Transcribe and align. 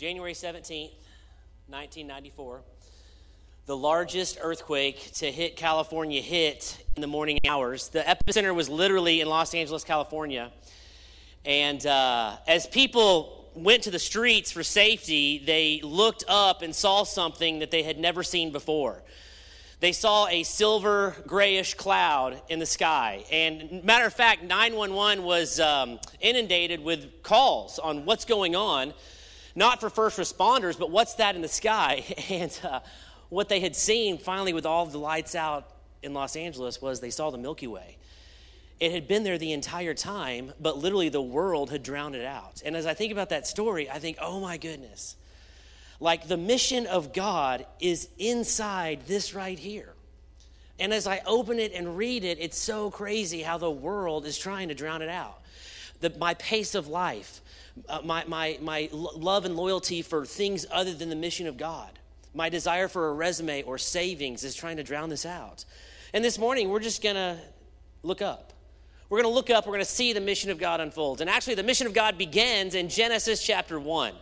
January 0.00 0.32
17th, 0.32 0.94
1994, 1.68 2.62
the 3.66 3.76
largest 3.76 4.38
earthquake 4.40 5.12
to 5.12 5.30
hit 5.30 5.56
California 5.56 6.22
hit 6.22 6.82
in 6.96 7.02
the 7.02 7.06
morning 7.06 7.38
hours. 7.46 7.90
The 7.90 8.00
epicenter 8.00 8.54
was 8.54 8.70
literally 8.70 9.20
in 9.20 9.28
Los 9.28 9.54
Angeles, 9.54 9.84
California. 9.84 10.52
And 11.44 11.84
uh, 11.86 12.38
as 12.48 12.66
people 12.66 13.50
went 13.54 13.82
to 13.82 13.90
the 13.90 13.98
streets 13.98 14.50
for 14.50 14.62
safety, 14.62 15.42
they 15.44 15.82
looked 15.82 16.24
up 16.28 16.62
and 16.62 16.74
saw 16.74 17.02
something 17.02 17.58
that 17.58 17.70
they 17.70 17.82
had 17.82 17.98
never 17.98 18.22
seen 18.22 18.52
before. 18.52 19.02
They 19.80 19.92
saw 19.92 20.28
a 20.28 20.44
silver 20.44 21.14
grayish 21.26 21.74
cloud 21.74 22.40
in 22.48 22.58
the 22.58 22.64
sky. 22.64 23.26
And 23.30 23.84
matter 23.84 24.06
of 24.06 24.14
fact, 24.14 24.44
911 24.44 25.22
was 25.22 25.60
um, 25.60 26.00
inundated 26.20 26.82
with 26.82 27.22
calls 27.22 27.78
on 27.78 28.06
what's 28.06 28.24
going 28.24 28.56
on 28.56 28.94
not 29.54 29.80
for 29.80 29.90
first 29.90 30.18
responders, 30.18 30.78
but 30.78 30.90
what's 30.90 31.14
that 31.14 31.34
in 31.34 31.42
the 31.42 31.48
sky? 31.48 32.04
And 32.30 32.58
uh, 32.62 32.80
what 33.28 33.48
they 33.48 33.60
had 33.60 33.74
seen 33.74 34.18
finally 34.18 34.52
with 34.52 34.66
all 34.66 34.86
the 34.86 34.98
lights 34.98 35.34
out 35.34 35.68
in 36.02 36.14
Los 36.14 36.36
Angeles 36.36 36.80
was 36.80 37.00
they 37.00 37.10
saw 37.10 37.30
the 37.30 37.38
Milky 37.38 37.66
Way. 37.66 37.96
It 38.78 38.92
had 38.92 39.06
been 39.06 39.24
there 39.24 39.36
the 39.36 39.52
entire 39.52 39.94
time, 39.94 40.52
but 40.58 40.78
literally 40.78 41.10
the 41.10 41.20
world 41.20 41.70
had 41.70 41.82
drowned 41.82 42.14
it 42.14 42.24
out. 42.24 42.62
And 42.64 42.74
as 42.76 42.86
I 42.86 42.94
think 42.94 43.12
about 43.12 43.28
that 43.28 43.46
story, 43.46 43.90
I 43.90 43.98
think, 43.98 44.16
oh 44.20 44.40
my 44.40 44.56
goodness. 44.56 45.16
Like 46.00 46.28
the 46.28 46.38
mission 46.38 46.86
of 46.86 47.12
God 47.12 47.66
is 47.78 48.08
inside 48.18 49.00
this 49.06 49.34
right 49.34 49.58
here. 49.58 49.92
And 50.78 50.94
as 50.94 51.06
I 51.06 51.20
open 51.26 51.58
it 51.58 51.74
and 51.74 51.98
read 51.98 52.24
it, 52.24 52.38
it's 52.40 52.58
so 52.58 52.90
crazy 52.90 53.42
how 53.42 53.58
the 53.58 53.70
world 53.70 54.24
is 54.24 54.38
trying 54.38 54.68
to 54.68 54.74
drown 54.74 55.02
it 55.02 55.10
out. 55.10 55.38
The, 56.00 56.10
my 56.18 56.32
pace 56.34 56.74
of 56.74 56.88
life, 56.88 57.42
uh, 57.88 58.00
my, 58.04 58.24
my, 58.26 58.58
my 58.60 58.88
love 58.92 59.44
and 59.44 59.56
loyalty 59.56 60.02
for 60.02 60.24
things 60.24 60.66
other 60.70 60.94
than 60.94 61.08
the 61.08 61.16
mission 61.16 61.46
of 61.46 61.56
God. 61.56 61.98
My 62.34 62.48
desire 62.48 62.88
for 62.88 63.08
a 63.08 63.12
resume 63.12 63.62
or 63.62 63.78
savings 63.78 64.44
is 64.44 64.54
trying 64.54 64.76
to 64.76 64.82
drown 64.82 65.08
this 65.08 65.26
out. 65.26 65.64
And 66.12 66.24
this 66.24 66.38
morning, 66.38 66.68
we're 66.68 66.80
just 66.80 67.02
going 67.02 67.16
to 67.16 67.38
look 68.02 68.22
up. 68.22 68.52
We're 69.08 69.22
going 69.22 69.32
to 69.32 69.34
look 69.34 69.50
up, 69.50 69.66
we're 69.66 69.72
going 69.72 69.84
to 69.84 69.90
see 69.90 70.12
the 70.12 70.20
mission 70.20 70.50
of 70.50 70.58
God 70.58 70.80
unfold. 70.80 71.20
And 71.20 71.28
actually, 71.28 71.56
the 71.56 71.64
mission 71.64 71.88
of 71.88 71.94
God 71.94 72.16
begins 72.16 72.76
in 72.76 72.88
Genesis 72.88 73.44
chapter 73.44 73.80
1. 73.80 74.14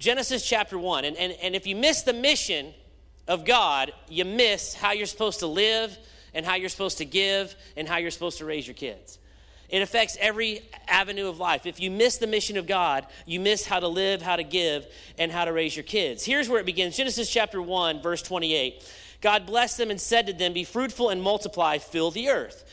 Genesis 0.00 0.44
chapter 0.44 0.76
1. 0.76 1.04
And, 1.04 1.16
and, 1.16 1.32
and 1.40 1.54
if 1.54 1.68
you 1.68 1.76
miss 1.76 2.02
the 2.02 2.12
mission 2.12 2.74
of 3.28 3.44
God, 3.44 3.92
you 4.08 4.24
miss 4.24 4.74
how 4.74 4.90
you're 4.90 5.06
supposed 5.06 5.38
to 5.38 5.46
live 5.46 5.96
and 6.34 6.44
how 6.44 6.56
you're 6.56 6.68
supposed 6.68 6.98
to 6.98 7.04
give 7.04 7.54
and 7.76 7.86
how 7.86 7.98
you're 7.98 8.10
supposed 8.10 8.38
to 8.38 8.44
raise 8.44 8.66
your 8.66 8.74
kids. 8.74 9.18
It 9.68 9.82
affects 9.82 10.16
every 10.20 10.62
avenue 10.86 11.28
of 11.28 11.38
life. 11.38 11.66
If 11.66 11.80
you 11.80 11.90
miss 11.90 12.18
the 12.18 12.26
mission 12.26 12.56
of 12.56 12.66
God, 12.66 13.06
you 13.26 13.40
miss 13.40 13.66
how 13.66 13.80
to 13.80 13.88
live, 13.88 14.22
how 14.22 14.36
to 14.36 14.44
give, 14.44 14.86
and 15.18 15.32
how 15.32 15.44
to 15.44 15.52
raise 15.52 15.74
your 15.74 15.84
kids. 15.84 16.24
Here's 16.24 16.48
where 16.48 16.60
it 16.60 16.66
begins 16.66 16.96
Genesis 16.96 17.30
chapter 17.30 17.60
1, 17.60 18.02
verse 18.02 18.22
28. 18.22 18.84
God 19.20 19.46
blessed 19.46 19.78
them 19.78 19.90
and 19.90 20.00
said 20.00 20.26
to 20.26 20.32
them, 20.32 20.52
Be 20.52 20.64
fruitful 20.64 21.08
and 21.08 21.22
multiply, 21.22 21.78
fill 21.78 22.10
the 22.10 22.28
earth. 22.28 22.64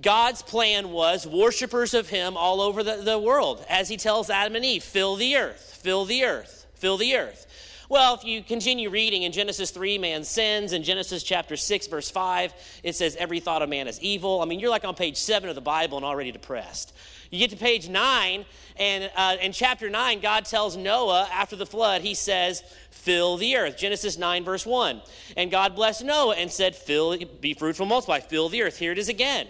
God's 0.00 0.42
plan 0.42 0.90
was 0.90 1.26
worshipers 1.26 1.94
of 1.94 2.08
Him 2.08 2.36
all 2.36 2.60
over 2.60 2.82
the, 2.82 2.96
the 2.96 3.18
world, 3.18 3.64
as 3.68 3.88
He 3.88 3.96
tells 3.96 4.28
Adam 4.28 4.56
and 4.56 4.64
Eve, 4.64 4.82
fill 4.82 5.14
the 5.14 5.36
earth, 5.36 5.78
fill 5.80 6.04
the 6.04 6.24
earth, 6.24 6.66
fill 6.74 6.96
the 6.96 7.14
earth. 7.14 7.46
Well, 7.88 8.14
if 8.14 8.24
you 8.24 8.42
continue 8.42 8.90
reading 8.90 9.22
in 9.24 9.32
Genesis 9.32 9.70
3, 9.70 9.98
man 9.98 10.24
sins. 10.24 10.72
In 10.72 10.82
Genesis 10.82 11.22
chapter 11.22 11.56
6, 11.56 11.86
verse 11.88 12.10
5, 12.10 12.54
it 12.82 12.94
says 12.94 13.16
every 13.16 13.40
thought 13.40 13.62
of 13.62 13.68
man 13.68 13.88
is 13.88 14.00
evil. 14.00 14.40
I 14.40 14.44
mean, 14.44 14.60
you're 14.60 14.70
like 14.70 14.84
on 14.84 14.94
page 14.94 15.16
7 15.16 15.48
of 15.48 15.54
the 15.54 15.60
Bible 15.60 15.98
and 15.98 16.04
already 16.04 16.32
depressed. 16.32 16.94
You 17.30 17.38
get 17.38 17.50
to 17.50 17.56
page 17.56 17.88
9, 17.88 18.44
and 18.76 19.10
uh, 19.16 19.36
in 19.40 19.52
chapter 19.52 19.88
9, 19.88 20.20
God 20.20 20.44
tells 20.44 20.76
Noah 20.76 21.28
after 21.32 21.56
the 21.56 21.64
flood, 21.64 22.02
he 22.02 22.12
says, 22.12 22.62
fill 22.90 23.38
the 23.38 23.56
earth. 23.56 23.78
Genesis 23.78 24.18
9, 24.18 24.44
verse 24.44 24.66
1. 24.66 25.00
And 25.36 25.50
God 25.50 25.74
blessed 25.74 26.04
Noah 26.04 26.36
and 26.36 26.50
said, 26.50 26.76
fill, 26.76 27.16
be 27.40 27.54
fruitful, 27.54 27.86
multiply, 27.86 28.20
fill 28.20 28.50
the 28.50 28.62
earth. 28.62 28.78
Here 28.78 28.92
it 28.92 28.98
is 28.98 29.08
again. 29.08 29.46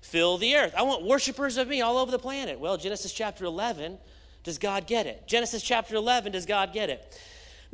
Fill 0.00 0.38
the 0.38 0.54
earth. 0.54 0.74
I 0.78 0.82
want 0.82 1.04
worshipers 1.04 1.56
of 1.56 1.66
me 1.66 1.80
all 1.80 1.98
over 1.98 2.12
the 2.12 2.20
planet. 2.20 2.60
Well, 2.60 2.76
Genesis 2.76 3.12
chapter 3.12 3.44
11, 3.44 3.98
does 4.44 4.58
God 4.58 4.86
get 4.86 5.06
it? 5.06 5.26
Genesis 5.26 5.60
chapter 5.60 5.96
11, 5.96 6.32
does 6.32 6.46
God 6.46 6.72
get 6.72 6.88
it? 6.88 7.18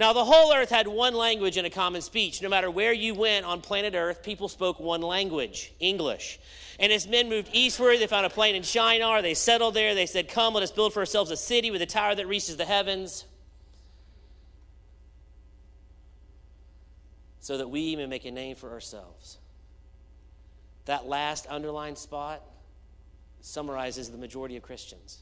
Now, 0.00 0.14
the 0.14 0.24
whole 0.24 0.50
earth 0.54 0.70
had 0.70 0.88
one 0.88 1.12
language 1.12 1.58
and 1.58 1.66
a 1.66 1.70
common 1.70 2.00
speech. 2.00 2.40
No 2.40 2.48
matter 2.48 2.70
where 2.70 2.94
you 2.94 3.14
went 3.14 3.44
on 3.44 3.60
planet 3.60 3.94
Earth, 3.94 4.22
people 4.22 4.48
spoke 4.48 4.80
one 4.80 5.02
language, 5.02 5.74
English. 5.78 6.40
And 6.78 6.90
as 6.90 7.06
men 7.06 7.28
moved 7.28 7.50
eastward, 7.52 7.98
they 7.98 8.06
found 8.06 8.24
a 8.24 8.30
plain 8.30 8.54
in 8.54 8.62
Shinar. 8.62 9.20
They 9.20 9.34
settled 9.34 9.74
there. 9.74 9.94
They 9.94 10.06
said, 10.06 10.26
Come, 10.26 10.54
let 10.54 10.62
us 10.62 10.70
build 10.70 10.94
for 10.94 11.00
ourselves 11.00 11.30
a 11.30 11.36
city 11.36 11.70
with 11.70 11.82
a 11.82 11.86
tower 11.86 12.14
that 12.14 12.26
reaches 12.26 12.56
the 12.56 12.64
heavens, 12.64 13.26
so 17.40 17.58
that 17.58 17.68
we 17.68 17.94
may 17.94 18.06
make 18.06 18.24
a 18.24 18.30
name 18.30 18.56
for 18.56 18.70
ourselves. 18.70 19.36
That 20.86 21.06
last 21.08 21.46
underlined 21.50 21.98
spot 21.98 22.40
summarizes 23.42 24.08
the 24.08 24.16
majority 24.16 24.56
of 24.56 24.62
Christians. 24.62 25.18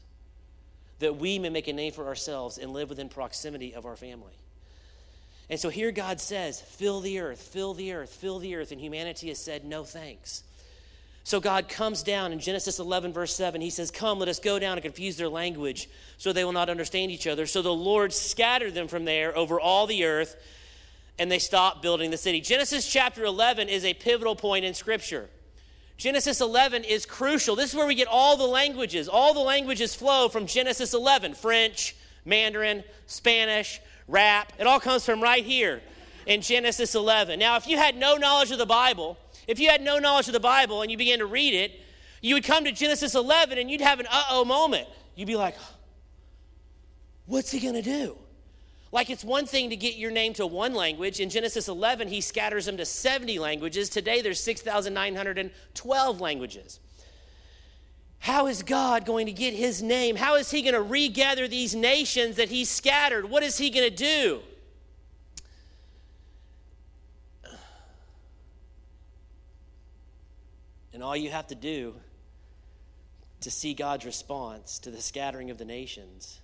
That 0.99 1.17
we 1.17 1.37
may 1.37 1.49
make 1.49 1.67
a 1.67 1.73
name 1.73 1.91
for 1.91 2.07
ourselves 2.07 2.57
and 2.57 2.71
live 2.71 2.87
within 2.87 3.09
proximity 3.09 3.75
of 3.75 3.85
our 3.85 3.97
family. 3.97 4.39
And 5.49 5.59
so 5.59 5.69
here 5.69 5.91
God 5.91 6.21
says, 6.21 6.61
fill 6.61 7.01
the 7.01 7.19
earth, 7.19 7.41
fill 7.41 7.73
the 7.73 7.93
earth, 7.93 8.11
fill 8.11 8.39
the 8.39 8.55
earth. 8.55 8.71
And 8.71 8.79
humanity 8.79 9.29
has 9.29 9.39
said, 9.39 9.65
no 9.65 9.83
thanks. 9.83 10.43
So 11.29 11.39
God 11.39 11.69
comes 11.69 12.01
down 12.01 12.31
in 12.31 12.39
Genesis 12.39 12.79
11, 12.79 13.13
verse 13.13 13.35
7. 13.35 13.61
He 13.61 13.69
says, 13.69 13.91
Come, 13.91 14.17
let 14.17 14.29
us 14.29 14.39
go 14.39 14.57
down 14.57 14.73
and 14.73 14.81
confuse 14.81 15.15
their 15.15 15.29
language 15.29 15.87
so 16.17 16.33
they 16.33 16.43
will 16.43 16.53
not 16.53 16.69
understand 16.69 17.11
each 17.11 17.27
other. 17.27 17.45
So 17.45 17.61
the 17.61 17.71
Lord 17.71 18.13
scattered 18.13 18.73
them 18.73 18.87
from 18.87 19.05
there 19.05 19.37
over 19.37 19.59
all 19.59 19.85
the 19.85 20.05
earth, 20.05 20.35
and 21.19 21.31
they 21.31 21.37
stopped 21.37 21.83
building 21.83 22.09
the 22.09 22.17
city. 22.17 22.41
Genesis 22.41 22.91
chapter 22.91 23.25
11 23.25 23.69
is 23.69 23.85
a 23.85 23.93
pivotal 23.93 24.35
point 24.35 24.65
in 24.65 24.73
Scripture. 24.73 25.29
Genesis 25.97 26.41
11 26.41 26.83
is 26.83 27.05
crucial. 27.05 27.55
This 27.55 27.71
is 27.71 27.75
where 27.75 27.85
we 27.85 27.93
get 27.93 28.07
all 28.07 28.35
the 28.35 28.47
languages. 28.47 29.07
All 29.07 29.35
the 29.35 29.39
languages 29.39 29.93
flow 29.93 30.29
from 30.29 30.47
Genesis 30.47 30.95
11 30.95 31.35
French, 31.35 31.95
Mandarin, 32.25 32.83
Spanish, 33.05 33.81
rap. 34.09 34.53
It 34.59 34.67
all 34.67 34.79
comes 34.79 35.05
from 35.05 35.21
right 35.21 35.43
here 35.43 35.81
in 36.25 36.41
Genesis 36.41 36.95
11. 36.95 37.39
Now, 37.39 37.55
if 37.55 37.67
you 37.67 37.77
had 37.77 37.95
no 37.95 38.17
knowledge 38.17 38.51
of 38.51 38.57
the 38.57 38.65
Bible, 38.65 39.17
if 39.47 39.59
you 39.59 39.69
had 39.69 39.81
no 39.81 39.97
knowledge 39.97 40.27
of 40.27 40.33
the 40.33 40.39
Bible 40.39 40.81
and 40.81 40.91
you 40.91 40.97
began 40.97 41.19
to 41.19 41.25
read 41.25 41.53
it, 41.53 41.79
you 42.21 42.35
would 42.35 42.43
come 42.43 42.65
to 42.65 42.71
Genesis 42.71 43.15
11 43.15 43.57
and 43.57 43.71
you'd 43.71 43.81
have 43.81 43.99
an 43.99 44.07
uh 44.09 44.23
oh 44.31 44.45
moment. 44.45 44.87
You'd 45.15 45.27
be 45.27 45.35
like, 45.35 45.55
what's 47.25 47.51
he 47.51 47.59
going 47.59 47.75
to 47.75 47.81
do? 47.81 48.17
Like 48.91 49.09
it's 49.09 49.23
one 49.23 49.45
thing 49.45 49.69
to 49.69 49.75
get 49.75 49.95
your 49.95 50.11
name 50.11 50.33
to 50.33 50.47
one 50.47 50.73
language. 50.73 51.19
In 51.19 51.29
Genesis 51.29 51.67
11, 51.67 52.07
he 52.07 52.21
scatters 52.21 52.65
them 52.65 52.77
to 52.77 52.85
70 52.85 53.37
languages. 53.39 53.89
Today, 53.89 54.21
there's 54.21 54.39
6,912 54.39 56.21
languages. 56.21 56.79
How 58.19 58.47
is 58.47 58.63
God 58.63 59.05
going 59.05 59.25
to 59.27 59.31
get 59.31 59.53
his 59.53 59.81
name? 59.81 60.15
How 60.15 60.35
is 60.35 60.51
he 60.51 60.61
going 60.61 60.73
to 60.73 60.81
regather 60.81 61.47
these 61.47 61.73
nations 61.73 62.35
that 62.35 62.49
he 62.49 62.65
scattered? 62.65 63.29
What 63.29 63.43
is 63.43 63.57
he 63.57 63.69
going 63.69 63.89
to 63.89 63.95
do? 63.95 64.41
And 70.93 71.01
all 71.01 71.15
you 71.15 71.29
have 71.29 71.47
to 71.47 71.55
do 71.55 71.95
to 73.39 73.49
see 73.49 73.73
God's 73.73 74.05
response 74.05 74.79
to 74.79 74.91
the 74.91 75.01
scattering 75.01 75.49
of 75.49 75.57
the 75.57 75.63
nations 75.63 76.41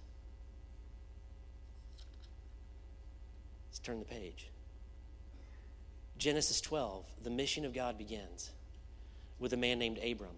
is 3.74 3.80
turn 3.80 4.00
the 4.00 4.06
page. 4.06 4.48
Genesis 6.18 6.62
12, 6.62 7.06
the 7.22 7.30
mission 7.30 7.66
of 7.66 7.74
God 7.74 7.98
begins 7.98 8.52
with 9.40 9.52
a 9.52 9.58
man 9.58 9.78
named 9.78 9.98
Abram. 9.98 10.38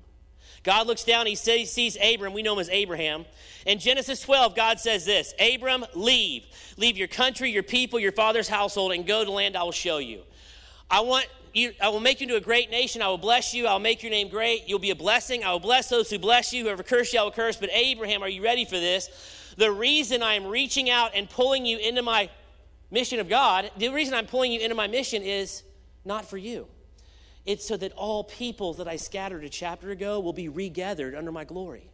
God 0.64 0.88
looks 0.88 1.04
down, 1.04 1.28
he 1.28 1.36
sees 1.36 1.98
Abram, 2.02 2.34
we 2.34 2.42
know 2.42 2.54
him 2.54 2.60
as 2.60 2.70
Abraham. 2.70 3.26
In 3.66 3.80
Genesis 3.80 4.22
12, 4.22 4.56
God 4.56 4.80
says 4.80 5.06
this 5.06 5.34
Abram, 5.40 5.86
leave. 5.94 6.46
Leave 6.78 6.98
your 6.98 7.08
country, 7.08 7.52
your 7.52 7.64
people, 7.64 8.00
your 8.00 8.12
father's 8.12 8.48
household, 8.48 8.92
and 8.92 9.06
go 9.06 9.24
to 9.24 9.32
land 9.32 9.56
I 9.56 9.64
will 9.64 9.72
show 9.72 9.98
you. 9.98 10.24
I 10.90 11.02
want 11.02 11.28
you, 11.54 11.74
I 11.82 11.90
will 11.90 12.00
make 12.00 12.22
you 12.22 12.26
into 12.26 12.38
a 12.38 12.42
great 12.42 12.70
nation. 12.70 13.02
I 13.02 13.08
will 13.08 13.18
bless 13.18 13.54
you. 13.54 13.68
I 13.68 13.74
will 13.74 13.80
make 13.80 14.04
your 14.04 14.12
name 14.12 14.30
great. 14.30 14.68
You'll 14.68 14.80
be 14.80 14.92
a 14.92 14.96
blessing. 14.96 15.44
I 15.44 15.52
will 15.52 15.60
bless 15.60 15.90
those 15.90 16.10
who 16.10 16.20
bless 16.20 16.54
you. 16.54 16.66
Whoever 16.66 16.84
curse 16.84 17.14
you, 17.14 17.20
I 17.20 17.24
will 17.24 17.32
curse. 17.32 17.58
But 17.58 17.70
Abraham, 17.72 18.22
are 18.22 18.30
you 18.30 18.44
ready 18.44 18.64
for 18.64 18.80
this? 18.80 19.10
The 19.58 19.72
reason 19.72 20.22
I 20.22 20.36
am 20.36 20.46
reaching 20.46 20.90
out 20.90 21.12
and 21.16 21.30
pulling 21.30 21.66
you 21.66 21.78
into 21.78 22.04
my 22.04 22.30
mission 22.92 23.20
of 23.20 23.28
God, 23.28 23.72
the 23.78 23.90
reason 23.90 24.14
I'm 24.14 24.28
pulling 24.28 24.52
you 24.52 24.60
into 24.60 24.76
my 24.76 24.88
mission 24.88 25.24
is 25.24 25.64
not 26.06 26.30
for 26.30 26.38
you. 26.38 26.68
It's 27.48 27.66
so 27.66 27.78
that 27.78 27.94
all 27.94 28.26
peoples 28.26 28.76
that 28.78 28.90
I 28.90 28.98
scattered 28.98 29.46
a 29.46 29.50
chapter 29.50 29.90
ago 29.90 30.20
will 30.20 30.34
be 30.34 30.50
regathered 30.50 31.16
under 31.16 31.32
my 31.32 31.46
glory. 31.46 31.90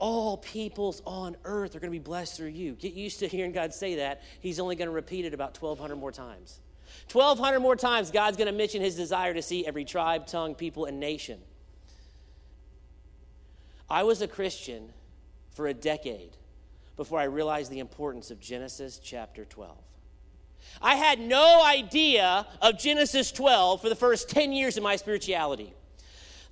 All 0.00 0.36
peoples 0.36 1.00
on 1.06 1.36
earth 1.44 1.76
are 1.76 1.78
going 1.78 1.92
to 1.92 1.96
be 1.96 2.02
blessed 2.02 2.36
through 2.36 2.48
you. 2.48 2.72
Get 2.72 2.92
used 2.92 3.20
to 3.20 3.28
hearing 3.28 3.52
God 3.52 3.72
say 3.72 3.94
that. 3.94 4.22
He's 4.40 4.58
only 4.58 4.74
going 4.74 4.88
to 4.88 4.94
repeat 4.94 5.26
it 5.26 5.32
about 5.32 5.56
1,200 5.56 5.94
more 5.94 6.10
times. 6.10 6.58
1,200 7.12 7.60
more 7.60 7.76
times, 7.76 8.10
God's 8.10 8.36
going 8.36 8.50
to 8.50 8.52
mention 8.52 8.82
his 8.82 8.96
desire 8.96 9.32
to 9.32 9.42
see 9.42 9.64
every 9.64 9.84
tribe, 9.84 10.26
tongue, 10.26 10.56
people, 10.56 10.86
and 10.86 10.98
nation. 10.98 11.38
I 13.88 14.02
was 14.02 14.22
a 14.22 14.28
Christian 14.28 14.92
for 15.52 15.68
a 15.68 15.74
decade 15.74 16.36
before 16.96 17.20
I 17.20 17.24
realized 17.24 17.70
the 17.70 17.78
importance 17.78 18.32
of 18.32 18.40
Genesis 18.40 18.98
chapter 18.98 19.44
12. 19.44 19.76
I 20.80 20.96
had 20.96 21.18
no 21.20 21.64
idea 21.64 22.46
of 22.60 22.78
Genesis 22.78 23.32
12 23.32 23.80
for 23.80 23.88
the 23.88 23.96
first 23.96 24.28
10 24.28 24.52
years 24.52 24.76
of 24.76 24.82
my 24.82 24.96
spirituality. 24.96 25.72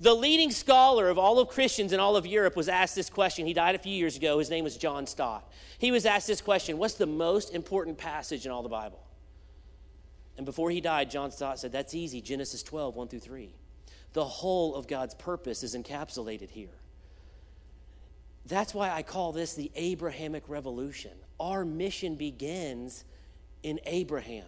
The 0.01 0.15
leading 0.15 0.51
scholar 0.51 1.09
of 1.09 1.19
all 1.19 1.39
of 1.39 1.49
Christians 1.49 1.93
in 1.93 2.01
all 2.01 2.17
of 2.17 2.27
Europe 2.27 2.57
was 2.57 2.69
asked 2.69 2.97
this 2.97 3.09
question. 3.09 3.47
He 3.47 3.53
died 3.53 3.77
a 3.77 3.79
few 3.79 3.95
years 3.95 4.17
ago. 4.17 4.41
His 4.41 4.51
name 4.51 4.65
was 4.65 4.77
John 4.77 5.07
Stott. 5.07 5.49
He 5.79 5.93
was 5.93 6.07
asked 6.07 6.27
this 6.27 6.41
question 6.41 6.77
What's 6.77 6.95
the 6.95 7.07
most 7.07 7.55
important 7.55 7.99
passage 7.99 8.45
in 8.45 8.51
all 8.51 8.65
the 8.65 8.69
Bible? 8.69 9.01
And 10.37 10.45
before 10.45 10.71
he 10.71 10.81
died, 10.81 11.11
John 11.11 11.31
Stott 11.31 11.61
said, 11.61 11.71
That's 11.71 11.95
easy 11.95 12.21
Genesis 12.21 12.63
12, 12.65 12.97
1 12.97 13.09
through 13.09 13.21
3. 13.21 13.55
The 14.13 14.25
whole 14.25 14.75
of 14.75 14.89
God's 14.89 15.15
purpose 15.15 15.63
is 15.63 15.77
encapsulated 15.77 16.51
here. 16.51 16.69
That's 18.47 18.75
why 18.75 18.91
I 18.91 19.03
call 19.03 19.33
this 19.33 19.55
the 19.55 19.71
Abrahamic 19.77 20.49
Revolution. 20.49 21.13
Our 21.39 21.65
mission 21.65 22.17
begins 22.17 23.05
in 23.63 23.81
Abraham. 23.87 24.45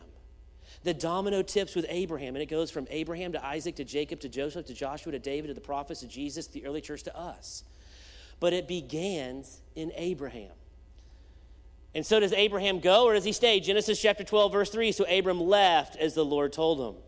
The 0.82 0.94
domino 0.94 1.43
tips 1.43 1.75
with 1.75 1.87
Abraham, 1.88 2.37
and 2.37 2.43
it 2.43 2.46
goes 2.46 2.70
from 2.70 2.87
Abraham 2.90 3.32
to 3.32 3.44
Isaac 3.44 3.76
to 3.76 3.84
Jacob 3.84 4.20
to 4.20 4.28
Joseph 4.28 4.66
to 4.66 4.75
Joshua 4.75 5.12
to 5.12 5.19
David 5.19 5.49
to 5.49 5.55
the 5.55 5.61
prophets 5.61 6.00
to 6.00 6.06
Jesus, 6.06 6.46
the 6.46 6.66
early 6.66 6.81
church 6.81 7.02
to 7.05 7.16
us. 7.16 7.64
But 8.40 8.52
it 8.52 8.69
begins 8.69 9.61
in 9.75 9.93
Abraham. 9.96 10.50
And 11.94 12.05
so 12.05 12.19
does 12.19 12.32
Abraham 12.32 12.81
go 12.81 13.05
or 13.05 13.14
does 13.14 13.25
he 13.25 13.32
stay? 13.32 13.61
Genesis 13.61 14.02
chapter 14.02 14.25
12, 14.25 14.52
verse 14.52 14.70
3. 14.70 14.93
So 14.93 15.05
Abram 15.05 15.40
left 15.40 15.96
as 15.96 16.14
the 16.14 16.25
Lord 16.25 16.52
told 16.52 16.81
him. 16.81 17.00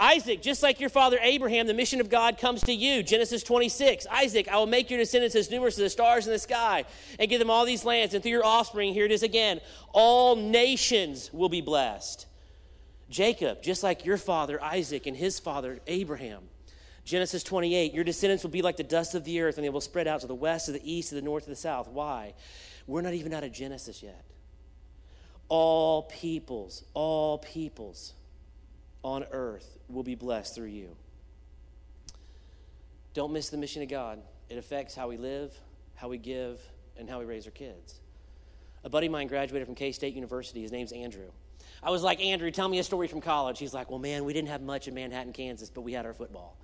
Isaac, 0.00 0.40
just 0.40 0.62
like 0.62 0.80
your 0.80 0.88
father 0.88 1.18
Abraham, 1.20 1.66
the 1.66 1.74
mission 1.74 2.00
of 2.00 2.08
God 2.08 2.38
comes 2.38 2.62
to 2.62 2.72
you. 2.72 3.02
Genesis 3.02 3.42
26. 3.42 4.06
Isaac, 4.10 4.48
I 4.48 4.56
will 4.56 4.66
make 4.66 4.88
your 4.88 4.98
descendants 4.98 5.36
as 5.36 5.50
numerous 5.50 5.74
as 5.74 5.84
the 5.84 5.90
stars 5.90 6.26
in 6.26 6.32
the 6.32 6.38
sky 6.38 6.86
and 7.18 7.28
give 7.28 7.38
them 7.38 7.50
all 7.50 7.66
these 7.66 7.84
lands. 7.84 8.14
And 8.14 8.22
through 8.22 8.32
your 8.32 8.44
offspring, 8.44 8.94
here 8.94 9.04
it 9.04 9.12
is 9.12 9.22
again, 9.22 9.60
all 9.92 10.36
nations 10.36 11.30
will 11.34 11.50
be 11.50 11.60
blessed. 11.60 12.26
Jacob, 13.10 13.62
just 13.62 13.82
like 13.82 14.06
your 14.06 14.16
father 14.16 14.62
Isaac 14.62 15.06
and 15.06 15.16
his 15.16 15.38
father 15.38 15.80
Abraham. 15.86 16.44
Genesis 17.04 17.42
28, 17.42 17.92
your 17.92 18.04
descendants 18.04 18.42
will 18.42 18.50
be 18.50 18.62
like 18.62 18.78
the 18.78 18.82
dust 18.82 19.14
of 19.14 19.24
the 19.24 19.40
earth, 19.42 19.56
and 19.58 19.64
they 19.64 19.70
will 19.70 19.80
spread 19.82 20.06
out 20.06 20.20
to 20.22 20.26
the 20.26 20.34
west, 20.34 20.66
to 20.66 20.72
the 20.72 20.90
east, 20.90 21.10
to 21.10 21.14
the 21.14 21.22
north, 21.22 21.44
to 21.44 21.50
the 21.50 21.56
south. 21.56 21.88
Why? 21.88 22.34
We're 22.86 23.02
not 23.02 23.14
even 23.14 23.34
out 23.34 23.44
of 23.44 23.52
Genesis 23.52 24.02
yet. 24.02 24.24
All 25.48 26.04
peoples, 26.04 26.84
all 26.94 27.38
peoples 27.38 28.14
on 29.02 29.24
earth 29.32 29.78
will 29.88 30.02
be 30.02 30.14
blessed 30.14 30.54
through 30.54 30.68
you. 30.68 30.96
Don't 33.14 33.32
miss 33.32 33.48
the 33.48 33.56
mission 33.56 33.82
of 33.82 33.88
God. 33.88 34.20
It 34.48 34.58
affects 34.58 34.94
how 34.94 35.08
we 35.08 35.16
live, 35.16 35.52
how 35.94 36.08
we 36.08 36.18
give, 36.18 36.60
and 36.96 37.08
how 37.08 37.18
we 37.18 37.24
raise 37.24 37.46
our 37.46 37.52
kids. 37.52 38.00
A 38.84 38.88
buddy 38.88 39.06
of 39.06 39.12
mine 39.12 39.26
graduated 39.26 39.66
from 39.66 39.74
K 39.74 39.92
State 39.92 40.14
University. 40.14 40.62
His 40.62 40.72
name's 40.72 40.92
Andrew. 40.92 41.30
I 41.82 41.90
was 41.90 42.02
like, 42.02 42.20
Andrew, 42.20 42.50
tell 42.50 42.68
me 42.68 42.78
a 42.78 42.84
story 42.84 43.08
from 43.08 43.20
college. 43.20 43.58
He's 43.58 43.74
like, 43.74 43.90
well, 43.90 43.98
man, 43.98 44.24
we 44.24 44.32
didn't 44.32 44.48
have 44.48 44.60
much 44.60 44.86
in 44.86 44.94
Manhattan, 44.94 45.32
Kansas, 45.32 45.70
but 45.70 45.80
we 45.80 45.92
had 45.92 46.04
our 46.04 46.12
football. 46.12 46.56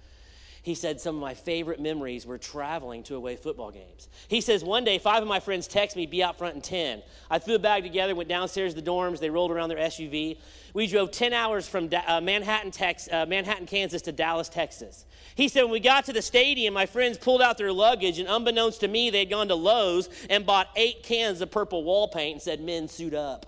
He 0.66 0.74
said 0.74 1.00
some 1.00 1.14
of 1.14 1.20
my 1.20 1.34
favorite 1.34 1.78
memories 1.78 2.26
were 2.26 2.38
traveling 2.38 3.04
to 3.04 3.14
away 3.14 3.36
football 3.36 3.70
games. 3.70 4.08
He 4.26 4.40
says 4.40 4.64
one 4.64 4.82
day 4.82 4.98
five 4.98 5.22
of 5.22 5.28
my 5.28 5.38
friends 5.38 5.68
text 5.68 5.94
me, 5.96 6.06
be 6.06 6.24
out 6.24 6.38
front 6.38 6.56
in 6.56 6.60
10. 6.60 7.02
I 7.30 7.38
threw 7.38 7.54
a 7.54 7.60
bag 7.60 7.84
together, 7.84 8.16
went 8.16 8.28
downstairs 8.28 8.74
to 8.74 8.80
the 8.80 8.90
dorms, 8.90 9.20
they 9.20 9.30
rolled 9.30 9.52
around 9.52 9.68
their 9.68 9.78
SUV. 9.78 10.40
We 10.74 10.88
drove 10.88 11.12
10 11.12 11.32
hours 11.32 11.68
from 11.68 11.88
uh, 12.08 12.20
Manhattan, 12.20 12.72
Tex- 12.72 13.08
uh, 13.12 13.26
Manhattan, 13.26 13.66
Kansas 13.66 14.02
to 14.02 14.12
Dallas, 14.12 14.48
Texas. 14.48 15.04
He 15.36 15.46
said 15.46 15.62
when 15.62 15.70
we 15.70 15.78
got 15.78 16.04
to 16.06 16.12
the 16.12 16.20
stadium, 16.20 16.74
my 16.74 16.86
friends 16.86 17.16
pulled 17.16 17.42
out 17.42 17.58
their 17.58 17.72
luggage, 17.72 18.18
and 18.18 18.28
unbeknownst 18.28 18.80
to 18.80 18.88
me, 18.88 19.08
they 19.08 19.20
had 19.20 19.30
gone 19.30 19.46
to 19.46 19.54
Lowe's 19.54 20.08
and 20.28 20.44
bought 20.44 20.66
eight 20.74 21.04
cans 21.04 21.40
of 21.42 21.52
purple 21.52 21.84
wall 21.84 22.08
paint 22.08 22.32
and 22.32 22.42
said, 22.42 22.60
men, 22.60 22.88
suit 22.88 23.14
up. 23.14 23.46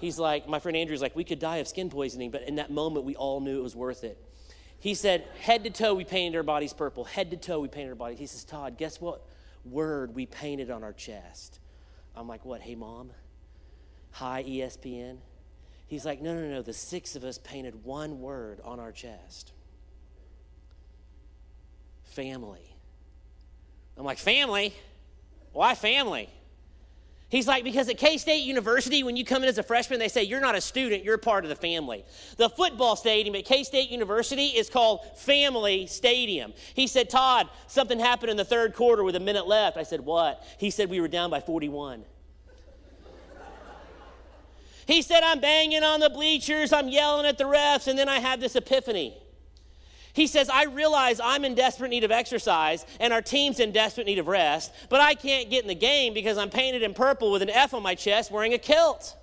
He's 0.00 0.18
like, 0.18 0.48
my 0.48 0.58
friend 0.58 0.76
Andrew's 0.76 1.02
like, 1.02 1.14
we 1.14 1.22
could 1.22 1.38
die 1.38 1.58
of 1.58 1.68
skin 1.68 1.88
poisoning, 1.88 2.32
but 2.32 2.42
in 2.48 2.56
that 2.56 2.72
moment, 2.72 3.04
we 3.04 3.14
all 3.14 3.38
knew 3.38 3.60
it 3.60 3.62
was 3.62 3.76
worth 3.76 4.02
it. 4.02 4.27
He 4.80 4.94
said, 4.94 5.24
head 5.40 5.64
to 5.64 5.70
toe, 5.70 5.94
we 5.94 6.04
painted 6.04 6.36
our 6.36 6.42
bodies 6.42 6.72
purple. 6.72 7.04
Head 7.04 7.30
to 7.30 7.36
toe, 7.36 7.60
we 7.60 7.68
painted 7.68 7.90
our 7.90 7.94
bodies. 7.96 8.18
He 8.18 8.26
says, 8.26 8.44
Todd, 8.44 8.78
guess 8.78 9.00
what 9.00 9.26
word 9.64 10.14
we 10.14 10.26
painted 10.26 10.70
on 10.70 10.84
our 10.84 10.92
chest? 10.92 11.58
I'm 12.14 12.28
like, 12.28 12.44
what? 12.44 12.60
Hey, 12.60 12.74
mom? 12.74 13.10
Hi, 14.12 14.44
ESPN? 14.44 15.18
He's 15.86 16.04
like, 16.04 16.20
no, 16.20 16.34
no, 16.34 16.48
no. 16.48 16.62
The 16.62 16.72
six 16.72 17.16
of 17.16 17.24
us 17.24 17.38
painted 17.38 17.84
one 17.84 18.20
word 18.20 18.60
on 18.64 18.78
our 18.78 18.92
chest 18.92 19.52
family. 22.18 22.74
I'm 23.96 24.04
like, 24.04 24.18
family? 24.18 24.74
Why 25.52 25.76
family? 25.76 26.28
He's 27.30 27.46
like, 27.46 27.62
because 27.62 27.90
at 27.90 27.98
K 27.98 28.16
State 28.16 28.44
University, 28.44 29.02
when 29.02 29.14
you 29.14 29.24
come 29.24 29.42
in 29.42 29.50
as 29.50 29.58
a 29.58 29.62
freshman, 29.62 29.98
they 29.98 30.08
say 30.08 30.22
you're 30.22 30.40
not 30.40 30.54
a 30.54 30.62
student, 30.62 31.04
you're 31.04 31.18
part 31.18 31.44
of 31.44 31.50
the 31.50 31.56
family. 31.56 32.04
The 32.38 32.48
football 32.48 32.96
stadium 32.96 33.34
at 33.34 33.44
K 33.44 33.64
State 33.64 33.90
University 33.90 34.46
is 34.46 34.70
called 34.70 35.00
Family 35.18 35.86
Stadium. 35.86 36.54
He 36.72 36.86
said, 36.86 37.10
Todd, 37.10 37.50
something 37.66 37.98
happened 37.98 38.30
in 38.30 38.38
the 38.38 38.46
third 38.46 38.74
quarter 38.74 39.04
with 39.04 39.14
a 39.14 39.20
minute 39.20 39.46
left. 39.46 39.76
I 39.76 39.82
said, 39.82 40.00
What? 40.00 40.42
He 40.58 40.70
said, 40.70 40.88
We 40.88 41.02
were 41.02 41.08
down 41.08 41.28
by 41.28 41.40
41. 41.40 42.04
he 44.86 45.02
said, 45.02 45.22
I'm 45.22 45.40
banging 45.40 45.82
on 45.84 46.00
the 46.00 46.08
bleachers, 46.08 46.72
I'm 46.72 46.88
yelling 46.88 47.26
at 47.26 47.36
the 47.36 47.44
refs, 47.44 47.88
and 47.88 47.98
then 47.98 48.08
I 48.08 48.20
have 48.20 48.40
this 48.40 48.56
epiphany. 48.56 49.14
He 50.18 50.26
says, 50.26 50.50
I 50.50 50.64
realize 50.64 51.20
I'm 51.22 51.44
in 51.44 51.54
desperate 51.54 51.90
need 51.90 52.02
of 52.02 52.10
exercise 52.10 52.84
and 52.98 53.12
our 53.12 53.22
team's 53.22 53.60
in 53.60 53.70
desperate 53.70 54.04
need 54.04 54.18
of 54.18 54.26
rest, 54.26 54.72
but 54.88 55.00
I 55.00 55.14
can't 55.14 55.48
get 55.48 55.62
in 55.62 55.68
the 55.68 55.76
game 55.76 56.12
because 56.12 56.38
I'm 56.38 56.50
painted 56.50 56.82
in 56.82 56.92
purple 56.92 57.30
with 57.30 57.40
an 57.40 57.48
F 57.48 57.72
on 57.72 57.84
my 57.84 57.94
chest 57.94 58.32
wearing 58.32 58.52
a 58.52 58.58
kilt. 58.58 59.16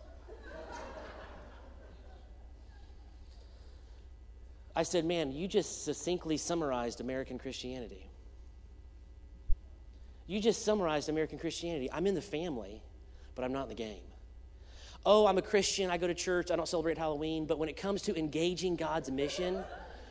I 4.74 4.84
said, 4.84 5.04
Man, 5.04 5.34
you 5.34 5.50
just 5.50 5.84
succinctly 5.84 6.38
summarized 6.38 7.02
American 7.02 7.40
Christianity. 7.40 8.10
You 10.28 10.40
just 10.40 10.64
summarized 10.64 11.10
American 11.10 11.40
Christianity. 11.40 11.90
I'm 11.92 12.08
in 12.08 12.16
the 12.16 12.22
family, 12.22 12.82
but 13.36 13.44
I'm 13.44 13.52
not 13.52 13.64
in 13.64 13.70
the 13.70 13.76
game. 13.76 14.04
Oh, 15.06 15.28
I'm 15.28 15.38
a 15.38 15.42
Christian. 15.42 15.90
I 15.90 15.98
go 15.98 16.08
to 16.08 16.16
church. 16.16 16.52
I 16.52 16.56
don't 16.56 16.70
celebrate 16.70 16.98
Halloween. 16.98 17.46
But 17.48 17.60
when 17.60 17.68
it 17.68 17.76
comes 17.76 18.02
to 18.04 18.18
engaging 18.18 18.78
God's 18.78 19.12
mission, 19.12 19.62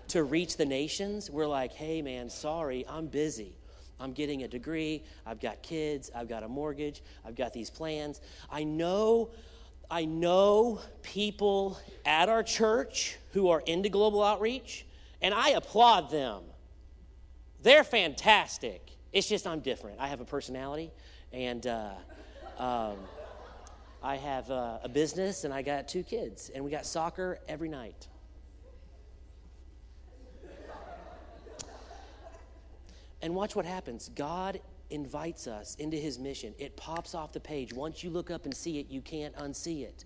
to 0.08 0.22
reach 0.22 0.56
the 0.56 0.66
nations, 0.66 1.30
we're 1.30 1.46
like, 1.46 1.72
hey, 1.72 2.02
man, 2.02 2.28
sorry, 2.30 2.84
I'm 2.88 3.06
busy. 3.06 3.56
I'm 4.00 4.12
getting 4.12 4.42
a 4.42 4.48
degree. 4.48 5.02
I've 5.24 5.40
got 5.40 5.62
kids. 5.62 6.10
I've 6.14 6.28
got 6.28 6.42
a 6.42 6.48
mortgage. 6.48 7.02
I've 7.24 7.36
got 7.36 7.52
these 7.52 7.70
plans. 7.70 8.20
I 8.50 8.64
know, 8.64 9.30
I 9.90 10.04
know 10.04 10.80
people 11.02 11.78
at 12.04 12.28
our 12.28 12.42
church 12.42 13.16
who 13.32 13.48
are 13.48 13.62
into 13.66 13.88
global 13.88 14.22
outreach, 14.22 14.86
and 15.22 15.32
I 15.32 15.50
applaud 15.50 16.10
them. 16.10 16.42
They're 17.62 17.84
fantastic. 17.84 18.90
It's 19.12 19.28
just 19.28 19.46
I'm 19.46 19.60
different. 19.60 20.00
I 20.00 20.08
have 20.08 20.20
a 20.20 20.24
personality, 20.24 20.90
and 21.32 21.66
uh, 21.66 21.92
um, 22.58 22.96
I 24.02 24.16
have 24.16 24.50
uh, 24.50 24.78
a 24.82 24.88
business, 24.88 25.44
and 25.44 25.54
I 25.54 25.62
got 25.62 25.88
two 25.88 26.02
kids, 26.02 26.50
and 26.54 26.64
we 26.64 26.70
got 26.70 26.84
soccer 26.84 27.38
every 27.48 27.68
night. 27.68 28.08
And 33.24 33.34
watch 33.34 33.56
what 33.56 33.64
happens. 33.64 34.10
God 34.14 34.60
invites 34.90 35.46
us 35.46 35.76
into 35.76 35.96
his 35.96 36.18
mission. 36.18 36.54
It 36.58 36.76
pops 36.76 37.14
off 37.14 37.32
the 37.32 37.40
page. 37.40 37.72
Once 37.72 38.04
you 38.04 38.10
look 38.10 38.30
up 38.30 38.44
and 38.44 38.54
see 38.54 38.78
it, 38.80 38.90
you 38.90 39.00
can't 39.00 39.34
unsee 39.36 39.82
it. 39.82 40.04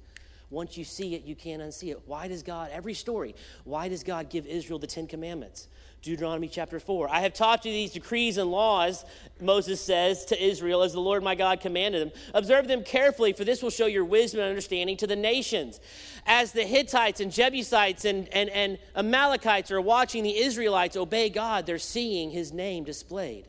Once 0.51 0.79
you 0.79 0.85
see 0.85 1.17
it, 1.17 1.25
you 1.25 1.35
can't 1.35 1.61
unsee 1.61 1.91
it. 1.91 2.01
Why 2.07 2.29
does 2.29 2.45
God, 2.45 2.71
every 2.73 2.95
story, 2.95 3.35
why 3.65 3.89
does 3.89 4.05
God 4.05 4.31
give 4.31 4.47
Israel 4.47 4.79
the 4.79 4.87
Ten 4.87 5.09
Commandments? 5.09 5.67
Deuteronomy 6.01 6.49
chapter 6.49 6.79
4. 6.79 7.11
I 7.11 7.21
have 7.21 7.35
taught 7.35 7.65
you 7.65 7.73
these 7.73 7.91
decrees 7.91 8.39
and 8.39 8.51
laws, 8.51 9.05
Moses 9.41 9.81
says 9.81 10.25
to 10.27 10.43
Israel, 10.43 10.83
as 10.83 10.93
the 10.93 11.01
Lord 11.01 11.25
my 11.25 11.35
God 11.35 11.61
commanded 11.61 12.03
them. 12.03 12.13
Observe 12.35 12.69
them 12.69 12.85
carefully, 12.85 13.33
for 13.33 13.45
this 13.45 13.63
will 13.63 13.71
show 13.71 13.87
your 13.87 14.05
wisdom 14.05 14.41
and 14.41 14.49
understanding 14.49 14.97
to 14.99 15.07
the 15.09 15.17
nations. 15.17 15.81
As 16.25 16.53
the 16.53 16.63
Hittites 16.63 17.21
and 17.21 17.33
Jebusites 17.33 18.05
and, 18.05 18.29
and, 18.29 18.49
and 18.51 18.79
Amalekites 18.95 19.73
are 19.73 19.81
watching 19.81 20.23
the 20.23 20.39
Israelites 20.39 20.97
obey 20.97 21.31
God, 21.31 21.67
they're 21.67 21.79
seeing 21.79 22.31
his 22.31 22.53
name 22.53 22.85
displayed. 22.85 23.49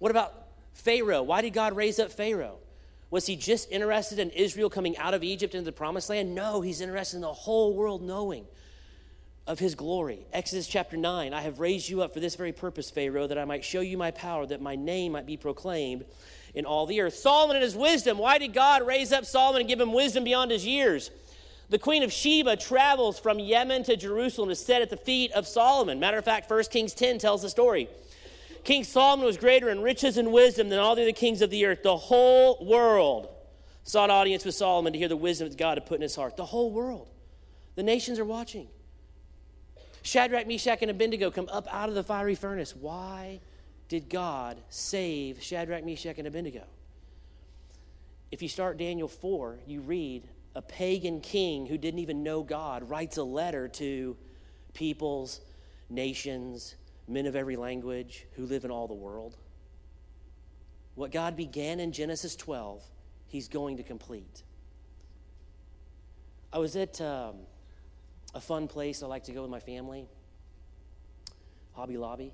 What 0.00 0.10
about 0.10 0.34
Pharaoh? 0.72 1.22
Why 1.22 1.40
did 1.40 1.52
God 1.52 1.76
raise 1.76 2.00
up 2.00 2.10
Pharaoh? 2.10 2.58
Was 3.10 3.26
he 3.26 3.36
just 3.36 3.70
interested 3.70 4.18
in 4.18 4.30
Israel 4.30 4.68
coming 4.68 4.98
out 4.98 5.14
of 5.14 5.22
Egypt 5.22 5.54
into 5.54 5.64
the 5.64 5.72
promised 5.72 6.10
land? 6.10 6.34
No, 6.34 6.62
he's 6.62 6.80
interested 6.80 7.18
in 7.18 7.22
the 7.22 7.32
whole 7.32 7.74
world 7.74 8.02
knowing 8.02 8.44
of 9.46 9.58
his 9.58 9.74
glory. 9.74 10.26
Exodus 10.32 10.66
chapter 10.66 10.96
9 10.96 11.34
I 11.34 11.42
have 11.42 11.60
raised 11.60 11.88
you 11.88 12.02
up 12.02 12.14
for 12.14 12.20
this 12.20 12.34
very 12.34 12.52
purpose, 12.52 12.90
Pharaoh, 12.90 13.26
that 13.26 13.38
I 13.38 13.44
might 13.44 13.64
show 13.64 13.80
you 13.80 13.98
my 13.98 14.10
power, 14.10 14.46
that 14.46 14.62
my 14.62 14.76
name 14.76 15.12
might 15.12 15.26
be 15.26 15.36
proclaimed 15.36 16.04
in 16.54 16.64
all 16.64 16.86
the 16.86 17.00
earth. 17.00 17.14
Solomon 17.14 17.56
and 17.56 17.62
his 17.62 17.76
wisdom. 17.76 18.18
Why 18.18 18.38
did 18.38 18.54
God 18.54 18.86
raise 18.86 19.12
up 19.12 19.24
Solomon 19.24 19.60
and 19.60 19.68
give 19.68 19.80
him 19.80 19.92
wisdom 19.92 20.24
beyond 20.24 20.50
his 20.50 20.66
years? 20.66 21.10
The 21.68 21.78
queen 21.78 22.02
of 22.02 22.12
Sheba 22.12 22.56
travels 22.56 23.18
from 23.18 23.38
Yemen 23.38 23.84
to 23.84 23.96
Jerusalem 23.96 24.50
to 24.50 24.54
sit 24.54 24.82
at 24.82 24.90
the 24.90 24.96
feet 24.96 25.32
of 25.32 25.46
Solomon. 25.46 25.98
Matter 25.98 26.18
of 26.18 26.24
fact, 26.24 26.50
1 26.50 26.64
Kings 26.64 26.94
10 26.94 27.18
tells 27.18 27.42
the 27.42 27.50
story. 27.50 27.88
King 28.64 28.84
Solomon 28.84 29.26
was 29.26 29.36
greater 29.36 29.68
in 29.68 29.82
riches 29.82 30.16
and 30.16 30.32
wisdom 30.32 30.70
than 30.70 30.78
all 30.78 30.94
the 30.94 31.02
other 31.02 31.12
kings 31.12 31.42
of 31.42 31.50
the 31.50 31.66
earth. 31.66 31.82
The 31.82 31.96
whole 31.96 32.64
world 32.64 33.28
sought 33.82 34.08
audience 34.08 34.44
with 34.44 34.54
Solomon 34.54 34.94
to 34.94 34.98
hear 34.98 35.08
the 35.08 35.16
wisdom 35.16 35.48
that 35.48 35.58
God 35.58 35.76
had 35.76 35.86
put 35.86 35.96
in 35.96 36.02
his 36.02 36.16
heart. 36.16 36.36
The 36.36 36.46
whole 36.46 36.70
world. 36.70 37.10
The 37.74 37.82
nations 37.82 38.18
are 38.18 38.24
watching. 38.24 38.68
Shadrach, 40.04 40.46
Meshach, 40.46 40.82
and 40.82 40.90
Abednego 40.90 41.30
come 41.30 41.48
up 41.50 41.66
out 41.72 41.88
of 41.88 41.94
the 41.94 42.04
fiery 42.04 42.34
furnace. 42.34 42.76
Why 42.76 43.40
did 43.88 44.10
God 44.10 44.60
save 44.68 45.42
Shadrach, 45.42 45.82
Meshach, 45.82 46.18
and 46.18 46.28
Abednego? 46.28 46.64
If 48.30 48.42
you 48.42 48.48
start 48.48 48.76
Daniel 48.76 49.08
4, 49.08 49.60
you 49.66 49.80
read 49.80 50.28
a 50.54 50.60
pagan 50.60 51.22
king 51.22 51.64
who 51.64 51.78
didn't 51.78 52.00
even 52.00 52.22
know 52.22 52.42
God 52.42 52.88
writes 52.88 53.16
a 53.16 53.24
letter 53.24 53.66
to 53.68 54.14
peoples, 54.74 55.40
nations, 55.88 56.76
men 57.08 57.24
of 57.24 57.34
every 57.34 57.56
language 57.56 58.26
who 58.36 58.44
live 58.44 58.66
in 58.66 58.70
all 58.70 58.86
the 58.86 58.94
world. 58.94 59.38
What 60.96 61.12
God 61.12 61.34
began 61.34 61.80
in 61.80 61.92
Genesis 61.92 62.36
12, 62.36 62.84
he's 63.26 63.48
going 63.48 63.78
to 63.78 63.82
complete. 63.82 64.42
I 66.52 66.58
was 66.58 66.76
at 66.76 67.00
um, 67.00 67.36
a 68.34 68.40
fun 68.40 68.68
place 68.68 69.02
I 69.02 69.06
like 69.06 69.24
to 69.24 69.32
go 69.32 69.42
with 69.42 69.50
my 69.50 69.60
family, 69.60 70.06
Hobby 71.72 71.96
Lobby. 71.96 72.32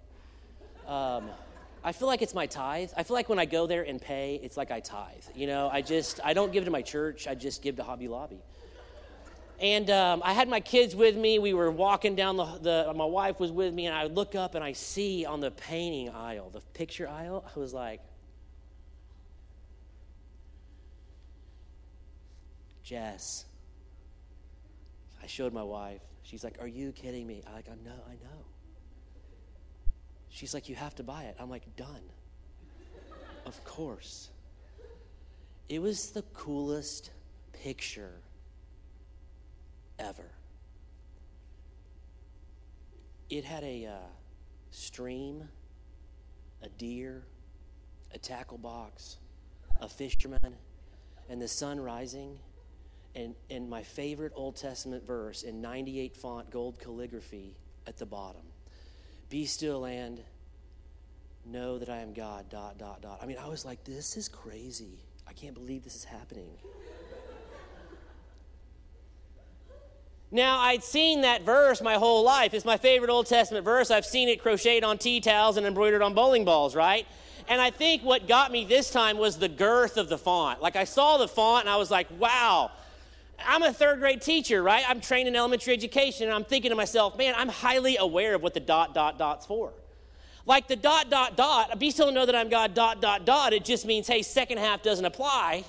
Um, 0.87 1.31
I 1.85 1.93
feel 1.93 2.09
like 2.09 2.23
it's 2.23 2.35
my 2.35 2.47
tithe. 2.47 2.91
I 2.97 3.03
feel 3.03 3.15
like 3.15 3.29
when 3.29 3.39
I 3.39 3.45
go 3.45 3.67
there 3.67 3.83
and 3.83 4.01
pay, 4.01 4.41
it's 4.43 4.57
like 4.57 4.71
I 4.71 4.81
tithe. 4.81 5.25
You 5.35 5.47
know, 5.47 5.69
I 5.73 5.83
just, 5.83 6.21
I 6.25 6.35
don't 6.35 6.53
give 6.53 6.65
to 6.65 6.71
my 6.71 6.83
church, 6.83 7.27
I 7.29 7.35
just 7.35 7.63
give 7.63 7.77
to 7.77 7.83
Hobby 7.83 8.09
Lobby. 8.09 8.43
And 9.61 9.91
um, 9.91 10.23
I 10.25 10.33
had 10.33 10.49
my 10.49 10.61
kids 10.61 10.97
with 10.97 11.15
me. 11.17 11.39
We 11.39 11.53
were 11.53 11.71
walking 11.71 12.15
down 12.15 12.39
the, 12.39 12.45
the, 12.45 12.95
my 12.95 13.05
wife 13.05 13.39
was 13.39 13.53
with 13.53 13.75
me, 13.75 13.87
and 13.87 13.95
I 13.95 14.05
look 14.05 14.35
up 14.35 14.55
and 14.55 14.65
I 14.65 14.73
see 14.73 15.27
on 15.27 15.41
the 15.41 15.51
painting 15.51 16.09
aisle, 16.09 16.49
the 16.51 16.63
picture 16.73 17.07
aisle, 17.07 17.45
I 17.55 17.59
was 17.59 17.75
like, 17.75 18.01
Jess. 22.83 23.45
I 25.23 25.27
showed 25.27 25.53
my 25.53 25.63
wife. 25.63 26.03
She's 26.23 26.45
like, 26.45 26.57
Are 26.61 26.69
you 26.69 26.93
kidding 26.93 27.27
me? 27.27 27.43
I'm 27.47 27.55
like, 27.55 27.69
I 27.69 27.75
know, 27.85 28.01
I 28.09 28.13
know. 28.13 28.45
She's 30.29 30.55
like, 30.55 30.69
You 30.69 30.75
have 30.77 30.95
to 30.97 31.03
buy 31.03 31.25
it. 31.25 31.37
I'm 31.39 31.51
like, 31.51 31.77
Done. 31.77 32.11
of 33.47 33.63
course. 33.65 34.31
It 35.69 35.81
was 35.81 36.11
the 36.11 36.23
coolest 36.35 37.11
picture 37.53 38.21
ever. 39.99 40.31
It 43.29 43.45
had 43.45 43.63
a 43.63 43.87
uh, 43.87 44.09
stream, 44.73 45.49
a 46.63 46.69
deer, 46.69 47.23
a 48.13 48.19
tackle 48.19 48.59
box, 48.59 49.19
a 49.81 49.89
fisherman, 49.89 50.57
and 51.29 51.41
the 51.41 51.47
sun 51.47 51.79
rising. 51.79 52.39
And, 53.15 53.35
and 53.51 53.69
my 53.69 53.83
favorite 53.83 54.33
Old 54.37 54.57
Testament 54.57 55.05
verse 55.05 55.43
in 55.43 55.61
98 55.61 56.17
font 56.17 56.51
gold 56.51 56.79
calligraphy 56.79 57.57
at 57.87 57.97
the 57.97 58.07
bottom 58.07 58.43
Be 59.29 59.47
still 59.47 59.85
and 59.85 60.23
know 61.45 61.79
that 61.79 61.89
I 61.89 61.99
am 61.99 62.13
God, 62.13 62.49
dot, 62.51 62.79
dot, 62.79 63.03
dot. 63.03 63.19
I 63.23 63.27
mean, 63.27 63.39
I 63.39 63.49
was 63.49 63.65
like, 63.65 63.83
this 63.85 64.17
is 64.17 64.29
crazy. 64.29 64.99
I 65.27 65.33
can't 65.33 65.55
believe 65.55 65.85
this 65.85 65.97
is 65.97 66.05
happening. 66.05 66.51
Now, 70.33 70.61
I'd 70.61 70.85
seen 70.85 71.23
that 71.23 71.43
verse 71.43 71.83
my 71.83 71.95
whole 71.95 72.23
life. 72.23 72.55
It's 72.55 72.65
my 72.65 72.77
favorite 72.77 73.11
Old 73.11 73.27
Testament 73.27 73.65
verse. 73.65 73.91
I've 73.91 74.07
seen 74.07 74.29
it 74.29 74.41
crocheted 74.41 74.85
on 74.85 74.97
tea 74.97 75.21
towels 75.21 75.57
and 75.57 75.67
embroidered 75.67 76.03
on 76.03 76.15
bowling 76.15 76.45
balls, 76.45 76.77
right? 76.77 77.05
And 77.49 77.61
I 77.61 77.71
think 77.71 78.03
what 78.05 78.29
got 78.29 78.53
me 78.53 78.65
this 78.65 78.93
time 78.93 79.19
was 79.19 79.39
the 79.39 79.49
girth 79.49 79.97
of 79.97 80.09
the 80.09 80.19
font. 80.19 80.63
Like, 80.63 80.77
I 80.77 80.85
saw 80.85 81.17
the 81.17 81.27
font 81.27 81.65
and 81.65 81.71
I 81.71 81.77
was 81.77 81.91
like, 81.91 82.07
wow. 82.17 82.71
I'm 83.47 83.63
a 83.63 83.73
third 83.73 84.01
grade 84.01 84.23
teacher, 84.23 84.63
right? 84.63 84.85
I'm 84.89 85.01
trained 85.01 85.29
in 85.29 85.37
elementary 85.37 85.73
education, 85.73 86.27
and 86.27 86.35
I'm 86.35 86.45
thinking 86.45 86.71
to 86.71 86.77
myself, 86.77 87.17
man, 87.17 87.35
I'm 87.37 87.49
highly 87.49 87.97
aware 87.97 88.35
of 88.35 88.43
what 88.43 88.55
the 88.55 88.61
dot, 88.61 88.95
dot, 88.95 89.19
dot's 89.19 89.47
for. 89.47 89.73
Like 90.47 90.69
the 90.69 90.77
dot, 90.77 91.11
dot, 91.11 91.37
dot, 91.37 91.79
be 91.79 91.91
still 91.91 92.11
know 92.13 92.27
that 92.27 92.35
I'm 92.35 92.49
God, 92.49 92.75
dot, 92.75 93.01
dot, 93.01 93.25
dot, 93.25 93.53
it 93.53 93.65
just 93.65 93.87
means, 93.87 94.09
hey, 94.09 94.23
second 94.23 94.59
half 94.59 94.83
doesn't 94.83 95.05
apply. 95.05 95.65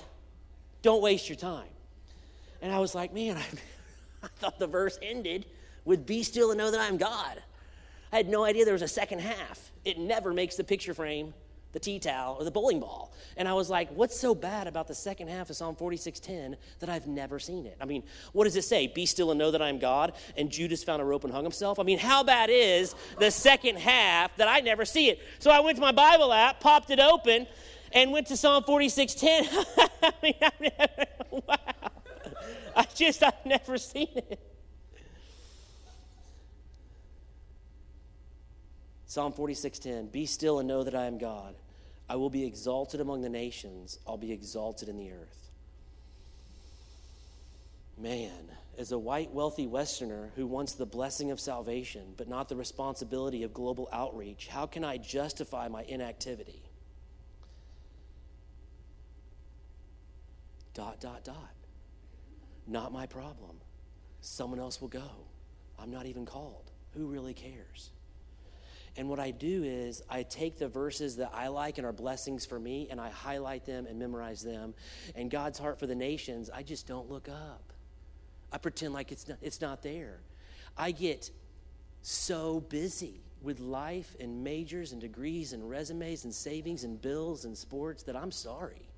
Don't 0.82 1.02
waste 1.02 1.28
your 1.28 1.36
time. 1.36 1.68
And 2.60 2.72
I 2.72 2.78
was 2.78 2.94
like, 2.94 3.12
man, 3.12 3.36
I 3.36 3.44
I 4.22 4.28
thought 4.38 4.58
the 4.58 4.66
verse 4.66 4.98
ended 5.02 5.46
with 5.84 6.06
be 6.06 6.22
still 6.22 6.50
and 6.50 6.58
know 6.58 6.70
that 6.70 6.80
I'm 6.80 6.96
God. 6.96 7.42
I 8.12 8.16
had 8.16 8.28
no 8.28 8.44
idea 8.44 8.64
there 8.64 8.74
was 8.74 8.82
a 8.82 8.88
second 8.88 9.20
half. 9.20 9.70
It 9.84 9.98
never 9.98 10.32
makes 10.32 10.56
the 10.56 10.64
picture 10.64 10.94
frame, 10.94 11.34
the 11.72 11.80
tea 11.80 11.98
towel, 11.98 12.36
or 12.38 12.44
the 12.44 12.50
bowling 12.50 12.80
ball. 12.80 13.12
And 13.36 13.48
I 13.48 13.54
was 13.54 13.70
like, 13.70 13.90
what's 13.90 14.18
so 14.18 14.34
bad 14.34 14.66
about 14.66 14.88
the 14.88 14.94
second 14.94 15.28
half 15.28 15.50
of 15.50 15.56
Psalm 15.56 15.74
46:10 15.74 16.56
that 16.80 16.88
I've 16.88 17.06
never 17.06 17.38
seen 17.38 17.66
it? 17.66 17.76
I 17.80 17.86
mean, 17.86 18.02
what 18.32 18.44
does 18.44 18.56
it 18.56 18.62
say? 18.62 18.86
Be 18.86 19.06
still 19.06 19.30
and 19.30 19.38
know 19.38 19.50
that 19.50 19.62
I 19.62 19.68
am 19.68 19.78
God, 19.78 20.12
and 20.36 20.50
Judas 20.50 20.84
found 20.84 21.00
a 21.00 21.04
rope 21.04 21.24
and 21.24 21.32
hung 21.32 21.44
himself. 21.44 21.78
I 21.78 21.82
mean, 21.82 21.98
how 21.98 22.22
bad 22.22 22.50
is 22.50 22.94
the 23.18 23.30
second 23.30 23.78
half 23.78 24.36
that 24.36 24.48
I 24.48 24.60
never 24.60 24.84
see 24.84 25.08
it? 25.08 25.18
So 25.38 25.50
I 25.50 25.60
went 25.60 25.76
to 25.76 25.82
my 25.82 25.92
Bible 25.92 26.32
app, 26.32 26.60
popped 26.60 26.90
it 26.90 27.00
open, 27.00 27.46
and 27.92 28.12
went 28.12 28.26
to 28.28 28.36
Psalm 28.36 28.64
46:10. 28.64 29.48
I 30.02 30.12
mean, 30.22 30.34
wow. 31.48 31.56
I 32.74 32.86
just, 32.94 33.22
I've 33.22 33.44
never 33.44 33.78
seen 33.78 34.08
it. 34.14 34.40
Psalm 39.12 39.34
46:10 39.34 40.10
Be 40.10 40.24
still 40.24 40.58
and 40.58 40.66
know 40.66 40.84
that 40.84 40.94
I 40.94 41.04
am 41.04 41.18
God. 41.18 41.54
I 42.12 42.16
will 42.16 42.28
be 42.28 42.44
exalted 42.44 43.00
among 43.00 43.22
the 43.22 43.30
nations. 43.30 43.98
I'll 44.06 44.18
be 44.18 44.32
exalted 44.32 44.90
in 44.90 44.98
the 44.98 45.12
earth. 45.12 45.48
Man, 47.96 48.50
as 48.76 48.92
a 48.92 48.98
white 48.98 49.30
wealthy 49.32 49.66
westerner 49.66 50.30
who 50.36 50.46
wants 50.46 50.74
the 50.74 50.84
blessing 50.84 51.30
of 51.30 51.40
salvation 51.40 52.12
but 52.18 52.28
not 52.28 52.50
the 52.50 52.56
responsibility 52.56 53.44
of 53.44 53.54
global 53.54 53.88
outreach, 53.94 54.48
how 54.48 54.66
can 54.66 54.84
I 54.84 54.98
justify 54.98 55.68
my 55.68 55.84
inactivity? 55.84 56.62
Dot 60.74 61.00
dot 61.00 61.24
dot. 61.24 61.54
Not 62.66 62.92
my 62.92 63.06
problem. 63.06 63.56
Someone 64.20 64.60
else 64.60 64.82
will 64.82 64.88
go. 64.88 65.08
I'm 65.78 65.90
not 65.90 66.04
even 66.04 66.26
called. 66.26 66.72
Who 66.92 67.06
really 67.06 67.32
cares? 67.32 67.88
And 68.96 69.08
what 69.08 69.18
I 69.18 69.30
do 69.30 69.64
is 69.64 70.02
I 70.10 70.22
take 70.22 70.58
the 70.58 70.68
verses 70.68 71.16
that 71.16 71.32
I 71.34 71.48
like 71.48 71.78
and 71.78 71.86
are 71.86 71.92
blessings 71.92 72.44
for 72.44 72.58
me 72.58 72.88
and 72.90 73.00
I 73.00 73.08
highlight 73.08 73.64
them 73.64 73.86
and 73.86 73.98
memorize 73.98 74.42
them. 74.42 74.74
And 75.14 75.30
God's 75.30 75.58
heart 75.58 75.78
for 75.78 75.86
the 75.86 75.94
nations, 75.94 76.50
I 76.50 76.62
just 76.62 76.86
don't 76.86 77.10
look 77.10 77.28
up. 77.28 77.72
I 78.52 78.58
pretend 78.58 78.92
like 78.92 79.10
it's 79.10 79.26
not, 79.26 79.38
it's 79.40 79.60
not 79.60 79.82
there. 79.82 80.20
I 80.76 80.90
get 80.90 81.30
so 82.02 82.60
busy 82.60 83.22
with 83.40 83.60
life 83.60 84.14
and 84.20 84.44
majors 84.44 84.92
and 84.92 85.00
degrees 85.00 85.52
and 85.52 85.68
resumes 85.68 86.24
and 86.24 86.34
savings 86.34 86.84
and 86.84 87.00
bills 87.00 87.44
and 87.44 87.56
sports 87.56 88.02
that 88.04 88.16
I'm 88.16 88.30
sorry. 88.30 88.88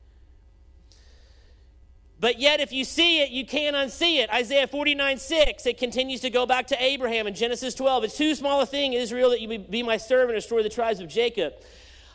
But 2.21 2.39
yet, 2.39 2.61
if 2.61 2.73
you 2.73 2.85
see 2.85 3.21
it, 3.23 3.31
you 3.31 3.45
can't 3.45 3.75
unsee 3.75 4.23
it. 4.23 4.31
Isaiah 4.31 4.67
49 4.67 5.19
6, 5.19 5.67
it 5.67 5.79
continues 5.79 6.21
to 6.21 6.31
go 6.31 6.47
back 6.47 6.69
to 6.69 6.83
Abraham 6.83 7.27
in 7.27 7.35
Genesis 7.35 7.75
12. 7.75 8.05
It's 8.05 8.17
too 8.17 8.35
small 8.35 8.61
a 8.61 8.67
thing, 8.67 8.93
Israel, 8.93 9.31
that 9.31 9.41
you 9.41 9.59
be 9.59 9.83
my 9.83 9.97
servant 9.97 10.31
and 10.31 10.39
destroy 10.39 10.63
the 10.63 10.69
tribes 10.69 11.01
of 11.01 11.09
Jacob. 11.09 11.55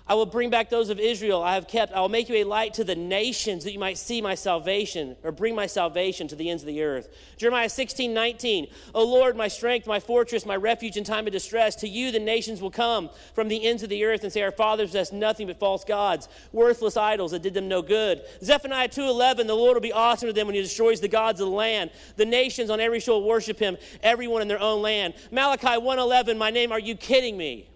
I 0.10 0.16
will 0.16 0.26
bring 0.26 0.50
back 0.50 0.72
those 0.72 0.90
of 0.90 1.00
Israel 1.00 1.44
I 1.44 1.54
have 1.54 1.68
kept. 1.68 1.94
I 1.94 2.02
will 2.02 2.10
make 2.10 2.30
you 2.30 2.38
a 2.38 2.44
light 2.44 2.74
to 2.74 2.84
the 2.84 2.96
nations 2.96 3.64
that 3.64 3.74
you 3.74 3.78
might 3.78 4.00
see 4.00 4.22
my 4.22 4.34
salvation 4.34 5.16
or 5.22 5.32
bring 5.32 5.54
my 5.54 5.68
salvation 5.68 6.28
to 6.30 6.36
the 6.36 6.50
ends 6.50 6.64
of 6.64 6.68
the 6.68 6.82
earth. 6.82 7.16
Jeremiah 7.38 7.70
16, 7.70 8.12
19. 8.12 8.68
O 8.96 9.06
Lord, 9.06 9.38
my 9.38 9.48
strength, 9.48 9.86
my 9.86 10.00
fortress, 10.00 10.48
my 10.48 10.56
refuge 10.56 10.98
in 10.98 11.04
time 11.04 11.28
of 11.28 11.32
distress. 11.34 11.76
To 11.76 11.88
you 11.88 12.12
the 12.12 12.20
nations 12.20 12.60
will 12.60 12.72
come 12.72 13.12
from 13.36 13.50
the 13.50 13.64
ends 13.64 13.84
of 13.84 13.90
the 13.90 14.04
earth 14.04 14.24
and 14.24 14.34
say, 14.34 14.42
Our 14.42 14.52
fathers 14.52 14.90
possessed 14.90 15.14
nothing 15.14 15.46
but 15.46 15.60
false 15.60 15.86
gods, 15.86 16.28
worthless 16.52 16.98
idols 16.98 17.30
that 17.30 17.44
did 17.44 17.54
them 17.54 17.68
no 17.68 17.84
good. 17.84 18.24
Zephaniah 18.44 18.88
2, 18.88 19.04
11. 19.04 19.46
The 19.46 19.54
Lord 19.54 19.76
will 19.76 19.82
be 19.82 19.94
awesome 19.94 20.26
to 20.26 20.34
them 20.34 20.48
when 20.48 20.56
he 20.56 20.62
destroys 20.64 21.02
the 21.02 21.08
gods 21.08 21.40
of 21.40 21.48
the 21.48 21.56
land. 21.56 21.92
The 22.16 22.26
nations 22.26 22.72
on 22.72 22.80
every 22.80 23.00
shore 23.00 23.22
worship 23.24 23.60
him, 23.60 23.78
everyone 24.02 24.42
in 24.42 24.48
their 24.48 24.60
own 24.60 24.82
land. 24.82 25.14
Malachi 25.30 25.78
1, 25.78 26.00
11. 26.00 26.36
My 26.36 26.50
name, 26.50 26.72
are 26.72 26.80
you 26.80 26.96
kidding 26.96 27.38
me? 27.38 27.70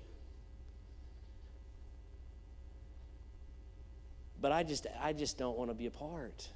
But 4.44 4.52
I 4.52 4.64
just 4.64 4.88
I 5.02 5.14
just 5.14 5.38
don't 5.38 5.58
want 5.58 5.72
to 5.72 5.74
be 5.74 5.86
a 5.86 5.92
part. 5.92 6.50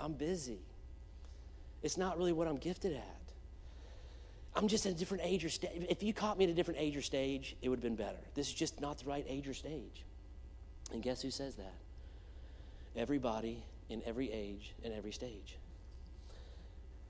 I'm 0.00 0.14
busy. 0.14 0.60
It's 1.82 1.98
not 1.98 2.16
really 2.16 2.32
what 2.32 2.48
I'm 2.48 2.56
gifted 2.56 2.94
at. 2.94 3.20
I'm 4.56 4.66
just 4.66 4.86
at 4.86 4.92
a 4.92 4.94
different 4.94 5.22
age 5.26 5.44
or 5.44 5.50
stage. 5.50 5.86
If 5.90 6.02
you 6.02 6.14
caught 6.14 6.38
me 6.38 6.44
at 6.44 6.50
a 6.50 6.54
different 6.54 6.80
age 6.80 6.96
or 6.96 7.02
stage, 7.02 7.54
it 7.60 7.68
would 7.68 7.80
have 7.80 7.82
been 7.82 7.96
better. 7.96 8.18
This 8.34 8.48
is 8.48 8.54
just 8.54 8.80
not 8.80 8.98
the 8.98 9.04
right 9.04 9.26
age 9.28 9.46
or 9.46 9.52
stage. 9.52 10.06
And 10.90 11.02
guess 11.02 11.20
who 11.20 11.30
says 11.30 11.56
that? 11.56 11.74
Everybody 12.96 13.62
in 13.90 14.02
every 14.06 14.32
age 14.32 14.72
and 14.82 14.94
every 14.94 15.12
stage. 15.12 15.58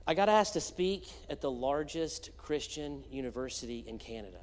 I 0.05 0.15
got 0.15 0.27
asked 0.27 0.53
to 0.53 0.61
speak 0.61 1.07
at 1.29 1.39
the 1.39 1.51
largest 1.51 2.31
Christian 2.37 3.05
university 3.09 3.85
in 3.87 3.99
Canada 3.99 4.41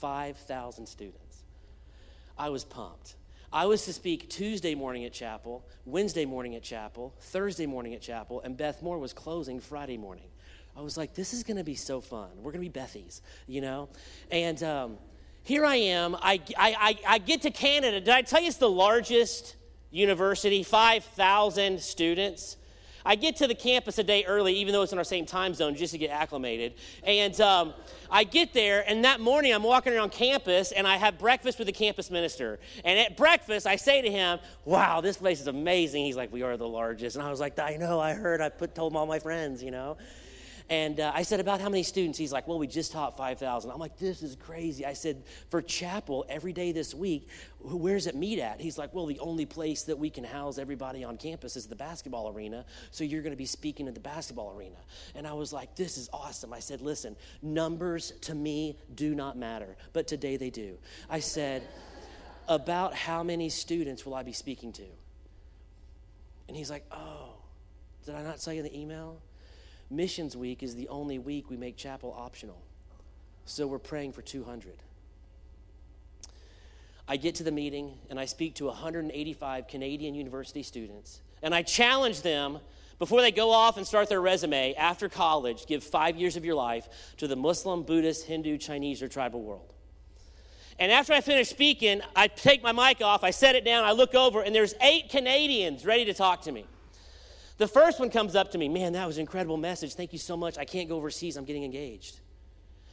5,000 0.00 0.86
students. 0.86 1.42
I 2.38 2.48
was 2.48 2.64
pumped. 2.64 3.16
I 3.52 3.64
was 3.64 3.86
to 3.86 3.94
speak 3.94 4.28
Tuesday 4.28 4.74
morning 4.74 5.06
at 5.06 5.12
chapel, 5.12 5.64
Wednesday 5.86 6.26
morning 6.26 6.54
at 6.54 6.62
chapel, 6.62 7.14
Thursday 7.18 7.64
morning 7.64 7.94
at 7.94 8.02
chapel, 8.02 8.42
and 8.42 8.56
Beth 8.56 8.82
Moore 8.82 8.98
was 8.98 9.14
closing 9.14 9.58
Friday 9.58 9.96
morning. 9.96 10.28
I 10.76 10.82
was 10.82 10.98
like, 10.98 11.14
this 11.14 11.32
is 11.32 11.42
going 11.42 11.56
to 11.56 11.64
be 11.64 11.74
so 11.74 12.02
fun. 12.02 12.28
We're 12.36 12.52
going 12.52 12.62
to 12.62 12.70
be 12.70 12.80
Bethies, 12.80 13.22
you 13.46 13.62
know? 13.62 13.88
And 14.30 14.62
um, 14.62 14.98
here 15.44 15.64
I 15.64 15.76
am. 15.76 16.14
I, 16.16 16.40
I, 16.58 16.76
I, 16.78 16.98
I 17.14 17.18
get 17.18 17.42
to 17.42 17.50
Canada. 17.50 18.00
Did 18.00 18.10
I 18.10 18.20
tell 18.20 18.40
you 18.40 18.48
it's 18.48 18.58
the 18.58 18.68
largest 18.68 19.56
university? 19.90 20.62
5,000 20.62 21.80
students. 21.80 22.58
I 23.08 23.14
get 23.14 23.36
to 23.36 23.46
the 23.46 23.54
campus 23.54 23.96
a 23.96 24.04
day 24.04 24.26
early, 24.26 24.52
even 24.56 24.74
though 24.74 24.82
it's 24.82 24.92
in 24.92 24.98
our 24.98 25.02
same 25.02 25.24
time 25.24 25.54
zone, 25.54 25.74
just 25.74 25.92
to 25.92 25.98
get 25.98 26.10
acclimated. 26.10 26.74
And 27.02 27.40
um, 27.40 27.72
I 28.10 28.24
get 28.24 28.52
there, 28.52 28.84
and 28.86 29.02
that 29.06 29.18
morning 29.18 29.54
I'm 29.54 29.62
walking 29.62 29.94
around 29.94 30.12
campus, 30.12 30.72
and 30.72 30.86
I 30.86 30.98
have 30.98 31.18
breakfast 31.18 31.58
with 31.58 31.64
the 31.68 31.72
campus 31.72 32.10
minister. 32.10 32.60
And 32.84 32.98
at 32.98 33.16
breakfast, 33.16 33.66
I 33.66 33.76
say 33.76 34.02
to 34.02 34.10
him, 34.10 34.40
"Wow, 34.66 35.00
this 35.00 35.16
place 35.16 35.40
is 35.40 35.46
amazing." 35.46 36.04
He's 36.04 36.16
like, 36.16 36.30
"We 36.30 36.42
are 36.42 36.58
the 36.58 36.68
largest," 36.68 37.16
and 37.16 37.24
I 37.24 37.30
was 37.30 37.40
like, 37.40 37.58
"I 37.58 37.76
know, 37.76 37.98
I 37.98 38.12
heard. 38.12 38.42
I 38.42 38.50
put 38.50 38.74
told 38.74 38.94
all 38.94 39.06
my 39.06 39.20
friends, 39.20 39.62
you 39.62 39.70
know." 39.70 39.96
And 40.70 41.00
uh, 41.00 41.12
I 41.14 41.22
said, 41.22 41.40
About 41.40 41.60
how 41.60 41.70
many 41.70 41.82
students? 41.82 42.18
He's 42.18 42.32
like, 42.32 42.46
Well, 42.46 42.58
we 42.58 42.66
just 42.66 42.92
taught 42.92 43.16
5,000. 43.16 43.70
I'm 43.70 43.78
like, 43.78 43.96
This 43.96 44.22
is 44.22 44.36
crazy. 44.36 44.84
I 44.84 44.92
said, 44.92 45.22
For 45.48 45.62
chapel, 45.62 46.26
every 46.28 46.52
day 46.52 46.72
this 46.72 46.94
week, 46.94 47.28
where's 47.60 48.06
it 48.06 48.14
meet 48.14 48.38
at? 48.38 48.60
He's 48.60 48.76
like, 48.76 48.94
Well, 48.94 49.06
the 49.06 49.18
only 49.18 49.46
place 49.46 49.84
that 49.84 49.98
we 49.98 50.10
can 50.10 50.24
house 50.24 50.58
everybody 50.58 51.04
on 51.04 51.16
campus 51.16 51.56
is 51.56 51.66
the 51.66 51.76
basketball 51.76 52.28
arena. 52.28 52.66
So 52.90 53.02
you're 53.02 53.22
going 53.22 53.32
to 53.32 53.38
be 53.38 53.46
speaking 53.46 53.88
at 53.88 53.94
the 53.94 54.00
basketball 54.00 54.54
arena. 54.54 54.76
And 55.14 55.26
I 55.26 55.32
was 55.32 55.54
like, 55.54 55.74
This 55.74 55.96
is 55.96 56.10
awesome. 56.12 56.52
I 56.52 56.60
said, 56.60 56.82
Listen, 56.82 57.16
numbers 57.40 58.12
to 58.22 58.34
me 58.34 58.76
do 58.94 59.14
not 59.14 59.38
matter, 59.38 59.76
but 59.94 60.06
today 60.06 60.36
they 60.36 60.50
do. 60.50 60.76
I 61.08 61.20
said, 61.20 61.62
About 62.46 62.94
how 62.94 63.22
many 63.22 63.48
students 63.48 64.04
will 64.04 64.14
I 64.14 64.22
be 64.22 64.34
speaking 64.34 64.74
to? 64.74 64.84
And 66.46 66.54
he's 66.54 66.70
like, 66.70 66.84
Oh, 66.92 67.30
did 68.04 68.14
I 68.14 68.22
not 68.22 68.38
tell 68.40 68.52
you 68.52 68.62
the 68.62 68.78
email? 68.78 69.22
Missions 69.90 70.36
Week 70.36 70.62
is 70.62 70.74
the 70.74 70.88
only 70.88 71.18
week 71.18 71.50
we 71.50 71.56
make 71.56 71.76
chapel 71.76 72.14
optional. 72.16 72.60
So 73.44 73.66
we're 73.66 73.78
praying 73.78 74.12
for 74.12 74.22
200. 74.22 74.76
I 77.08 77.16
get 77.16 77.36
to 77.36 77.42
the 77.42 77.50
meeting 77.50 77.94
and 78.10 78.20
I 78.20 78.26
speak 78.26 78.54
to 78.56 78.66
185 78.66 79.66
Canadian 79.66 80.14
university 80.14 80.62
students. 80.62 81.22
And 81.42 81.54
I 81.54 81.62
challenge 81.62 82.20
them 82.20 82.58
before 82.98 83.22
they 83.22 83.30
go 83.30 83.50
off 83.50 83.78
and 83.78 83.86
start 83.86 84.08
their 84.08 84.20
resume 84.20 84.74
after 84.74 85.08
college, 85.08 85.66
give 85.66 85.82
five 85.82 86.16
years 86.16 86.36
of 86.36 86.44
your 86.44 86.56
life 86.56 87.14
to 87.16 87.26
the 87.26 87.36
Muslim, 87.36 87.84
Buddhist, 87.84 88.26
Hindu, 88.26 88.58
Chinese, 88.58 89.02
or 89.02 89.08
tribal 89.08 89.40
world. 89.40 89.72
And 90.78 90.92
after 90.92 91.12
I 91.12 91.20
finish 91.20 91.48
speaking, 91.48 92.02
I 92.14 92.28
take 92.28 92.62
my 92.62 92.72
mic 92.72 93.00
off, 93.00 93.24
I 93.24 93.30
set 93.30 93.56
it 93.56 93.64
down, 93.64 93.84
I 93.84 93.92
look 93.92 94.14
over, 94.14 94.42
and 94.42 94.54
there's 94.54 94.74
eight 94.80 95.10
Canadians 95.10 95.84
ready 95.84 96.04
to 96.04 96.14
talk 96.14 96.42
to 96.42 96.52
me. 96.52 96.66
The 97.58 97.68
first 97.68 97.98
one 97.98 98.08
comes 98.10 98.36
up 98.36 98.52
to 98.52 98.58
me, 98.58 98.68
man, 98.68 98.92
that 98.92 99.06
was 99.06 99.16
an 99.16 99.22
incredible 99.22 99.56
message. 99.56 99.94
Thank 99.94 100.12
you 100.12 100.18
so 100.18 100.36
much. 100.36 100.56
I 100.56 100.64
can't 100.64 100.88
go 100.88 100.96
overseas. 100.96 101.36
I'm 101.36 101.44
getting 101.44 101.64
engaged. 101.64 102.20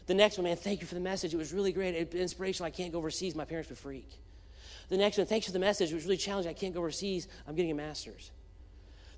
The 0.08 0.16
next 0.16 0.38
one, 0.38 0.46
man, 0.46 0.58
thank 0.58 0.82
you 0.82 0.88
for 0.88 0.96
the 0.96 1.02
message. 1.02 1.34
It 1.34 1.38
was 1.38 1.54
really 1.54 1.72
great. 1.72 1.96
It, 1.96 2.14
inspirational. 2.14 2.68
I 2.68 2.72
can't 2.72 2.92
go 2.92 2.98
overseas. 2.98 3.36
My 3.36 3.46
parents 3.46 3.70
would 3.70 3.78
freak. 3.78 4.10
The 4.90 4.98
next 4.98 5.18
one, 5.18 5.28
thanks 5.28 5.46
for 5.46 5.52
the 5.52 5.60
message. 5.60 5.92
It 5.92 5.96
was 5.96 6.06
really 6.06 6.18
challenging. 6.18 6.50
I 6.50 6.54
can't 6.54 6.74
go 6.74 6.80
overseas. 6.80 7.28
I'm 7.48 7.56
getting 7.56 7.72
a 7.72 7.76
master's. 7.76 8.32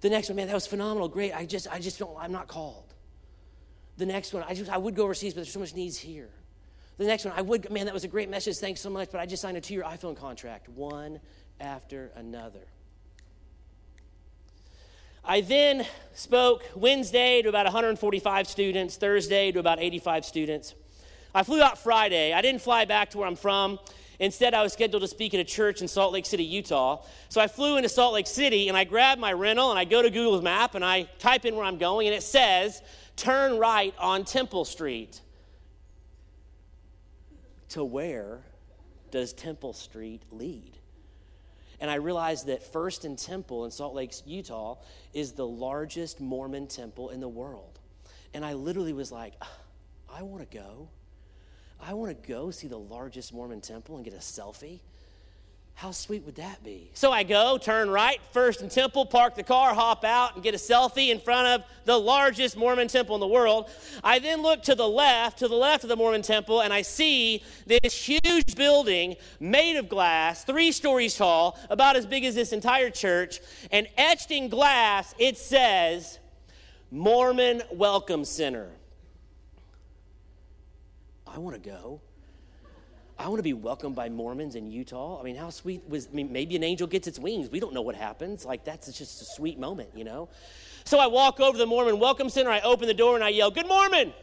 The 0.02 0.10
next 0.10 0.30
one, 0.30 0.36
man, 0.36 0.48
that 0.48 0.54
was 0.54 0.68
phenomenal. 0.68 1.08
Great. 1.10 1.34
I 1.34 1.46
just, 1.46 1.68
I 1.72 1.80
just 1.80 1.98
feel 1.98 2.18
I'm 2.20 2.32
not 2.32 2.48
called. 2.48 2.94
The 3.98 4.06
next 4.06 4.34
one, 4.34 4.44
I 4.48 4.54
just, 4.54 4.70
I 4.70 4.78
would 4.78 4.96
go 4.96 5.06
overseas, 5.06 5.34
but 5.34 5.42
there's 5.42 5.52
so 5.52 5.60
much 5.60 5.76
needs 5.76 5.98
here. 5.98 6.30
The 6.98 7.06
next 7.06 7.26
one, 7.26 7.34
I 7.36 7.42
would, 7.42 7.70
man, 7.72 7.86
that 7.86 7.94
was 7.94 8.04
a 8.04 8.08
great 8.10 8.30
message. 8.30 8.58
Thanks 8.58 8.82
so 8.82 8.90
much, 8.90 9.10
but 9.12 9.20
I 9.20 9.26
just 9.26 9.42
signed 9.42 9.58
a 9.58 9.62
two-year 9.62 9.84
iPhone 9.84 10.16
contract, 10.16 10.70
one 10.70 11.20
after 11.60 12.12
another. 12.16 12.68
I 15.30 15.42
then 15.42 15.86
spoke 16.14 16.64
Wednesday 16.74 17.42
to 17.42 17.50
about 17.50 17.66
145 17.66 18.48
students, 18.48 18.96
Thursday 18.96 19.52
to 19.52 19.60
about 19.60 19.78
85 19.78 20.24
students. 20.24 20.74
I 21.36 21.44
flew 21.44 21.62
out 21.62 21.78
Friday. 21.78 22.32
I 22.32 22.42
didn't 22.42 22.62
fly 22.62 22.86
back 22.86 23.10
to 23.10 23.18
where 23.18 23.28
I'm 23.28 23.36
from. 23.36 23.78
Instead, 24.20 24.54
I 24.54 24.64
was 24.64 24.72
scheduled 24.72 25.02
to 25.02 25.08
speak 25.08 25.34
at 25.34 25.42
a 25.42 25.44
church 25.44 25.82
in 25.82 25.90
Salt 25.90 26.14
Lake 26.14 26.26
City, 26.26 26.46
Utah. 26.46 27.04
So 27.28 27.42
I 27.42 27.48
flew 27.48 27.76
into 27.76 27.90
Salt 27.90 28.14
Lake 28.14 28.26
City 28.26 28.70
and 28.70 28.78
I 28.78 28.86
grab 28.86 29.20
my 29.20 29.34
rental 29.34 29.70
and 29.70 29.78
I 29.78 29.84
go 29.84 30.02
to 30.02 30.10
Google's 30.10 30.42
map 30.42 30.76
and 30.76 30.86
I 30.86 31.04
type 31.20 31.44
in 31.44 31.58
where 31.58 31.66
I'm 31.66 31.78
going 31.78 32.08
and 32.08 32.16
it 32.16 32.24
says, 32.24 32.82
turn 33.18 33.60
right 33.60 33.94
on 34.00 34.24
Temple 34.24 34.64
Street. 34.64 35.20
To 37.70 37.84
where 37.84 38.40
does 39.12 39.34
Temple 39.34 39.74
Street 39.74 40.24
lead? 40.32 40.78
And 41.80 41.92
I 41.92 41.96
realized 41.96 42.48
that 42.48 42.64
First 42.74 43.06
and 43.06 43.18
Temple 43.18 43.66
in 43.66 43.72
Salt 43.72 43.94
Lake, 43.94 44.14
Utah, 44.26 44.78
is 45.14 45.34
the 45.34 45.46
largest 45.46 46.20
Mormon 46.20 46.68
temple 46.68 47.10
in 47.10 47.20
the 47.20 47.28
world. 47.28 47.80
And 48.34 48.44
I 48.44 48.54
literally 48.54 48.94
was 48.94 49.12
like, 49.12 49.34
ah, 49.42 49.52
I 50.12 50.24
want 50.24 50.50
to 50.50 50.58
go. 50.58 50.90
I 51.80 51.94
want 51.94 52.22
to 52.22 52.28
go 52.28 52.50
see 52.50 52.68
the 52.68 52.80
largest 52.80 53.34
Mormon 53.34 53.62
temple 53.62 53.96
and 53.96 54.04
get 54.04 54.14
a 54.14 54.18
selfie. 54.18 54.80
How 55.78 55.92
sweet 55.92 56.26
would 56.26 56.38
that 56.38 56.64
be? 56.64 56.90
So 56.96 57.12
I 57.12 57.22
go, 57.22 57.60
turn 57.60 57.92
right, 57.92 58.20
First 58.32 58.62
and 58.62 58.72
Temple, 58.72 59.06
park 59.06 59.36
the 59.36 59.44
car, 59.44 59.76
hop 59.76 60.04
out, 60.04 60.34
and 60.34 60.44
get 60.44 60.56
a 60.56 60.58
selfie 60.58 61.10
in 61.10 61.20
front 61.20 61.48
of 61.50 61.68
the 61.86 62.00
largest 62.00 62.58
Mormon 62.58 62.88
temple 62.88 63.14
in 63.16 63.20
the 63.20 63.28
world. 63.28 63.70
I 64.04 64.18
then 64.18 64.42
look 64.42 64.64
to 64.64 64.74
the 64.74 64.88
left, 64.88 65.38
to 65.38 65.48
the 65.48 65.54
left 65.56 65.84
of 65.84 65.90
the 65.90 65.96
Mormon 65.96 66.24
temple, 66.24 66.62
and 66.62 66.74
I 66.74 66.82
see 66.82 67.44
this 67.68 67.94
huge 67.94 68.56
building 68.56 69.18
made 69.40 69.78
of 69.78 69.88
glass, 69.88 70.44
three 70.44 70.72
stories 70.72 71.16
tall, 71.16 71.60
about 71.70 71.96
as 71.96 72.08
big 72.08 72.26
as 72.26 72.34
this 72.34 72.54
entire 72.54 72.90
church. 72.90 73.40
And 73.70 73.88
etched 74.00 74.32
in 74.32 74.50
glass, 74.50 75.14
it 75.20 75.38
says, 75.38 76.18
Mormon 76.90 77.62
Welcome 77.72 78.26
Center. 78.26 78.72
I 81.28 81.38
want 81.38 81.62
to 81.62 81.70
go. 81.70 82.02
I 83.20 83.28
want 83.30 83.40
to 83.40 83.44
be 83.44 83.54
welcomed 83.54 83.96
by 83.96 84.10
Mormons 84.10 84.56
in 84.56 84.70
Utah. 84.70 85.20
I 85.20 85.24
mean, 85.24 85.36
how 85.36 85.50
sweet 85.50 85.82
was, 85.90 86.08
I 86.08 86.16
mean, 86.16 86.32
maybe 86.32 86.56
an 86.56 86.64
angel 86.64 86.86
gets 86.86 87.08
its 87.08 87.18
wings. 87.18 87.50
We 87.50 87.60
don't 87.60 87.74
know 87.74 87.82
what 87.82 87.96
happens. 87.96 88.46
Like, 88.46 88.64
that's 88.64 88.86
just 88.96 89.22
a 89.22 89.26
sweet 89.36 89.58
moment, 89.58 89.90
you 89.96 90.04
know? 90.04 90.30
So 90.84 91.00
I 91.00 91.08
walk 91.08 91.40
over 91.40 91.54
to 91.54 91.58
the 91.58 91.66
Mormon 91.66 92.00
Welcome 92.00 92.30
Center, 92.30 92.52
I 92.52 92.60
open 92.62 92.88
the 92.88 92.94
door, 92.94 93.16
and 93.16 93.24
I 93.24 93.30
yell, 93.30 93.50
Good 93.50 93.68
Mormon! 93.68 94.14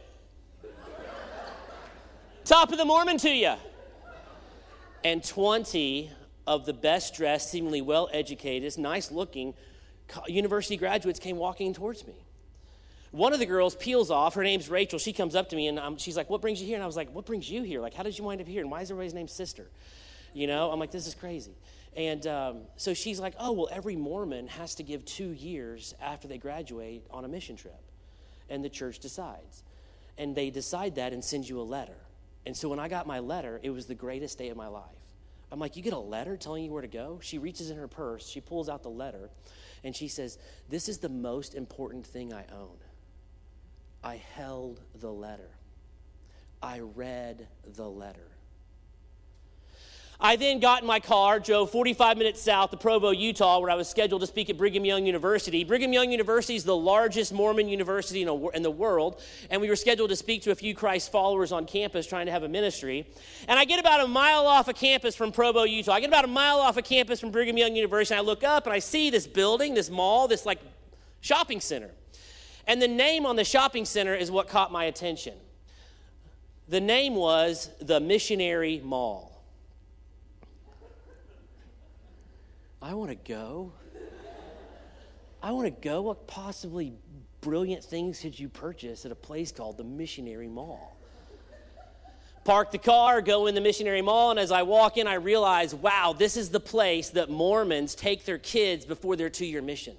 Top 2.45 2.71
of 2.71 2.77
the 2.77 2.85
Mormon 2.85 3.17
to 3.17 3.29
you. 3.29 3.55
And 5.03 5.23
20 5.23 6.09
of 6.47 6.65
the 6.65 6.73
best 6.73 7.15
dressed, 7.15 7.51
seemingly 7.51 7.81
well 7.81 8.09
educated, 8.13 8.77
nice 8.77 9.11
looking 9.11 9.55
university 10.27 10.77
graduates 10.77 11.19
came 11.19 11.37
walking 11.37 11.73
towards 11.73 12.07
me. 12.07 12.24
One 13.15 13.31
of 13.31 13.39
the 13.39 13.45
girls 13.45 13.75
peels 13.75 14.11
off. 14.11 14.33
Her 14.33 14.43
name's 14.43 14.67
Rachel. 14.67 14.99
She 14.99 15.13
comes 15.13 15.35
up 15.35 15.47
to 15.51 15.55
me 15.55 15.69
and 15.69 15.79
um, 15.79 15.95
she's 15.95 16.17
like, 16.17 16.29
What 16.29 16.41
brings 16.41 16.59
you 16.59 16.67
here? 16.67 16.75
And 16.75 16.83
I 16.83 16.85
was 16.85 16.97
like, 16.97 17.15
What 17.15 17.25
brings 17.25 17.49
you 17.49 17.63
here? 17.63 17.79
Like, 17.79 17.93
how 17.93 18.03
did 18.03 18.17
you 18.17 18.25
wind 18.25 18.41
up 18.41 18.47
here? 18.47 18.59
And 18.59 18.69
why 18.69 18.81
is 18.81 18.91
everybody's 18.91 19.13
name 19.13 19.29
sister? 19.29 19.69
You 20.33 20.47
know, 20.47 20.69
I'm 20.69 20.81
like, 20.81 20.91
This 20.91 21.07
is 21.07 21.15
crazy. 21.15 21.53
And 21.95 22.27
um, 22.27 22.57
so 22.75 22.93
she's 22.93 23.17
like, 23.21 23.33
Oh, 23.39 23.53
well, 23.53 23.69
every 23.71 23.95
Mormon 23.95 24.47
has 24.47 24.75
to 24.75 24.83
give 24.83 25.05
two 25.05 25.29
years 25.29 25.95
after 26.01 26.27
they 26.27 26.37
graduate 26.37 27.05
on 27.09 27.23
a 27.23 27.29
mission 27.29 27.55
trip. 27.55 27.79
And 28.49 28.65
the 28.65 28.69
church 28.69 28.99
decides. 28.99 29.63
And 30.17 30.35
they 30.35 30.49
decide 30.49 30.95
that 30.95 31.13
and 31.13 31.23
send 31.23 31.47
you 31.47 31.61
a 31.61 31.63
letter. 31.63 31.95
And 32.45 32.55
so 32.55 32.67
when 32.67 32.79
I 32.79 32.89
got 32.89 33.07
my 33.07 33.19
letter, 33.19 33.61
it 33.63 33.69
was 33.69 33.85
the 33.85 33.95
greatest 33.95 34.37
day 34.37 34.49
of 34.49 34.57
my 34.57 34.67
life. 34.67 34.83
I'm 35.53 35.59
like, 35.59 35.77
You 35.77 35.83
get 35.83 35.93
a 35.93 35.97
letter 35.97 36.35
telling 36.35 36.65
you 36.65 36.71
where 36.73 36.81
to 36.81 36.89
go? 36.89 37.19
She 37.21 37.37
reaches 37.37 37.69
in 37.69 37.77
her 37.77 37.87
purse, 37.87 38.27
she 38.27 38.41
pulls 38.41 38.67
out 38.67 38.83
the 38.83 38.89
letter, 38.89 39.29
and 39.85 39.95
she 39.95 40.09
says, 40.09 40.37
This 40.67 40.89
is 40.89 40.97
the 40.97 41.07
most 41.07 41.55
important 41.55 42.05
thing 42.05 42.33
I 42.33 42.43
own. 42.51 42.75
I 44.05 44.21
held 44.35 44.81
the 45.01 45.11
letter. 45.11 45.49
I 46.61 46.79
read 46.79 47.47
the 47.75 47.89
letter. 47.89 48.27
I 50.19 50.35
then 50.35 50.59
got 50.59 50.81
in 50.81 50.87
my 50.87 50.99
car, 50.99 51.39
drove 51.39 51.71
45 51.71 52.17
minutes 52.17 52.39
south 52.39 52.69
to 52.69 52.77
Provo, 52.77 53.09
Utah, 53.09 53.59
where 53.59 53.71
I 53.71 53.75
was 53.75 53.89
scheduled 53.89 54.21
to 54.21 54.27
speak 54.27 54.49
at 54.51 54.57
Brigham 54.57 54.85
Young 54.85 55.07
University. 55.07 55.63
Brigham 55.63 55.91
Young 55.91 56.11
University 56.11 56.55
is 56.55 56.63
the 56.63 56.75
largest 56.75 57.33
Mormon 57.33 57.67
university 57.67 58.21
in, 58.21 58.63
the 58.63 58.71
world, 58.71 59.21
and 59.49 59.59
we 59.59 59.69
were 59.69 59.75
scheduled 59.75 60.11
to 60.11 60.15
speak 60.15 60.43
to 60.43 60.51
a 60.51 60.55
few 60.55 60.75
Christ 60.75 61.11
followers 61.11 61.51
on 61.51 61.65
campus 61.65 62.05
trying 62.05 62.27
to 62.27 62.31
have 62.31 62.43
a 62.43 62.47
ministry. 62.47 63.07
And 63.47 63.57
I 63.57 63.65
get 63.65 63.79
about 63.79 64.01
a 64.01 64.07
mile 64.07 64.45
off 64.45 64.67
of 64.67 64.75
campus 64.75 65.15
from 65.15 65.31
Provo, 65.31 65.63
Utah. 65.63 65.93
I 65.93 65.99
get 65.99 66.09
about 66.09 66.25
a 66.25 66.27
mile 66.27 66.59
off 66.59 66.77
of 66.77 66.85
campus 66.85 67.19
from 67.19 67.31
Brigham 67.31 67.57
Young 67.57 67.75
University, 67.75 68.15
and 68.15 68.25
I 68.25 68.25
look 68.25 68.43
up 68.43 68.67
and 68.67 68.73
I 68.73 68.79
see 68.79 69.09
this 69.09 69.25
building, 69.25 69.73
this 69.73 69.89
mall, 69.89 70.27
this 70.27 70.45
like 70.45 70.59
shopping 71.21 71.59
center. 71.59 71.89
And 72.67 72.81
the 72.81 72.87
name 72.87 73.25
on 73.25 73.35
the 73.35 73.43
shopping 73.43 73.85
center 73.85 74.15
is 74.15 74.31
what 74.31 74.47
caught 74.47 74.71
my 74.71 74.85
attention. 74.85 75.35
The 76.67 76.81
name 76.81 77.15
was 77.15 77.69
the 77.79 77.99
Missionary 77.99 78.81
Mall. 78.83 79.43
I 82.81 82.93
want 82.93 83.11
to 83.11 83.15
go. 83.15 83.71
I 85.43 85.51
want 85.51 85.65
to 85.67 85.81
go. 85.81 86.01
What 86.03 86.27
possibly 86.27 86.93
brilliant 87.41 87.83
things 87.83 88.19
could 88.19 88.39
you 88.39 88.49
purchase 88.49 89.05
at 89.05 89.11
a 89.11 89.15
place 89.15 89.51
called 89.51 89.77
the 89.77 89.83
Missionary 89.83 90.47
Mall? 90.47 90.95
park 92.45 92.71
the 92.71 92.77
car, 92.77 93.21
go 93.21 93.47
in 93.47 93.55
the 93.55 93.61
missionary 93.61 94.03
mall, 94.03 94.29
and 94.29 94.39
as 94.39 94.51
I 94.51 94.61
walk 94.61 94.97
in, 94.97 95.07
I 95.07 95.15
realize, 95.15 95.75
wow, 95.75 96.15
this 96.17 96.37
is 96.37 96.49
the 96.49 96.59
place 96.59 97.09
that 97.09 97.29
Mormons 97.29 97.95
take 97.95 98.23
their 98.23 98.37
kids 98.37 98.85
before 98.85 99.15
their 99.17 99.29
two 99.29 99.47
year 99.47 99.61
mission. 99.61 99.97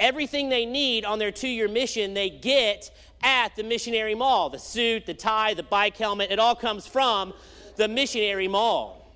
Everything 0.00 0.48
they 0.48 0.66
need 0.66 1.04
on 1.04 1.20
their 1.20 1.30
two 1.30 1.48
year 1.48 1.68
mission, 1.68 2.14
they 2.14 2.30
get 2.30 2.90
at 3.22 3.54
the 3.54 3.62
missionary 3.62 4.14
mall 4.14 4.48
the 4.48 4.58
suit, 4.58 5.06
the 5.06 5.14
tie, 5.14 5.54
the 5.54 5.62
bike 5.62 5.96
helmet, 5.96 6.32
it 6.32 6.38
all 6.38 6.56
comes 6.56 6.86
from 6.86 7.34
the 7.76 7.86
missionary 7.86 8.48
mall. 8.48 9.14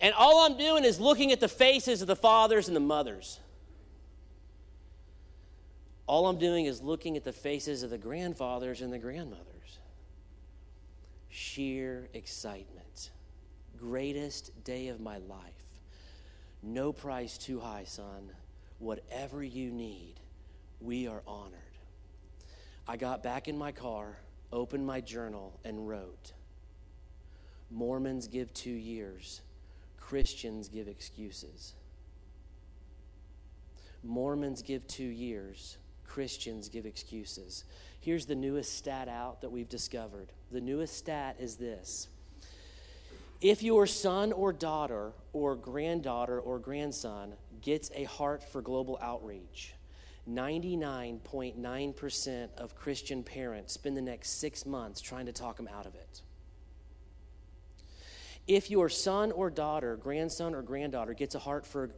And 0.00 0.14
all 0.14 0.44
I'm 0.44 0.56
doing 0.56 0.84
is 0.84 0.98
looking 0.98 1.30
at 1.30 1.40
the 1.40 1.48
faces 1.48 2.02
of 2.02 2.08
the 2.08 2.16
fathers 2.16 2.68
and 2.68 2.76
the 2.76 2.80
mothers. 2.80 3.38
All 6.06 6.26
I'm 6.26 6.38
doing 6.38 6.66
is 6.66 6.82
looking 6.82 7.16
at 7.16 7.24
the 7.24 7.32
faces 7.32 7.82
of 7.82 7.90
the 7.90 7.98
grandfathers 7.98 8.80
and 8.80 8.92
the 8.92 8.98
grandmothers. 8.98 9.78
Sheer 11.28 12.08
excitement. 12.12 13.10
Greatest 13.78 14.64
day 14.64 14.88
of 14.88 15.00
my 15.00 15.18
life. 15.18 15.40
No 16.62 16.92
price 16.92 17.38
too 17.38 17.60
high, 17.60 17.84
son. 17.84 18.30
Whatever 18.84 19.42
you 19.42 19.70
need, 19.70 20.16
we 20.78 21.08
are 21.08 21.22
honored. 21.26 21.54
I 22.86 22.98
got 22.98 23.22
back 23.22 23.48
in 23.48 23.56
my 23.56 23.72
car, 23.72 24.18
opened 24.52 24.86
my 24.86 25.00
journal, 25.00 25.58
and 25.64 25.88
wrote 25.88 26.34
Mormons 27.70 28.28
give 28.28 28.52
two 28.52 28.68
years, 28.68 29.40
Christians 29.96 30.68
give 30.68 30.86
excuses. 30.86 31.72
Mormons 34.02 34.60
give 34.60 34.86
two 34.86 35.02
years, 35.02 35.78
Christians 36.06 36.68
give 36.68 36.84
excuses. 36.84 37.64
Here's 38.00 38.26
the 38.26 38.34
newest 38.34 38.76
stat 38.76 39.08
out 39.08 39.40
that 39.40 39.50
we've 39.50 39.70
discovered. 39.70 40.28
The 40.52 40.60
newest 40.60 40.94
stat 40.98 41.36
is 41.38 41.56
this 41.56 42.08
If 43.40 43.62
your 43.62 43.86
son 43.86 44.30
or 44.30 44.52
daughter 44.52 45.12
or 45.32 45.56
granddaughter 45.56 46.38
or 46.38 46.58
grandson 46.58 47.32
gets 47.64 47.90
a 47.94 48.04
heart 48.04 48.44
for 48.44 48.62
global 48.62 48.96
outreach, 49.02 49.74
99.9% 50.30 52.48
of 52.56 52.76
Christian 52.76 53.24
parents 53.24 53.72
spend 53.72 53.96
the 53.96 54.02
next 54.02 54.38
six 54.38 54.64
months 54.64 55.00
trying 55.00 55.26
to 55.26 55.32
talk 55.32 55.56
them 55.56 55.68
out 55.68 55.86
of 55.86 55.94
it. 55.94 56.22
If 58.46 58.70
your 58.70 58.90
son 58.90 59.32
or 59.32 59.48
daughter, 59.50 59.96
grandson 59.96 60.54
or 60.54 60.62
granddaughter 60.62 61.14
gets 61.14 61.34
a 61.34 61.38
heart 61.38 61.66
for 61.66 61.90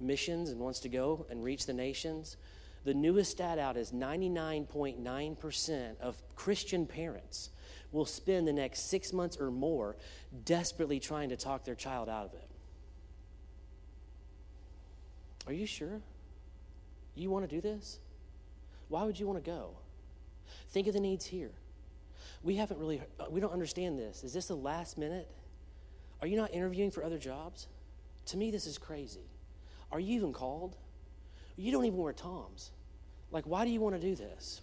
missions 0.00 0.50
and 0.50 0.58
wants 0.60 0.80
to 0.80 0.88
go 0.88 1.24
and 1.30 1.44
reach 1.44 1.66
the 1.66 1.72
nations, 1.72 2.36
the 2.84 2.94
newest 2.94 3.30
stat 3.30 3.58
out 3.58 3.76
is 3.76 3.92
99.9% 3.92 6.00
of 6.00 6.20
Christian 6.34 6.86
parents 6.86 7.50
will 7.92 8.06
spend 8.06 8.48
the 8.48 8.52
next 8.52 8.90
six 8.90 9.12
months 9.12 9.36
or 9.36 9.52
more 9.52 9.96
desperately 10.44 10.98
trying 10.98 11.28
to 11.28 11.36
talk 11.36 11.64
their 11.64 11.76
child 11.76 12.08
out 12.08 12.26
of 12.26 12.34
it. 12.34 12.48
Are 15.46 15.52
you 15.52 15.66
sure? 15.66 16.00
You 17.14 17.30
want 17.30 17.48
to 17.48 17.54
do 17.54 17.60
this? 17.60 17.98
Why 18.88 19.04
would 19.04 19.18
you 19.18 19.26
want 19.26 19.42
to 19.42 19.50
go? 19.50 19.70
Think 20.70 20.86
of 20.86 20.94
the 20.94 21.00
needs 21.00 21.26
here. 21.26 21.50
We 22.42 22.56
haven't 22.56 22.78
really, 22.78 23.00
uh, 23.20 23.24
we 23.30 23.40
don't 23.40 23.52
understand 23.52 23.98
this. 23.98 24.24
Is 24.24 24.32
this 24.32 24.46
the 24.46 24.56
last 24.56 24.98
minute? 24.98 25.28
Are 26.20 26.26
you 26.26 26.36
not 26.36 26.52
interviewing 26.52 26.90
for 26.90 27.04
other 27.04 27.18
jobs? 27.18 27.68
To 28.26 28.36
me, 28.36 28.50
this 28.50 28.66
is 28.66 28.78
crazy. 28.78 29.28
Are 29.90 30.00
you 30.00 30.16
even 30.16 30.32
called? 30.32 30.76
You 31.56 31.72
don't 31.72 31.84
even 31.84 31.98
wear 31.98 32.12
Toms. 32.12 32.70
Like, 33.30 33.44
why 33.44 33.64
do 33.64 33.70
you 33.70 33.80
want 33.80 33.94
to 33.94 34.00
do 34.00 34.14
this? 34.14 34.60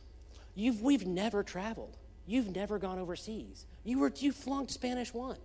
You've, 0.56 0.82
we've 0.82 1.06
never 1.06 1.44
traveled. 1.44 1.98
You've 2.26 2.56
never 2.56 2.80
gone 2.80 3.00
overseas. 3.00 3.66
You, 3.84 4.00
were, 4.00 4.12
you 4.16 4.32
flunked 4.32 4.72
Spanish 4.72 5.14
1. 5.14 5.38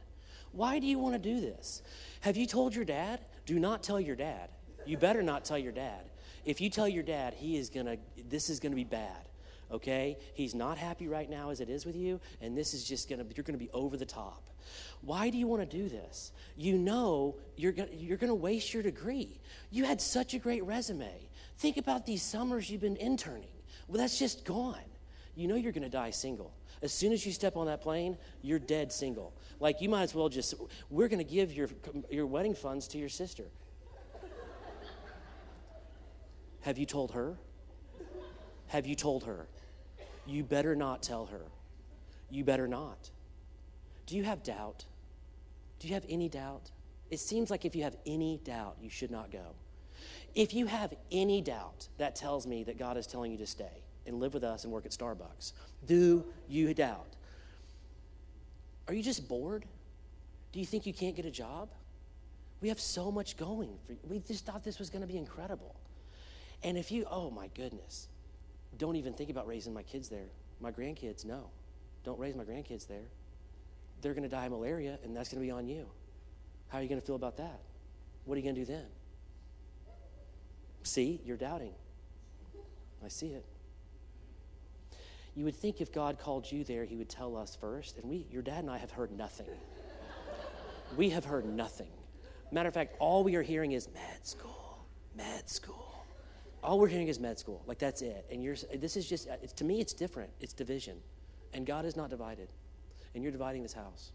Why 0.52 0.78
do 0.78 0.86
you 0.86 0.98
want 0.98 1.14
to 1.14 1.18
do 1.18 1.40
this? 1.40 1.82
Have 2.20 2.36
you 2.36 2.46
told 2.46 2.74
your 2.74 2.84
dad? 2.84 3.20
Do 3.46 3.58
not 3.58 3.82
tell 3.82 4.00
your 4.00 4.16
dad. 4.16 4.50
You 4.86 4.96
better 4.96 5.22
not 5.22 5.44
tell 5.44 5.58
your 5.58 5.72
dad. 5.72 6.00
If 6.44 6.60
you 6.60 6.70
tell 6.70 6.88
your 6.88 7.02
dad, 7.02 7.34
he 7.34 7.56
is 7.56 7.70
going 7.70 7.86
to, 7.86 7.98
this 8.28 8.50
is 8.50 8.60
going 8.60 8.72
to 8.72 8.76
be 8.76 8.84
bad, 8.84 9.28
okay? 9.70 10.18
He's 10.34 10.54
not 10.54 10.76
happy 10.76 11.08
right 11.08 11.28
now 11.28 11.50
as 11.50 11.60
it 11.60 11.70
is 11.70 11.86
with 11.86 11.96
you, 11.96 12.20
and 12.40 12.56
this 12.56 12.74
is 12.74 12.84
just 12.84 13.08
to, 13.20 13.26
you're 13.34 13.44
to 13.58 13.64
be 13.64 13.70
over 13.72 13.96
the 13.96 14.04
top. 14.04 14.42
Why 15.00 15.30
do 15.30 15.38
you 15.38 15.46
want 15.46 15.68
to 15.68 15.76
do 15.76 15.88
this? 15.88 16.32
You 16.56 16.78
know 16.78 17.36
you're 17.56 17.72
gonna, 17.72 17.90
you're 17.92 18.18
to 18.28 18.34
waste 18.34 18.72
your 18.72 18.82
degree. 18.82 19.40
You 19.70 19.84
had 19.84 20.00
such 20.00 20.34
a 20.34 20.38
great 20.38 20.64
resume. 20.64 21.12
Think 21.58 21.76
about 21.76 22.06
these 22.06 22.22
summers 22.22 22.70
you've 22.70 22.80
been 22.80 22.96
interning. 22.96 23.48
Well, 23.88 23.98
that's 23.98 24.18
just 24.18 24.44
gone. 24.44 24.76
You 25.36 25.48
know 25.48 25.56
you're 25.56 25.72
to 25.82 25.88
die 25.90 26.10
single. 26.10 26.54
As 26.82 26.92
soon 26.92 27.12
as 27.12 27.24
you 27.24 27.32
step 27.32 27.56
on 27.56 27.66
that 27.66 27.82
plane, 27.82 28.16
you're 28.42 28.58
dead 28.58 28.92
single. 28.92 29.32
Like 29.60 29.80
you 29.80 29.88
might 29.88 30.02
as 30.02 30.14
well 30.14 30.28
just, 30.28 30.54
we're 30.90 31.08
to 31.24 31.30
give 31.30 31.52
your, 31.52 31.68
your 32.10 32.26
wedding 32.26 32.54
funds 32.54 32.88
to 32.88 32.98
your 32.98 33.08
sister. 33.08 33.44
Have 36.64 36.78
you 36.78 36.86
told 36.86 37.12
her? 37.12 37.36
Have 38.68 38.86
you 38.86 38.94
told 38.94 39.24
her? 39.24 39.46
You 40.26 40.42
better 40.42 40.74
not 40.74 41.02
tell 41.02 41.26
her. 41.26 41.42
You 42.30 42.42
better 42.42 42.66
not. 42.66 43.10
Do 44.06 44.16
you 44.16 44.24
have 44.24 44.42
doubt? 44.42 44.86
Do 45.78 45.88
you 45.88 45.92
have 45.92 46.06
any 46.08 46.30
doubt? 46.30 46.70
It 47.10 47.20
seems 47.20 47.50
like 47.50 47.66
if 47.66 47.76
you 47.76 47.82
have 47.82 47.98
any 48.06 48.40
doubt, 48.44 48.78
you 48.80 48.88
should 48.88 49.10
not 49.10 49.30
go. 49.30 49.54
If 50.34 50.54
you 50.54 50.64
have 50.64 50.94
any 51.12 51.42
doubt, 51.42 51.88
that 51.98 52.16
tells 52.16 52.46
me 52.46 52.64
that 52.64 52.78
God 52.78 52.96
is 52.96 53.06
telling 53.06 53.30
you 53.30 53.38
to 53.38 53.46
stay 53.46 53.82
and 54.06 54.18
live 54.18 54.32
with 54.32 54.42
us 54.42 54.64
and 54.64 54.72
work 54.72 54.86
at 54.86 54.92
Starbucks. 54.92 55.52
Do 55.86 56.24
you 56.48 56.72
doubt? 56.72 57.14
Are 58.88 58.94
you 58.94 59.02
just 59.02 59.28
bored? 59.28 59.66
Do 60.52 60.60
you 60.60 60.66
think 60.66 60.86
you 60.86 60.94
can't 60.94 61.14
get 61.14 61.26
a 61.26 61.30
job? 61.30 61.68
We 62.62 62.68
have 62.70 62.80
so 62.80 63.12
much 63.12 63.36
going. 63.36 63.76
For, 63.86 63.94
we 64.08 64.20
just 64.20 64.46
thought 64.46 64.64
this 64.64 64.78
was 64.78 64.88
going 64.88 65.02
to 65.02 65.06
be 65.06 65.18
incredible. 65.18 65.74
And 66.64 66.76
if 66.76 66.90
you, 66.90 67.06
oh 67.10 67.30
my 67.30 67.48
goodness, 67.54 68.08
don't 68.78 68.96
even 68.96 69.12
think 69.12 69.30
about 69.30 69.46
raising 69.46 69.72
my 69.72 69.82
kids 69.82 70.08
there. 70.08 70.26
My 70.60 70.72
grandkids, 70.72 71.24
no. 71.24 71.50
Don't 72.04 72.18
raise 72.18 72.34
my 72.34 72.44
grandkids 72.44 72.88
there 72.88 73.04
they're 74.04 74.12
going 74.12 74.22
to 74.22 74.28
die 74.28 74.44
of 74.44 74.52
malaria, 74.52 74.98
and 75.02 75.16
that's 75.16 75.30
going 75.30 75.40
to 75.40 75.46
be 75.46 75.50
on 75.50 75.66
you. 75.66 75.86
How 76.68 76.78
are 76.78 76.82
you 76.82 76.88
going 76.88 77.00
to 77.00 77.06
feel 77.06 77.16
about 77.16 77.38
that? 77.38 77.58
What 78.26 78.34
are 78.34 78.36
you 78.36 78.42
going 78.42 78.54
to 78.54 78.60
do 78.60 78.66
then? 78.66 78.84
See, 80.82 81.22
you're 81.24 81.38
doubting. 81.38 81.72
I 83.02 83.08
see 83.08 83.28
it. 83.28 83.46
You 85.34 85.46
would 85.46 85.56
think 85.56 85.80
if 85.80 85.90
God 85.90 86.18
called 86.18 86.52
you 86.52 86.64
there, 86.64 86.84
He 86.84 86.96
would 86.96 87.08
tell 87.08 87.34
us 87.34 87.56
first. 87.56 87.96
And 87.96 88.10
we, 88.10 88.26
your 88.30 88.42
dad 88.42 88.58
and 88.58 88.70
I, 88.70 88.76
have 88.76 88.90
heard 88.90 89.10
nothing. 89.10 89.48
we 90.98 91.08
have 91.10 91.24
heard 91.24 91.46
nothing. 91.46 91.90
Matter 92.52 92.68
of 92.68 92.74
fact, 92.74 92.96
all 92.98 93.24
we 93.24 93.36
are 93.36 93.42
hearing 93.42 93.72
is 93.72 93.88
med 93.94 94.26
school, 94.26 94.86
med 95.16 95.48
school. 95.48 95.83
All 96.64 96.78
we're 96.78 96.88
hearing 96.88 97.08
is 97.08 97.20
med 97.20 97.38
school. 97.38 97.62
Like 97.66 97.78
that's 97.78 98.00
it. 98.00 98.26
And 98.30 98.42
you're, 98.42 98.56
this 98.74 98.96
is 98.96 99.06
just, 99.06 99.28
uh, 99.28 99.36
to 99.56 99.64
me, 99.64 99.80
it's 99.80 99.92
different. 99.92 100.30
It's 100.40 100.54
division. 100.54 100.96
And 101.52 101.66
God 101.66 101.84
is 101.84 101.94
not 101.94 102.08
divided 102.08 102.48
and 103.14 103.22
you're 103.22 103.32
dividing 103.32 103.62
this 103.62 103.74
house. 103.74 104.12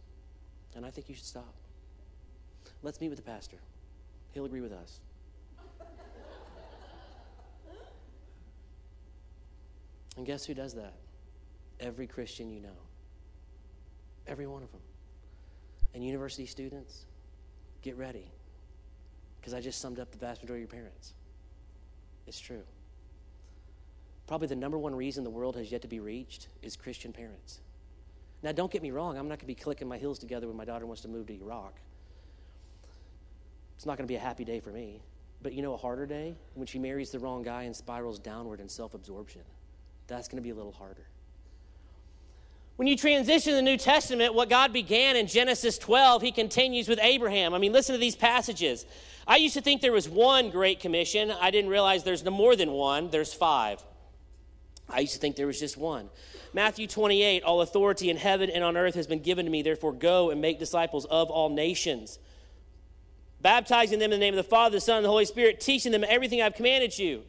And 0.75 0.83
I 0.85 0.89
think 0.89 1.07
you 1.09 1.15
should 1.15 1.25
stop. 1.25 1.53
Let's 2.81 2.99
meet 2.99 3.09
with 3.09 3.17
the 3.17 3.23
pastor. 3.23 3.57
He'll 4.31 4.45
agree 4.45 4.61
with 4.61 4.73
us. 4.73 4.99
and 10.17 10.25
guess 10.25 10.45
who 10.45 10.55
does 10.55 10.73
that? 10.73 10.95
Every 11.79 12.07
Christian 12.07 12.49
you 12.49 12.61
know. 12.61 12.75
Every 14.27 14.47
one 14.47 14.63
of 14.63 14.71
them. 14.71 14.81
And 15.93 16.03
university 16.03 16.47
students, 16.47 17.05
get 17.81 17.95
ready. 17.97 18.31
Because 19.39 19.53
I 19.53 19.61
just 19.61 19.79
summed 19.79 19.99
up 19.99 20.11
the 20.11 20.17
vast 20.17 20.41
majority 20.41 20.65
of 20.65 20.73
your 20.73 20.81
parents. 20.81 21.13
It's 22.29 22.39
true. 22.39 22.61
Probably 24.27 24.47
the 24.47 24.55
number 24.55 24.77
one 24.77 24.93
reason 24.93 25.23
the 25.23 25.31
world 25.31 25.55
has 25.55 25.71
yet 25.71 25.81
to 25.81 25.87
be 25.87 25.99
reached 25.99 26.47
is 26.61 26.75
Christian 26.75 27.11
parents. 27.11 27.59
Now, 28.43 28.51
don't 28.51 28.71
get 28.71 28.83
me 28.83 28.91
wrong, 28.91 29.17
I'm 29.17 29.27
not 29.27 29.39
going 29.39 29.39
to 29.39 29.45
be 29.47 29.55
clicking 29.55 29.87
my 29.87 29.97
heels 29.97 30.19
together 30.19 30.47
when 30.47 30.55
my 30.55 30.63
daughter 30.63 30.85
wants 30.85 31.01
to 31.01 31.07
move 31.07 31.25
to 31.27 31.33
Iraq. 31.33 31.73
It's 33.75 33.87
not 33.87 33.97
going 33.97 34.07
to 34.07 34.11
be 34.11 34.15
a 34.15 34.19
happy 34.19 34.45
day 34.45 34.59
for 34.59 34.69
me. 34.69 35.01
But 35.41 35.53
you 35.53 35.63
know, 35.63 35.73
a 35.73 35.77
harder 35.77 36.05
day? 36.05 36.35
When 36.53 36.67
she 36.67 36.77
marries 36.77 37.09
the 37.09 37.17
wrong 37.17 37.41
guy 37.41 37.63
and 37.63 37.75
spirals 37.75 38.19
downward 38.19 38.59
in 38.59 38.69
self 38.69 38.93
absorption. 38.93 39.41
That's 40.05 40.27
going 40.27 40.37
to 40.37 40.43
be 40.43 40.51
a 40.51 40.55
little 40.55 40.71
harder. 40.71 41.07
When 42.79 42.87
you 42.87 42.95
transition 42.95 43.51
to 43.51 43.55
the 43.57 43.61
New 43.61 43.75
Testament, 43.75 44.33
what 44.33 44.49
God 44.49 44.71
began 44.71 45.17
in 45.17 45.27
Genesis 45.27 45.77
12, 45.77 46.21
he 46.21 46.31
continues 46.31 46.87
with 46.87 46.97
Abraham. 47.01 47.53
I 47.53 47.57
mean, 47.57 47.73
listen 47.73 47.91
to 47.91 47.99
these 47.99 48.15
passages. 48.15 48.85
I 49.27 49.35
used 49.35 49.53
to 49.55 49.61
think 49.61 49.81
there 49.81 49.91
was 49.91 50.07
one 50.07 50.49
Great 50.49 50.79
Commission. 50.79 51.29
I 51.29 51.51
didn't 51.51 51.71
realize 51.71 52.05
there's 52.05 52.23
no 52.23 52.31
more 52.31 52.55
than 52.55 52.71
one, 52.71 53.09
there's 53.09 53.33
five. 53.33 53.83
I 54.87 55.01
used 55.01 55.11
to 55.11 55.19
think 55.19 55.35
there 55.35 55.45
was 55.45 55.59
just 55.59 55.75
one. 55.75 56.09
Matthew 56.53 56.87
28 56.87 57.43
All 57.43 57.59
authority 57.59 58.09
in 58.09 58.15
heaven 58.15 58.49
and 58.49 58.63
on 58.63 58.77
earth 58.77 58.95
has 58.95 59.07
been 59.07 59.19
given 59.19 59.43
to 59.43 59.51
me. 59.51 59.61
Therefore, 59.61 59.91
go 59.91 60.29
and 60.29 60.39
make 60.39 60.57
disciples 60.57 61.03
of 61.03 61.29
all 61.29 61.49
nations, 61.49 62.17
baptizing 63.41 63.99
them 63.99 64.13
in 64.13 64.21
the 64.21 64.25
name 64.25 64.35
of 64.35 64.37
the 64.45 64.49
Father, 64.49 64.77
the 64.77 64.79
Son, 64.79 64.95
and 64.95 65.05
the 65.05 65.09
Holy 65.09 65.25
Spirit, 65.25 65.59
teaching 65.59 65.91
them 65.91 66.05
everything 66.07 66.41
I've 66.41 66.55
commanded 66.55 66.97
you. 66.97 67.23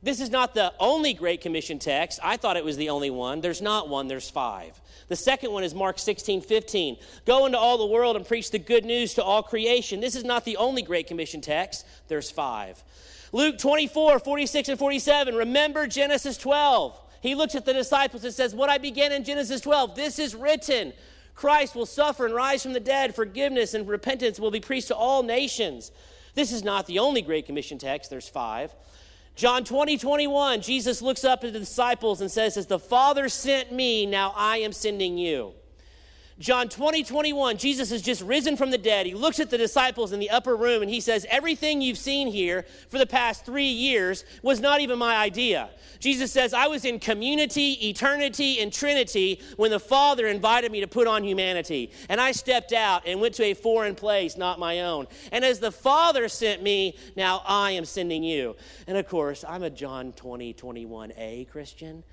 This 0.00 0.20
is 0.20 0.30
not 0.30 0.54
the 0.54 0.72
only 0.78 1.12
Great 1.12 1.40
Commission 1.40 1.80
text. 1.80 2.20
I 2.22 2.36
thought 2.36 2.56
it 2.56 2.64
was 2.64 2.76
the 2.76 2.90
only 2.90 3.10
one. 3.10 3.40
There's 3.40 3.60
not 3.60 3.88
one, 3.88 4.06
there's 4.06 4.30
five. 4.30 4.80
The 5.08 5.16
second 5.16 5.50
one 5.50 5.64
is 5.64 5.74
Mark 5.74 5.98
16, 5.98 6.42
15. 6.42 6.98
Go 7.24 7.46
into 7.46 7.58
all 7.58 7.78
the 7.78 7.86
world 7.86 8.14
and 8.14 8.26
preach 8.26 8.52
the 8.52 8.60
good 8.60 8.84
news 8.84 9.14
to 9.14 9.24
all 9.24 9.42
creation. 9.42 9.98
This 10.00 10.14
is 10.14 10.24
not 10.24 10.44
the 10.44 10.56
only 10.56 10.82
Great 10.82 11.08
Commission 11.08 11.40
text. 11.40 11.84
There's 12.06 12.30
five. 12.30 12.82
Luke 13.32 13.58
24, 13.58 14.20
46 14.20 14.68
and 14.68 14.78
47. 14.78 15.34
Remember 15.34 15.86
Genesis 15.88 16.38
12. 16.38 16.98
He 17.20 17.34
looks 17.34 17.56
at 17.56 17.64
the 17.64 17.72
disciples 17.72 18.24
and 18.24 18.32
says, 18.32 18.54
What 18.54 18.70
I 18.70 18.78
began 18.78 19.10
in 19.10 19.24
Genesis 19.24 19.60
12, 19.62 19.96
this 19.96 20.20
is 20.20 20.34
written. 20.34 20.92
Christ 21.34 21.74
will 21.74 21.86
suffer 21.86 22.26
and 22.26 22.34
rise 22.34 22.62
from 22.62 22.72
the 22.72 22.80
dead. 22.80 23.14
Forgiveness 23.14 23.74
and 23.74 23.88
repentance 23.88 24.38
will 24.38 24.50
be 24.50 24.60
preached 24.60 24.88
to 24.88 24.96
all 24.96 25.22
nations. 25.22 25.90
This 26.34 26.52
is 26.52 26.62
not 26.62 26.86
the 26.86 27.00
only 27.00 27.22
Great 27.22 27.46
Commission 27.46 27.78
text, 27.78 28.10
there's 28.10 28.28
five. 28.28 28.72
John 29.38 29.62
20, 29.62 29.98
21, 29.98 30.62
Jesus 30.62 31.00
looks 31.00 31.22
up 31.24 31.44
at 31.44 31.52
the 31.52 31.60
disciples 31.60 32.20
and 32.20 32.28
says, 32.28 32.56
As 32.56 32.66
the 32.66 32.80
Father 32.80 33.28
sent 33.28 33.70
me, 33.70 34.04
now 34.04 34.34
I 34.34 34.56
am 34.56 34.72
sending 34.72 35.16
you. 35.16 35.52
John 36.38 36.68
20, 36.68 37.02
21, 37.02 37.58
Jesus 37.58 37.90
has 37.90 38.00
just 38.00 38.22
risen 38.22 38.56
from 38.56 38.70
the 38.70 38.78
dead. 38.78 39.06
He 39.06 39.14
looks 39.14 39.40
at 39.40 39.50
the 39.50 39.58
disciples 39.58 40.12
in 40.12 40.20
the 40.20 40.30
upper 40.30 40.54
room 40.54 40.82
and 40.82 40.90
he 40.90 41.00
says, 41.00 41.26
Everything 41.28 41.80
you've 41.82 41.98
seen 41.98 42.28
here 42.28 42.64
for 42.88 42.98
the 42.98 43.06
past 43.06 43.44
three 43.44 43.66
years 43.66 44.24
was 44.40 44.60
not 44.60 44.80
even 44.80 45.00
my 45.00 45.16
idea. 45.16 45.68
Jesus 45.98 46.30
says, 46.30 46.54
I 46.54 46.68
was 46.68 46.84
in 46.84 47.00
community, 47.00 47.88
eternity, 47.88 48.60
and 48.60 48.72
trinity 48.72 49.40
when 49.56 49.72
the 49.72 49.80
Father 49.80 50.28
invited 50.28 50.70
me 50.70 50.80
to 50.80 50.86
put 50.86 51.08
on 51.08 51.24
humanity. 51.24 51.90
And 52.08 52.20
I 52.20 52.30
stepped 52.30 52.72
out 52.72 53.02
and 53.04 53.20
went 53.20 53.34
to 53.34 53.44
a 53.44 53.54
foreign 53.54 53.96
place, 53.96 54.36
not 54.36 54.60
my 54.60 54.82
own. 54.82 55.08
And 55.32 55.44
as 55.44 55.58
the 55.58 55.72
Father 55.72 56.28
sent 56.28 56.62
me, 56.62 56.96
now 57.16 57.42
I 57.46 57.72
am 57.72 57.84
sending 57.84 58.22
you. 58.22 58.54
And 58.86 58.96
of 58.96 59.08
course, 59.08 59.44
I'm 59.46 59.64
a 59.64 59.70
John 59.70 60.12
20, 60.12 60.54
21a 60.54 61.48
Christian. 61.48 62.04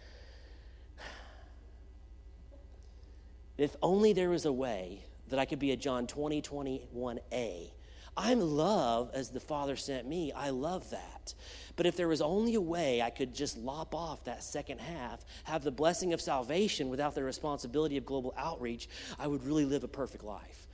If 3.57 3.75
only 3.81 4.13
there 4.13 4.29
was 4.29 4.45
a 4.45 4.51
way 4.51 5.03
that 5.29 5.39
I 5.39 5.45
could 5.45 5.59
be 5.59 5.71
a 5.71 5.77
John 5.77 6.07
20, 6.07 6.41
21a. 6.41 7.71
I'm 8.17 8.39
love 8.39 9.11
as 9.13 9.29
the 9.29 9.39
Father 9.39 9.75
sent 9.75 10.07
me. 10.07 10.31
I 10.31 10.49
love 10.49 10.89
that. 10.91 11.33
But 11.75 11.85
if 11.85 11.97
there 11.97 12.07
was 12.07 12.21
only 12.21 12.55
a 12.55 12.61
way 12.61 13.01
I 13.01 13.09
could 13.09 13.33
just 13.35 13.57
lop 13.57 13.93
off 13.93 14.23
that 14.25 14.43
second 14.43 14.79
half, 14.79 15.25
have 15.43 15.63
the 15.63 15.71
blessing 15.71 16.13
of 16.13 16.21
salvation 16.21 16.89
without 16.89 17.15
the 17.15 17.23
responsibility 17.23 17.97
of 17.97 18.05
global 18.05 18.33
outreach, 18.37 18.87
I 19.19 19.27
would 19.27 19.43
really 19.43 19.65
live 19.65 19.83
a 19.83 19.89
perfect 19.89 20.23
life. 20.23 20.67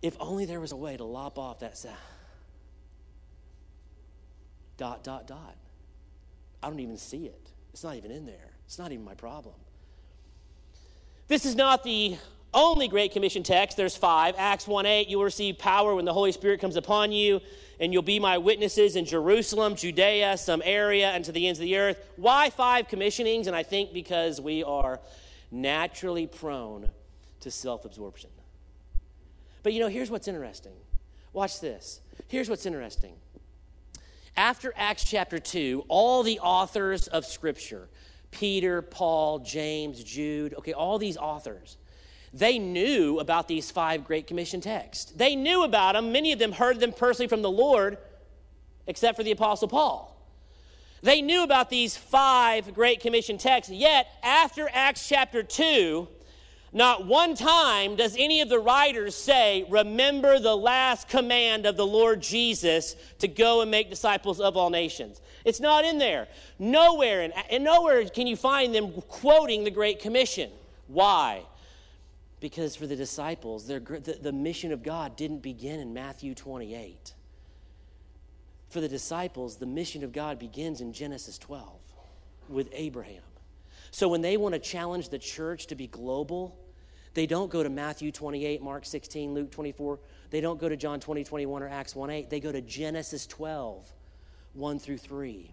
If 0.00 0.16
only 0.18 0.46
there 0.46 0.60
was 0.60 0.72
a 0.72 0.76
way 0.76 0.96
to 0.96 1.04
lop 1.04 1.38
off 1.38 1.60
that 1.60 1.76
sa- 1.76 1.90
dot, 4.78 5.04
dot, 5.04 5.26
dot. 5.26 5.56
I 6.62 6.68
don't 6.68 6.80
even 6.80 6.96
see 6.96 7.26
it. 7.26 7.50
It's 7.72 7.84
not 7.84 7.96
even 7.96 8.10
in 8.10 8.24
there. 8.24 8.52
It's 8.64 8.78
not 8.78 8.92
even 8.92 9.04
my 9.04 9.14
problem. 9.14 9.54
This 11.28 11.44
is 11.44 11.56
not 11.56 11.82
the 11.82 12.16
only 12.54 12.86
Great 12.86 13.12
Commission 13.12 13.42
text. 13.42 13.76
There's 13.76 13.96
five. 13.96 14.36
Acts 14.38 14.68
1 14.68 14.86
8, 14.86 15.08
you 15.08 15.18
will 15.18 15.24
receive 15.24 15.58
power 15.58 15.94
when 15.94 16.04
the 16.04 16.12
Holy 16.12 16.30
Spirit 16.30 16.60
comes 16.60 16.76
upon 16.76 17.10
you, 17.10 17.40
and 17.80 17.92
you'll 17.92 18.02
be 18.02 18.20
my 18.20 18.38
witnesses 18.38 18.94
in 18.94 19.04
Jerusalem, 19.04 19.74
Judea, 19.74 20.36
Samaria, 20.36 21.08
and 21.10 21.24
to 21.24 21.32
the 21.32 21.48
ends 21.48 21.58
of 21.58 21.64
the 21.64 21.76
earth. 21.76 21.98
Why 22.16 22.50
five 22.50 22.86
commissionings? 22.86 23.48
And 23.48 23.56
I 23.56 23.64
think 23.64 23.92
because 23.92 24.40
we 24.40 24.62
are 24.62 25.00
naturally 25.50 26.28
prone 26.28 26.90
to 27.40 27.50
self 27.50 27.84
absorption. 27.84 28.30
But 29.64 29.72
you 29.72 29.80
know, 29.80 29.88
here's 29.88 30.10
what's 30.10 30.28
interesting. 30.28 30.74
Watch 31.32 31.60
this. 31.60 32.00
Here's 32.28 32.48
what's 32.48 32.66
interesting. 32.66 33.14
After 34.36 34.72
Acts 34.76 35.02
chapter 35.02 35.40
2, 35.40 35.86
all 35.88 36.22
the 36.22 36.38
authors 36.38 37.08
of 37.08 37.24
Scripture, 37.24 37.88
Peter, 38.36 38.82
Paul, 38.82 39.38
James, 39.38 40.04
Jude, 40.04 40.54
okay, 40.58 40.74
all 40.74 40.98
these 40.98 41.16
authors, 41.16 41.78
they 42.34 42.58
knew 42.58 43.18
about 43.18 43.48
these 43.48 43.70
five 43.70 44.04
Great 44.04 44.26
Commission 44.26 44.60
texts. 44.60 45.10
They 45.12 45.34
knew 45.34 45.64
about 45.64 45.94
them. 45.94 46.12
Many 46.12 46.32
of 46.32 46.38
them 46.38 46.52
heard 46.52 46.78
them 46.78 46.92
personally 46.92 47.28
from 47.28 47.40
the 47.40 47.50
Lord, 47.50 47.96
except 48.86 49.16
for 49.16 49.22
the 49.22 49.30
Apostle 49.30 49.68
Paul. 49.68 50.12
They 51.02 51.22
knew 51.22 51.44
about 51.44 51.70
these 51.70 51.96
five 51.96 52.74
Great 52.74 53.00
Commission 53.00 53.38
texts, 53.38 53.72
yet, 53.72 54.06
after 54.22 54.68
Acts 54.70 55.08
chapter 55.08 55.42
2, 55.42 56.06
not 56.74 57.06
one 57.06 57.36
time 57.36 57.96
does 57.96 58.16
any 58.18 58.42
of 58.42 58.50
the 58.50 58.58
writers 58.58 59.14
say, 59.14 59.64
Remember 59.70 60.38
the 60.38 60.56
last 60.56 61.08
command 61.08 61.64
of 61.64 61.78
the 61.78 61.86
Lord 61.86 62.20
Jesus 62.20 62.96
to 63.20 63.28
go 63.28 63.62
and 63.62 63.70
make 63.70 63.88
disciples 63.88 64.40
of 64.40 64.58
all 64.58 64.68
nations. 64.68 65.22
It's 65.46 65.60
not 65.60 65.84
in 65.84 65.98
there. 65.98 66.26
Nowhere, 66.58 67.22
in, 67.22 67.32
and 67.50 67.62
nowhere 67.62 68.04
can 68.08 68.26
you 68.26 68.34
find 68.34 68.74
them 68.74 68.90
quoting 69.02 69.62
the 69.62 69.70
Great 69.70 70.00
Commission. 70.00 70.50
Why? 70.88 71.44
Because 72.40 72.74
for 72.74 72.88
the 72.88 72.96
disciples, 72.96 73.68
the, 73.68 74.18
the 74.20 74.32
mission 74.32 74.72
of 74.72 74.82
God 74.82 75.16
didn't 75.16 75.38
begin 75.38 75.78
in 75.78 75.94
Matthew 75.94 76.34
28. 76.34 77.14
For 78.70 78.80
the 78.80 78.88
disciples, 78.88 79.56
the 79.56 79.66
mission 79.66 80.02
of 80.02 80.12
God 80.12 80.40
begins 80.40 80.80
in 80.80 80.92
Genesis 80.92 81.38
12 81.38 81.78
with 82.48 82.68
Abraham. 82.72 83.22
So 83.92 84.08
when 84.08 84.22
they 84.22 84.36
want 84.36 84.54
to 84.54 84.58
challenge 84.58 85.10
the 85.10 85.18
church 85.18 85.68
to 85.68 85.76
be 85.76 85.86
global, 85.86 86.58
they 87.14 87.26
don't 87.26 87.52
go 87.52 87.62
to 87.62 87.70
Matthew 87.70 88.10
28, 88.10 88.60
Mark 88.62 88.84
16, 88.84 89.32
Luke 89.32 89.52
24. 89.52 90.00
They 90.30 90.40
don't 90.40 90.58
go 90.58 90.68
to 90.68 90.76
John 90.76 90.98
20, 90.98 91.22
21, 91.22 91.62
or 91.62 91.68
Acts 91.68 91.94
1 91.94 92.10
8. 92.10 92.30
They 92.30 92.40
go 92.40 92.50
to 92.50 92.60
Genesis 92.60 93.28
12 93.28 93.92
1 94.56 94.78
through 94.78 94.98
3. 94.98 95.50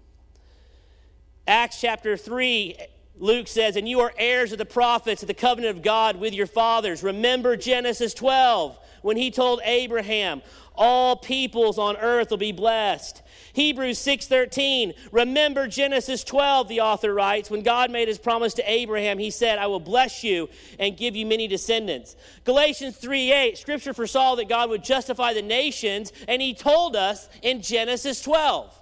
Acts 1.46 1.82
chapter 1.82 2.16
3, 2.16 2.78
Luke 3.18 3.48
says, 3.50 3.76
And 3.76 3.88
you 3.88 4.00
are 4.00 4.13
heirs 4.18 4.54
of 4.54 4.58
the 4.58 4.66
prophets 4.66 5.22
of 5.22 5.28
the 5.28 5.34
covenant 5.34 5.76
of 5.76 5.84
God 5.84 6.20
with 6.20 6.34
your 6.34 6.48
fathers. 6.48 7.04
Remember 7.04 7.58
Genesis 7.58 8.13
12 8.13 8.80
when 9.02 9.18
he 9.18 9.30
told 9.30 9.60
Abraham, 9.66 10.42
All 10.74 11.18
peoples 11.18 11.78
on 11.78 11.98
earth 11.98 12.30
will 12.30 12.38
be 12.38 12.54
blessed. 12.54 13.22
Hebrews 13.52 14.00
6:13 14.00 14.94
Remember 15.12 15.68
Genesis 15.68 16.24
12 16.24 16.70
the 16.70 16.82
author 16.82 17.13
writes 17.13 17.52
when 17.52 17.62
God 17.62 17.92
made 17.92 18.08
his 18.08 18.18
promise 18.18 18.56
to 18.56 18.72
Abraham 18.72 19.20
he 19.20 19.30
said 19.30 19.60
I 19.60 19.68
will 19.68 19.80
bless 19.80 20.24
you 20.24 20.50
and 20.80 20.98
give 20.98 21.16
you 21.16 21.28
many 21.28 21.48
descendants. 21.48 22.16
Galatians 22.46 22.98
3:8 22.98 23.58
Scripture 23.60 23.94
foresaw 23.94 24.34
that 24.36 24.50
God 24.50 24.72
would 24.72 24.84
justify 24.84 25.34
the 25.34 25.44
nations 25.44 26.12
and 26.28 26.42
he 26.42 26.56
told 26.56 26.96
us 26.96 27.30
in 27.44 27.62
Genesis 27.62 28.22
12 28.22 28.80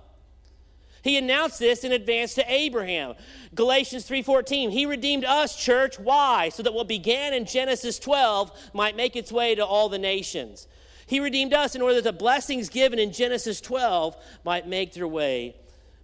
he 1.01 1.17
announced 1.17 1.59
this 1.59 1.83
in 1.83 1.91
advance 1.91 2.33
to 2.35 2.51
Abraham. 2.51 3.15
Galatians 3.55 4.05
3:14, 4.05 4.71
he 4.71 4.85
redeemed 4.85 5.25
us, 5.25 5.55
church, 5.55 5.99
why? 5.99 6.49
So 6.49 6.63
that 6.63 6.73
what 6.73 6.87
began 6.87 7.33
in 7.33 7.45
Genesis 7.45 7.99
12 7.99 8.51
might 8.73 8.95
make 8.95 9.15
its 9.15 9.31
way 9.31 9.55
to 9.55 9.65
all 9.65 9.89
the 9.89 9.99
nations. 9.99 10.67
He 11.07 11.19
redeemed 11.19 11.53
us 11.53 11.75
in 11.75 11.81
order 11.81 11.95
that 11.95 12.03
the 12.03 12.13
blessings 12.13 12.69
given 12.69 12.99
in 12.99 13.11
Genesis 13.11 13.59
12 13.59 14.15
might 14.45 14.67
make 14.67 14.93
their 14.93 15.07
way 15.07 15.55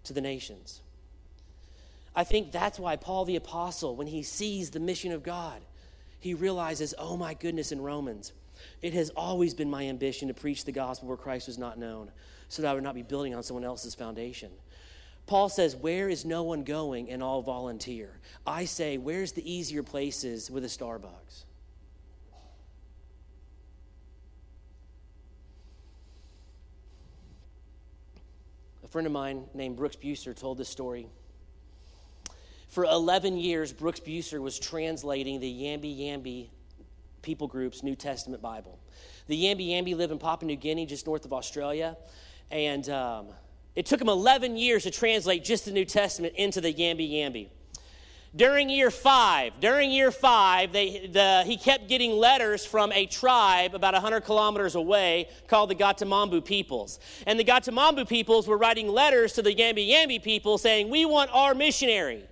to 0.04 0.14
the 0.14 0.22
nations. 0.22 0.82
I 2.16 2.24
think 2.24 2.52
that's 2.52 2.80
why 2.80 2.96
Paul 2.96 3.26
the 3.26 3.36
apostle 3.36 3.96
when 3.96 4.08
he 4.08 4.24
sees 4.24 4.72
the 4.72 4.80
mission 4.80 5.12
of 5.12 5.22
God, 5.22 5.62
he 6.20 6.34
realizes, 6.34 6.96
"Oh 6.98 7.16
my 7.16 7.36
goodness 7.36 7.72
in 7.72 7.80
Romans, 7.80 8.34
it 8.82 8.94
has 8.94 9.12
always 9.12 9.54
been 9.54 9.70
my 9.70 9.86
ambition 9.86 10.28
to 10.28 10.34
preach 10.34 10.66
the 10.66 10.72
gospel 10.72 11.08
where 11.08 11.18
Christ 11.18 11.48
was 11.48 11.60
not 11.60 11.78
known, 11.78 12.12
so 12.50 12.64
that 12.64 12.72
I 12.72 12.74
would 12.74 12.84
not 12.84 12.96
be 12.96 13.04
building 13.04 13.36
on 13.36 13.44
someone 13.44 13.64
else's 13.64 13.94
foundation." 13.94 14.52
Paul 15.28 15.50
says, 15.50 15.76
Where 15.76 16.10
is 16.10 16.26
no 16.26 16.44
one 16.44 16.64
going 16.64 17.12
and 17.12 17.22
all 17.22 17.42
volunteer? 17.42 18.10
I 18.46 18.66
say, 18.66 18.98
Where's 18.98 19.34
the 19.34 19.50
easier 19.50 19.84
places 19.84 20.50
with 20.50 20.64
a 20.64 20.68
Starbucks? 20.68 21.44
A 28.84 28.88
friend 28.88 29.06
of 29.06 29.12
mine 29.12 29.44
named 29.54 29.76
Brooks 29.76 29.98
Buser 29.98 30.34
told 30.34 30.58
this 30.58 30.70
story. 30.70 31.08
For 32.70 32.86
11 32.86 33.38
years, 33.38 33.74
Brooks 33.74 34.00
Buser 34.00 34.40
was 34.42 34.58
translating 34.58 35.42
the 35.42 35.52
Yambi 35.52 36.00
Yambi 36.00 36.48
people 37.22 37.48
group's 37.48 37.84
New 37.84 37.96
Testament 37.96 38.42
Bible. 38.42 38.80
The 39.28 39.44
Yambi 39.44 39.72
Yambi 39.72 39.94
live 39.94 40.12
in 40.12 40.20
Papua 40.20 40.48
New 40.48 40.56
Guinea, 40.56 40.86
just 40.86 41.06
north 41.06 41.26
of 41.26 41.34
Australia. 41.34 41.98
And 42.50 42.90
um, 42.90 43.28
it 43.78 43.86
took 43.86 44.02
him 44.02 44.10
11 44.10 44.58
years 44.58 44.84
to 44.84 44.92
translate 44.92 45.44
just 45.44 45.66
the 45.66 45.72
New 45.72 45.86
Testament 45.86 46.34
into 46.36 46.60
the 46.60 46.74
Yambi 46.74 47.12
Yambi. 47.12 47.48
During 48.36 48.72
year 48.72 48.90
five, 48.90 49.54
during 49.62 49.92
year 49.92 50.10
five, 50.10 50.74
they, 50.74 51.06
the, 51.14 51.44
he 51.46 51.58
kept 51.58 51.88
getting 51.88 52.12
letters 52.14 52.66
from 52.66 52.92
a 52.92 53.06
tribe 53.06 53.76
about 53.76 53.94
100 53.94 54.22
kilometers 54.22 54.74
away 54.74 55.30
called 55.48 55.70
the 55.70 55.76
Gatamambu 55.76 56.44
peoples. 56.44 57.00
And 57.28 57.40
the 57.40 57.44
Gatamambu 57.44 58.10
peoples 58.10 58.48
were 58.48 58.58
writing 58.58 58.88
letters 58.88 59.34
to 59.34 59.44
the 59.44 59.54
Yambi 59.54 59.88
Yambi 59.88 60.24
people 60.24 60.58
saying, 60.58 60.90
We 60.90 61.06
want 61.06 61.30
our 61.32 61.54
missionary. 61.54 62.24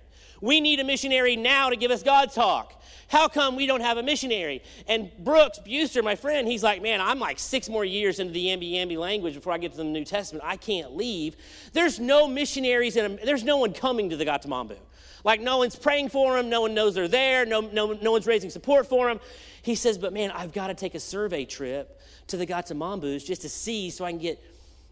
We 0.41 0.62
need 0.62 0.79
a 0.79 0.84
missionary 0.84 1.36
now 1.36 1.69
to 1.69 1.75
give 1.75 1.91
us 1.91 2.01
God 2.01 2.31
talk. 2.31 2.81
How 3.08 3.28
come 3.28 3.56
we 3.56 3.68
don't 3.68 3.82
have 3.82 3.98
a 3.98 4.04
missionary? 4.04 4.63
And 4.88 5.12
Brooks 5.20 5.60
Buser, 5.60 6.04
my 6.04 6.15
friend, 6.15 6.48
he's 6.48 6.63
like, 6.63 6.82
man, 6.82 7.02
I'm 7.02 7.20
like 7.20 7.39
six 7.39 7.70
more 7.70 7.86
years 7.86 8.20
into 8.20 8.34
the 8.34 8.48
Yambi 8.48 8.72
Yambi 8.74 8.98
language 8.98 9.36
before 9.36 9.54
I 9.54 9.58
get 9.58 9.72
to 9.72 9.78
the 9.78 9.84
New 9.84 10.06
Testament. 10.06 10.44
I 10.46 10.58
can't 10.58 10.96
leave. 10.96 11.36
There's 11.74 12.00
no 12.00 12.28
missionaries, 12.28 12.96
and 12.96 13.20
there's 13.24 13.44
no 13.44 13.58
one 13.58 13.74
coming 13.74 14.10
to 14.10 14.18
the 14.18 14.26
Gatamambu. 14.26 14.78
Like, 15.24 15.41
no 15.41 15.58
one's 15.58 15.76
praying 15.76 16.10
for 16.10 16.36
them, 16.36 16.50
no 16.50 16.62
one 16.62 16.74
knows 16.74 16.94
they're 16.96 17.08
there, 17.08 17.46
no, 17.46 17.62
no, 17.62 17.94
no 17.94 18.12
one's 18.12 18.28
raising 18.28 18.50
support 18.50 18.88
for 18.88 19.08
them. 19.08 19.20
He 19.62 19.76
says, 19.76 19.98
but 19.98 20.13
man, 20.13 20.32
I've 20.32 20.54
got 20.54 20.68
to 20.68 20.76
take 20.76 20.94
a 20.94 21.00
survey 21.00 21.46
trip 21.46 22.00
to 22.28 22.38
the 22.38 22.46
Gatamambus 22.46 23.26
just 23.26 23.41
to 23.41 23.50
see 23.50 23.89
so 23.89 24.06
I 24.06 24.12
can 24.12 24.20
get 24.20 24.44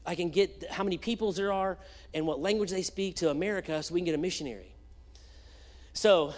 I 0.06 0.16
can 0.16 0.30
get 0.30 0.66
how 0.70 0.84
many 0.84 0.98
peoples 0.98 1.38
there 1.38 1.54
are 1.54 1.78
and 2.14 2.28
what 2.28 2.40
language 2.40 2.72
they 2.72 2.82
speak 2.82 3.16
to 3.18 3.30
America 3.30 3.82
so 3.82 3.94
we 3.94 4.02
can 4.02 4.06
get 4.06 4.16
a 4.16 4.18
missionary. 4.20 4.76
So 5.94 6.34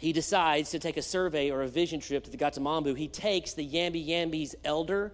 he 0.00 0.14
decides 0.14 0.70
to 0.70 0.78
take 0.78 0.96
a 0.96 1.02
survey 1.02 1.50
or 1.50 1.60
a 1.60 1.68
vision 1.68 2.00
trip 2.00 2.24
to 2.24 2.30
the 2.30 2.38
Gatamambu. 2.38 2.96
He 2.96 3.06
takes 3.06 3.52
the 3.52 3.68
Yambi 3.68 4.08
Yambi's 4.08 4.54
elder, 4.64 5.12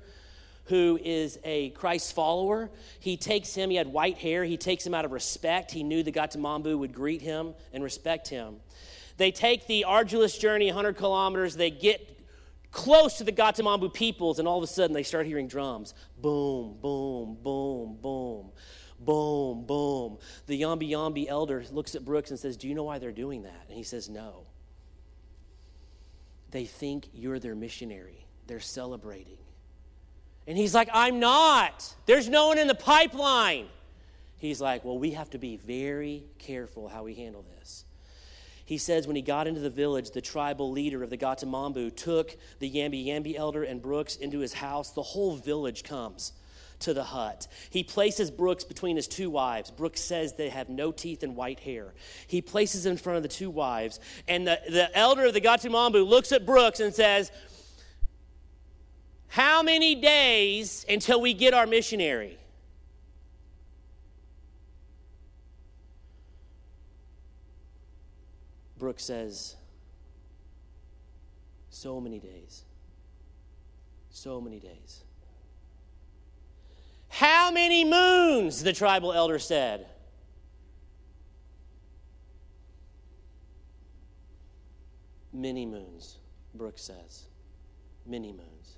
who 0.66 0.96
is 1.03 1.40
a 1.42 1.70
Christ 1.70 2.14
follower. 2.14 2.70
He 3.01 3.16
takes 3.16 3.53
him, 3.53 3.68
he 3.68 3.77
had 3.77 3.88
white 3.88 4.18
hair, 4.18 4.44
he 4.44 4.57
takes 4.57 4.87
him 4.87 4.94
out 4.94 5.05
of 5.05 5.11
respect. 5.11 5.72
He 5.72 5.83
knew 5.83 6.05
the 6.05 6.12
Gatamambu 6.12 6.79
would 6.79 6.94
greet 6.94 7.20
him 7.20 7.55
and 7.72 7.83
respect 7.83 8.29
him. 8.29 8.59
They 9.16 9.33
take 9.33 9.66
the 9.66 9.83
arduous 9.83 10.38
journey, 10.38 10.66
100 10.66 10.96
kilometers. 10.96 11.57
They 11.57 11.70
get 11.70 12.16
close 12.70 13.18
to 13.18 13.25
the 13.25 13.33
Gatamambu 13.33 13.92
peoples, 13.92 14.38
and 14.38 14.46
all 14.46 14.59
of 14.59 14.62
a 14.62 14.68
sudden 14.68 14.94
they 14.94 15.03
start 15.03 15.27
hearing 15.27 15.49
drums. 15.49 15.94
Boom, 16.16 16.77
boom, 16.81 17.38
boom, 17.42 17.99
boom, 18.01 18.53
boom, 19.01 19.64
boom. 19.66 20.18
The 20.46 20.62
Yambi 20.62 20.90
Yambi 20.90 21.27
elder 21.27 21.64
looks 21.72 21.96
at 21.96 22.05
Brooks 22.05 22.31
and 22.31 22.38
says, 22.38 22.57
Do 22.57 22.68
you 22.68 22.77
know 22.77 22.85
why 22.85 23.01
they're 23.01 23.11
doing 23.11 23.42
that? 23.42 23.64
And 23.68 23.77
he 23.77 23.83
says, 23.83 24.09
No. 24.09 24.46
They 26.51 26.65
think 26.65 27.09
you're 27.13 27.39
their 27.39 27.55
missionary, 27.55 28.27
they're 28.47 28.61
celebrating. 28.61 29.39
And 30.47 30.57
he's 30.57 30.75
like, 30.75 30.89
I'm 30.93 31.19
not. 31.19 31.95
There's 32.07 32.29
no 32.29 32.49
one 32.49 32.59
in 32.59 32.69
the 32.69 32.75
pipeline. 32.75 33.67
He's 34.39 34.61
like, 34.61 34.85
Well, 34.85 34.99
we 34.99 35.13
have 35.13 35.31
to 35.31 35.39
be 35.39 35.57
very 35.57 36.25
careful 36.39 36.89
how 36.89 37.05
we 37.05 37.15
handle 37.15 37.45
this. 37.59 37.85
He 38.65 38.79
says 38.79 39.07
when 39.07 39.17
he 39.17 39.23
got 39.23 39.47
into 39.47 39.61
the 39.61 39.71
village, 39.71 40.11
the 40.11 40.21
tribal 40.21 40.73
leader 40.73 41.03
of 41.03 41.11
the 41.11 41.17
Gatamambu 41.17 41.95
took 41.97 42.37
the 42.59 42.71
Yambi 42.71 43.07
Yambi 43.07 43.37
elder 43.37 43.63
and 43.63 43.81
Brooks 43.81 44.17
into 44.17 44.41
his 44.41 44.55
house. 44.55 44.91
The 44.91 45.03
whole 45.03 45.37
village 45.37 45.85
comes 45.85 46.33
to 46.81 46.95
the 46.95 47.05
hut. 47.05 47.47
He 47.71 47.83
places 47.83 48.31
Brooks 48.31 48.65
between 48.65 48.97
his 48.97 49.09
two 49.09 49.31
wives. 49.31 49.71
Brooks 49.71 50.01
says 50.01 50.35
they 50.35 50.49
have 50.49 50.69
no 50.69 50.93
teeth 50.93 51.23
and 51.23 51.37
white 51.37 51.61
hair. 51.61 51.95
He 52.27 52.43
places 52.43 52.87
in 52.87 52.97
front 52.97 53.17
of 53.17 53.23
the 53.23 53.29
two 53.29 53.51
wives, 53.51 54.01
and 54.29 54.47
the, 54.47 54.61
the 54.69 54.97
elder 54.97 55.27
of 55.27 55.35
the 55.35 55.41
Gatamambu 55.41 56.07
looks 56.07 56.33
at 56.33 56.45
Brooks 56.47 56.81
and 56.81 56.95
says, 56.95 57.31
How 59.29 59.62
many 59.62 59.95
days 59.95 60.85
until 60.89 61.21
we 61.21 61.35
get 61.35 61.55
our 61.55 61.67
missionary? 61.67 62.39
Brooks 68.79 69.05
says, 69.05 69.57
so 71.71 72.01
many 72.01 72.19
days. 72.19 72.65
So 74.11 74.41
many 74.41 74.61
days. 74.61 75.03
How 77.09 77.51
many 77.51 77.85
moons? 77.85 78.62
The 78.62 78.73
tribal 78.73 79.12
elder 79.12 79.38
said. 79.38 79.87
Many 85.33 85.66
moons, 85.66 86.16
Brooks 86.55 86.83
says. 86.83 87.27
Many 88.07 88.33
moons. 88.33 88.77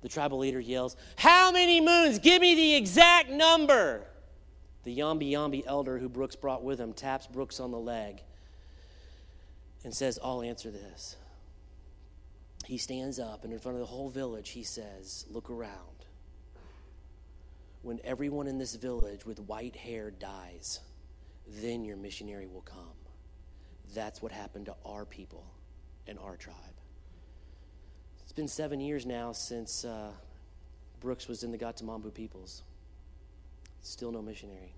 The 0.00 0.08
tribal 0.08 0.38
leader 0.38 0.60
yells, 0.60 0.96
How 1.16 1.50
many 1.50 1.80
moons? 1.80 2.18
Give 2.18 2.40
me 2.40 2.54
the 2.54 2.74
exact 2.74 3.30
number. 3.30 4.06
The 4.84 4.96
Yambi 4.96 5.30
Yambi 5.30 5.64
elder 5.66 5.98
who 5.98 6.08
Brooks 6.08 6.36
brought 6.36 6.62
with 6.62 6.80
him 6.80 6.92
taps 6.92 7.26
Brooks 7.26 7.60
on 7.60 7.72
the 7.72 7.78
leg 7.78 8.22
and 9.84 9.94
says, 9.94 10.18
I'll 10.22 10.42
answer 10.42 10.70
this. 10.70 11.16
He 12.64 12.78
stands 12.78 13.18
up 13.18 13.44
and 13.44 13.52
in 13.52 13.58
front 13.58 13.76
of 13.76 13.80
the 13.80 13.86
whole 13.86 14.08
village, 14.08 14.50
he 14.50 14.62
says, 14.62 15.26
Look 15.30 15.50
around. 15.50 15.97
When 17.88 18.00
everyone 18.04 18.48
in 18.48 18.58
this 18.58 18.74
village 18.74 19.24
with 19.24 19.40
white 19.40 19.74
hair 19.74 20.10
dies, 20.10 20.80
then 21.46 21.86
your 21.86 21.96
missionary 21.96 22.46
will 22.46 22.60
come. 22.60 22.98
That's 23.94 24.20
what 24.20 24.30
happened 24.30 24.66
to 24.66 24.74
our 24.84 25.06
people 25.06 25.46
and 26.06 26.18
our 26.18 26.36
tribe. 26.36 26.54
It's 28.22 28.32
been 28.34 28.46
seven 28.46 28.78
years 28.78 29.06
now 29.06 29.32
since 29.32 29.86
uh, 29.86 30.10
Brooks 31.00 31.28
was 31.28 31.44
in 31.44 31.50
the 31.50 31.56
Gatamambu 31.56 32.12
peoples. 32.12 32.62
Still 33.80 34.12
no 34.12 34.20
missionary. 34.20 34.74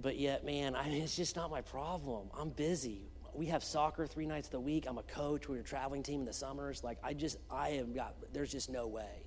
But 0.00 0.16
yet, 0.16 0.46
man, 0.46 0.74
I 0.74 0.88
mean, 0.88 1.02
it's 1.02 1.14
just 1.14 1.36
not 1.36 1.50
my 1.50 1.60
problem. 1.60 2.30
I'm 2.34 2.48
busy. 2.48 3.10
We 3.34 3.44
have 3.48 3.62
soccer 3.62 4.06
three 4.06 4.24
nights 4.24 4.48
a 4.54 4.58
week. 4.58 4.86
I'm 4.88 4.96
a 4.96 5.02
coach. 5.02 5.46
We're 5.46 5.60
a 5.60 5.62
traveling 5.62 6.02
team 6.02 6.20
in 6.20 6.26
the 6.26 6.32
summers. 6.32 6.82
Like, 6.82 6.96
I 7.04 7.12
just, 7.12 7.36
I 7.50 7.72
have 7.72 7.94
got, 7.94 8.14
there's 8.32 8.50
just 8.50 8.70
no 8.70 8.86
way. 8.86 9.26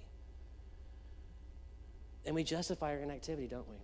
And 2.26 2.36
we 2.36 2.44
justify 2.44 2.92
our 2.92 3.00
inactivity, 3.00 3.48
don't 3.48 3.70
we? 3.70 3.76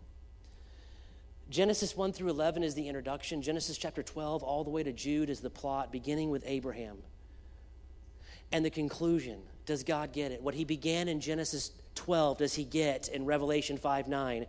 Genesis 1.50 1.98
1 1.98 2.14
through 2.14 2.30
11 2.30 2.64
is 2.64 2.76
the 2.76 2.88
introduction. 2.88 3.42
Genesis 3.42 3.78
chapter 3.78 4.02
12, 4.02 4.42
all 4.42 4.64
the 4.64 4.70
way 4.70 4.84
to 4.84 4.94
Jude, 4.94 5.30
is 5.30 5.42
the 5.42 5.50
plot, 5.50 5.92
beginning 5.92 6.30
with 6.30 6.44
Abraham. 6.48 6.98
And 8.54 8.64
the 8.64 8.70
conclusion 8.70 9.40
does 9.66 9.84
God 9.84 10.14
get 10.14 10.32
it? 10.32 10.42
What 10.42 10.56
he 10.56 10.64
began 10.64 11.08
in 11.08 11.20
Genesis 11.20 11.72
12 11.96 12.40
does 12.40 12.54
he 12.54 12.64
get 12.64 13.10
in 13.10 13.26
Revelation 13.26 13.78
5 13.78 14.08
9. 14.08 14.46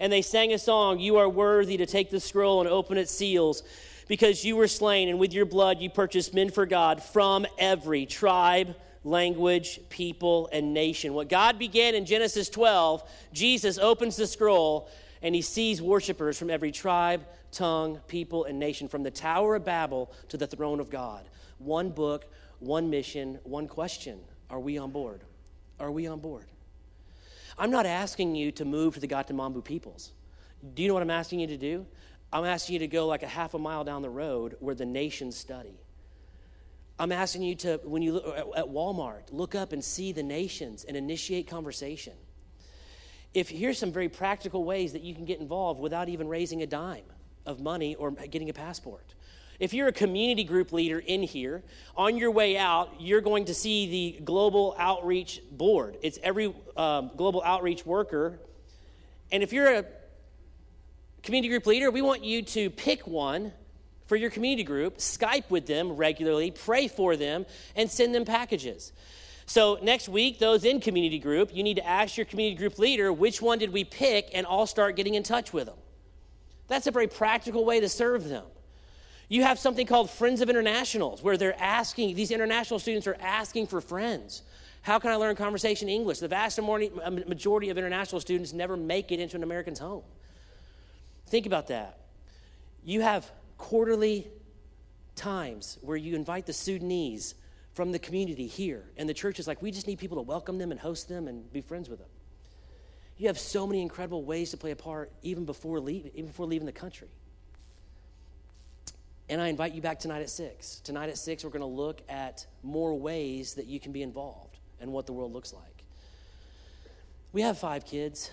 And 0.00 0.12
they 0.12 0.22
sang 0.22 0.52
a 0.52 0.58
song, 0.58 0.98
You 0.98 1.16
are 1.16 1.28
worthy 1.28 1.76
to 1.76 1.86
take 1.86 2.10
the 2.10 2.20
scroll 2.20 2.60
and 2.60 2.68
open 2.68 2.98
its 2.98 3.12
seals, 3.12 3.62
because 4.08 4.44
you 4.44 4.56
were 4.56 4.68
slain, 4.68 5.08
and 5.08 5.18
with 5.18 5.32
your 5.32 5.46
blood 5.46 5.80
you 5.80 5.90
purchased 5.90 6.34
men 6.34 6.50
for 6.50 6.66
God 6.66 7.02
from 7.02 7.46
every 7.58 8.06
tribe, 8.06 8.76
language, 9.06 9.80
people, 9.88 10.48
and 10.52 10.74
nation. 10.74 11.14
What 11.14 11.28
God 11.28 11.58
began 11.58 11.94
in 11.94 12.04
Genesis 12.04 12.48
12, 12.48 13.08
Jesus 13.32 13.78
opens 13.78 14.16
the 14.16 14.26
scroll 14.26 14.90
and 15.22 15.34
he 15.34 15.42
sees 15.42 15.80
worshipers 15.80 16.38
from 16.38 16.50
every 16.50 16.72
tribe, 16.72 17.24
tongue, 17.52 18.00
people, 18.08 18.44
and 18.44 18.58
nation, 18.58 18.88
from 18.88 19.02
the 19.02 19.10
Tower 19.10 19.54
of 19.54 19.64
Babel 19.64 20.12
to 20.28 20.36
the 20.36 20.46
throne 20.46 20.80
of 20.80 20.90
God. 20.90 21.24
One 21.58 21.90
book, 21.90 22.26
one 22.58 22.90
mission, 22.90 23.38
one 23.44 23.68
question. 23.68 24.18
Are 24.50 24.60
we 24.60 24.76
on 24.76 24.90
board? 24.90 25.22
Are 25.80 25.90
we 25.90 26.06
on 26.06 26.20
board? 26.20 26.46
I'm 27.58 27.70
not 27.70 27.86
asking 27.86 28.34
you 28.34 28.52
to 28.52 28.64
move 28.64 28.94
to 28.94 29.00
the 29.00 29.08
Gatamambu 29.08 29.64
peoples. 29.64 30.12
Do 30.74 30.82
you 30.82 30.88
know 30.88 30.94
what 30.94 31.02
I'm 31.02 31.10
asking 31.10 31.40
you 31.40 31.46
to 31.46 31.56
do? 31.56 31.86
I'm 32.32 32.44
asking 32.44 32.74
you 32.74 32.78
to 32.80 32.88
go 32.88 33.06
like 33.06 33.22
a 33.22 33.28
half 33.28 33.54
a 33.54 33.58
mile 33.58 33.84
down 33.84 34.02
the 34.02 34.10
road 34.10 34.56
where 34.60 34.74
the 34.74 34.84
nations 34.84 35.36
study. 35.36 35.78
I'm 36.98 37.12
asking 37.12 37.42
you 37.42 37.54
to, 37.56 37.80
when 37.84 38.02
you 38.02 38.14
look 38.14 38.56
at 38.56 38.66
Walmart, 38.66 39.24
look 39.30 39.54
up 39.54 39.72
and 39.72 39.84
see 39.84 40.12
the 40.12 40.22
nations 40.22 40.84
and 40.84 40.96
initiate 40.96 41.46
conversation. 41.46 42.14
If 43.34 43.50
here's 43.50 43.78
some 43.78 43.92
very 43.92 44.08
practical 44.08 44.64
ways 44.64 44.92
that 44.94 45.02
you 45.02 45.14
can 45.14 45.26
get 45.26 45.38
involved 45.40 45.78
without 45.78 46.08
even 46.08 46.26
raising 46.26 46.62
a 46.62 46.66
dime 46.66 47.04
of 47.44 47.60
money 47.60 47.94
or 47.94 48.10
getting 48.10 48.48
a 48.48 48.54
passport. 48.54 49.14
If 49.58 49.72
you're 49.72 49.88
a 49.88 49.92
community 49.92 50.44
group 50.44 50.72
leader 50.72 50.98
in 50.98 51.22
here, 51.22 51.62
on 51.96 52.16
your 52.16 52.30
way 52.30 52.58
out, 52.58 52.94
you're 52.98 53.20
going 53.22 53.46
to 53.46 53.54
see 53.54 53.88
the 54.16 54.24
Global 54.24 54.74
Outreach 54.78 55.40
Board. 55.50 55.96
It's 56.02 56.18
every 56.22 56.54
um, 56.76 57.10
global 57.16 57.42
outreach 57.42 57.86
worker. 57.86 58.38
And 59.32 59.42
if 59.42 59.52
you're 59.52 59.72
a 59.72 59.84
community 61.22 61.48
group 61.48 61.66
leader, 61.66 61.90
we 61.90 62.02
want 62.02 62.22
you 62.22 62.42
to 62.42 62.68
pick 62.70 63.06
one 63.06 63.52
for 64.06 64.16
your 64.16 64.30
community 64.30 64.64
group, 64.64 64.98
Skype 64.98 65.50
with 65.50 65.66
them 65.66 65.92
regularly, 65.92 66.50
pray 66.50 66.88
for 66.88 67.16
them, 67.16 67.46
and 67.74 67.90
send 67.90 68.14
them 68.14 68.24
packages. 68.24 68.92
So 69.46 69.78
next 69.82 70.08
week, 70.08 70.38
those 70.38 70.64
in 70.64 70.80
community 70.80 71.18
group, 71.18 71.54
you 71.54 71.62
need 71.62 71.76
to 71.76 71.86
ask 71.86 72.16
your 72.16 72.26
community 72.26 72.56
group 72.56 72.78
leader 72.78 73.12
which 73.12 73.40
one 73.40 73.58
did 73.58 73.72
we 73.72 73.84
pick, 73.84 74.30
and 74.34 74.46
I'll 74.48 74.66
start 74.66 74.96
getting 74.96 75.14
in 75.14 75.22
touch 75.22 75.52
with 75.52 75.66
them. 75.66 75.76
That's 76.68 76.88
a 76.88 76.90
very 76.90 77.06
practical 77.06 77.64
way 77.64 77.78
to 77.80 77.88
serve 77.88 78.28
them. 78.28 78.44
You 79.28 79.42
have 79.42 79.58
something 79.58 79.86
called 79.86 80.10
Friends 80.10 80.40
of 80.40 80.48
Internationals, 80.48 81.22
where 81.22 81.36
they're 81.36 81.60
asking, 81.60 82.14
these 82.14 82.30
international 82.30 82.78
students 82.80 83.06
are 83.06 83.16
asking 83.20 83.66
for 83.68 83.80
friends. 83.80 84.42
How 84.82 85.00
can 85.00 85.10
I 85.10 85.16
learn 85.16 85.34
conversation 85.34 85.88
English? 85.88 86.20
The 86.20 86.28
vast 86.28 86.58
uh, 86.58 86.62
majority 87.10 87.70
of 87.70 87.78
international 87.78 88.20
students 88.20 88.52
never 88.52 88.76
make 88.76 89.10
it 89.10 89.18
into 89.18 89.36
an 89.36 89.42
American's 89.42 89.80
home. 89.80 90.04
Think 91.26 91.46
about 91.46 91.68
that. 91.68 91.98
You 92.84 93.00
have 93.00 93.28
quarterly 93.58 94.28
times 95.14 95.78
where 95.80 95.96
you 95.96 96.14
invite 96.14 96.46
the 96.46 96.52
Sudanese 96.52 97.34
from 97.74 97.92
the 97.92 97.98
community 97.98 98.46
here, 98.46 98.84
and 98.96 99.08
the 99.08 99.14
church 99.14 99.38
is 99.38 99.46
like, 99.46 99.60
we 99.60 99.70
just 99.70 99.86
need 99.86 99.98
people 99.98 100.16
to 100.16 100.22
welcome 100.22 100.58
them 100.58 100.70
and 100.70 100.80
host 100.80 101.08
them 101.08 101.28
and 101.28 101.52
be 101.52 101.60
friends 101.60 101.88
with 101.88 101.98
them. 101.98 102.08
You 103.18 103.28
have 103.28 103.38
so 103.38 103.66
many 103.66 103.82
incredible 103.82 104.24
ways 104.24 104.50
to 104.50 104.56
play 104.56 104.70
a 104.70 104.76
part 104.76 105.10
even 105.22 105.44
before 105.44 105.80
leaving, 105.80 106.10
even 106.14 106.26
before 106.26 106.46
leaving 106.46 106.66
the 106.66 106.72
country. 106.72 107.08
And 109.28 109.40
I 109.40 109.48
invite 109.48 109.74
you 109.74 109.82
back 109.82 109.98
tonight 109.98 110.20
at 110.20 110.30
6. 110.30 110.80
Tonight 110.80 111.08
at 111.08 111.18
6, 111.18 111.44
we're 111.44 111.50
going 111.50 111.60
to 111.60 111.66
look 111.66 112.00
at 112.08 112.46
more 112.62 112.94
ways 112.94 113.54
that 113.54 113.66
you 113.66 113.80
can 113.80 113.92
be 113.92 114.02
involved 114.02 114.58
and 114.80 114.92
what 114.92 115.06
the 115.06 115.12
world 115.12 115.32
looks 115.32 115.52
like. 115.52 115.84
We 117.32 117.42
have 117.42 117.58
five 117.58 117.84
kids. 117.84 118.30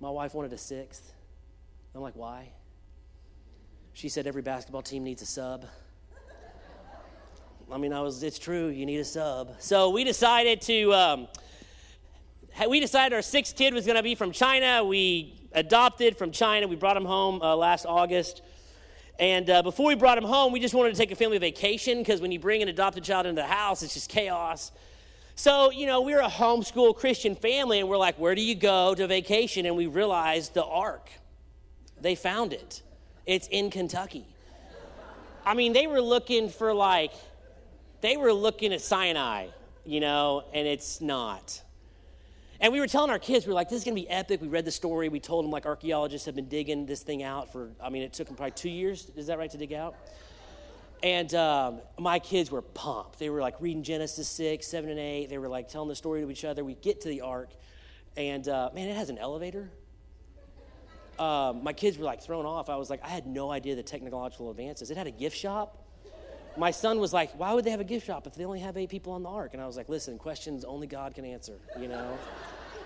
My 0.00 0.10
wife 0.10 0.34
wanted 0.34 0.52
a 0.52 0.58
sixth. 0.58 1.12
I'm 1.94 2.00
like, 2.00 2.16
why? 2.16 2.48
She 3.94 4.08
said 4.08 4.26
every 4.26 4.42
basketball 4.42 4.82
team 4.82 5.04
needs 5.04 5.22
a 5.22 5.26
sub. 5.26 5.66
I 7.70 7.78
mean, 7.78 7.92
I 7.92 8.00
was, 8.00 8.22
it's 8.22 8.38
true, 8.38 8.68
you 8.68 8.84
need 8.84 8.98
a 8.98 9.04
sub. 9.04 9.54
So 9.58 9.90
we 9.90 10.04
decided 10.04 10.60
to, 10.62 10.92
um, 10.92 11.28
we 12.68 12.80
decided 12.80 13.14
our 13.14 13.22
sixth 13.22 13.56
kid 13.56 13.72
was 13.72 13.86
going 13.86 13.96
to 13.96 14.02
be 14.02 14.14
from 14.14 14.32
China. 14.32 14.84
We 14.84 15.34
adopted 15.52 16.16
from 16.16 16.32
China. 16.32 16.68
We 16.68 16.76
brought 16.76 16.96
him 16.96 17.04
home 17.04 17.40
uh, 17.40 17.56
last 17.56 17.86
August. 17.86 18.42
And 19.18 19.48
uh, 19.48 19.62
before 19.62 19.86
we 19.86 19.94
brought 19.94 20.18
him 20.18 20.24
home, 20.24 20.52
we 20.52 20.60
just 20.60 20.74
wanted 20.74 20.90
to 20.90 20.96
take 20.96 21.12
a 21.12 21.16
family 21.16 21.38
vacation 21.38 21.98
because 21.98 22.20
when 22.20 22.32
you 22.32 22.38
bring 22.38 22.62
an 22.62 22.68
adopted 22.68 23.04
child 23.04 23.26
into 23.26 23.40
the 23.40 23.48
house, 23.48 23.82
it's 23.82 23.94
just 23.94 24.10
chaos. 24.10 24.72
So, 25.34 25.70
you 25.70 25.86
know, 25.86 26.02
we're 26.02 26.20
a 26.20 26.28
homeschool 26.28 26.96
Christian 26.96 27.34
family, 27.34 27.80
and 27.80 27.88
we're 27.88 27.96
like, 27.96 28.18
where 28.18 28.34
do 28.34 28.42
you 28.42 28.54
go 28.54 28.94
to 28.94 29.06
vacation? 29.06 29.64
And 29.64 29.76
we 29.76 29.86
realized 29.86 30.54
the 30.54 30.64
Ark. 30.64 31.10
They 32.00 32.14
found 32.14 32.52
it. 32.52 32.82
It's 33.26 33.48
in 33.48 33.70
Kentucky. 33.70 34.26
I 35.44 35.54
mean, 35.54 35.72
they 35.72 35.86
were 35.86 36.00
looking 36.00 36.48
for 36.48 36.72
like, 36.72 37.12
they 38.00 38.16
were 38.16 38.32
looking 38.32 38.72
at 38.72 38.80
Sinai, 38.80 39.48
you 39.84 40.00
know, 40.00 40.44
and 40.52 40.66
it's 40.66 41.00
not. 41.00 41.62
And 42.60 42.72
we 42.72 42.78
were 42.78 42.86
telling 42.86 43.10
our 43.10 43.18
kids, 43.18 43.44
we 43.44 43.50
were 43.50 43.54
like, 43.54 43.68
this 43.68 43.78
is 43.78 43.84
going 43.84 43.96
to 43.96 44.02
be 44.02 44.08
epic. 44.08 44.40
We 44.40 44.46
read 44.46 44.64
the 44.64 44.70
story. 44.70 45.08
We 45.08 45.18
told 45.18 45.44
them, 45.44 45.50
like, 45.50 45.66
archaeologists 45.66 46.26
have 46.26 46.36
been 46.36 46.48
digging 46.48 46.86
this 46.86 47.02
thing 47.02 47.24
out 47.24 47.52
for, 47.52 47.70
I 47.82 47.90
mean, 47.90 48.02
it 48.02 48.12
took 48.12 48.28
them 48.28 48.36
probably 48.36 48.52
two 48.52 48.70
years. 48.70 49.10
Is 49.16 49.26
that 49.26 49.36
right 49.36 49.50
to 49.50 49.58
dig 49.58 49.72
out? 49.72 49.96
And 51.02 51.34
um, 51.34 51.80
my 51.98 52.20
kids 52.20 52.52
were 52.52 52.62
pumped. 52.62 53.18
They 53.18 53.30
were 53.30 53.40
like 53.40 53.56
reading 53.58 53.82
Genesis 53.82 54.28
6, 54.28 54.64
7, 54.64 54.88
and 54.88 54.98
8. 55.00 55.28
They 55.28 55.38
were 55.38 55.48
like 55.48 55.68
telling 55.68 55.88
the 55.88 55.96
story 55.96 56.20
to 56.20 56.30
each 56.30 56.44
other. 56.44 56.64
We 56.64 56.74
get 56.74 57.00
to 57.00 57.08
the 57.08 57.22
ark, 57.22 57.50
and 58.16 58.46
uh, 58.46 58.70
man, 58.72 58.88
it 58.88 58.96
has 58.96 59.10
an 59.10 59.18
elevator. 59.18 59.68
Um, 61.22 61.62
my 61.62 61.72
kids 61.72 61.98
were 61.98 62.04
like 62.04 62.20
thrown 62.20 62.46
off. 62.46 62.68
I 62.68 62.74
was 62.74 62.90
like, 62.90 63.04
I 63.04 63.08
had 63.08 63.28
no 63.28 63.52
idea 63.52 63.76
the 63.76 63.82
technological 63.84 64.50
advances. 64.50 64.90
It 64.90 64.96
had 64.96 65.06
a 65.06 65.12
gift 65.12 65.36
shop. 65.36 65.86
My 66.56 66.72
son 66.72 66.98
was 66.98 67.12
like, 67.12 67.30
Why 67.38 67.54
would 67.54 67.64
they 67.64 67.70
have 67.70 67.78
a 67.78 67.84
gift 67.84 68.06
shop 68.06 68.26
if 68.26 68.34
they 68.34 68.44
only 68.44 68.58
have 68.58 68.76
eight 68.76 68.88
people 68.88 69.12
on 69.12 69.22
the 69.22 69.28
ark? 69.28 69.50
And 69.52 69.62
I 69.62 69.66
was 69.68 69.76
like, 69.76 69.88
Listen, 69.88 70.18
questions 70.18 70.64
only 70.64 70.88
God 70.88 71.14
can 71.14 71.24
answer, 71.24 71.60
you 71.78 71.86
know? 71.86 72.18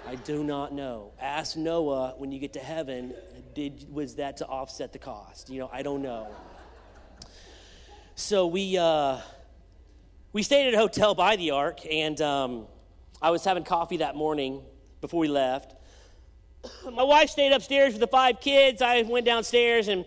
I 0.07 0.17
do 0.17 0.45
not 0.45 0.75
know. 0.75 1.13
Ask 1.19 1.57
Noah 1.57 2.15
when 2.19 2.31
you 2.31 2.39
get 2.39 2.53
to 2.53 2.61
heaven, 2.61 3.15
did, 3.55 3.87
was 3.91 4.17
that 4.17 4.37
to 4.37 4.47
offset 4.47 4.93
the 4.93 4.99
cost? 4.99 5.49
You 5.49 5.61
know, 5.61 5.71
I 5.73 5.83
don't 5.83 6.03
know. 6.03 6.29
So 8.17 8.47
we, 8.47 8.77
uh, 8.77 9.19
we 10.35 10.43
stayed 10.43 10.69
at 10.69 10.75
a 10.75 10.79
hotel 10.79 11.15
by 11.15 11.37
the 11.37 11.53
ark, 11.53 11.81
and 11.91 12.21
um, 12.21 12.67
I 13.23 13.31
was 13.31 13.45
having 13.45 13.65
coffee 13.65 13.97
that 13.99 14.15
morning 14.15 14.63
before 15.01 15.21
we 15.21 15.29
left. 15.29 15.76
My 16.93 17.03
wife 17.03 17.31
stayed 17.31 17.53
upstairs 17.53 17.93
with 17.93 18.01
the 18.01 18.07
five 18.07 18.41
kids. 18.41 18.83
I 18.83 19.03
went 19.03 19.27
downstairs 19.27 19.89
and 19.89 20.05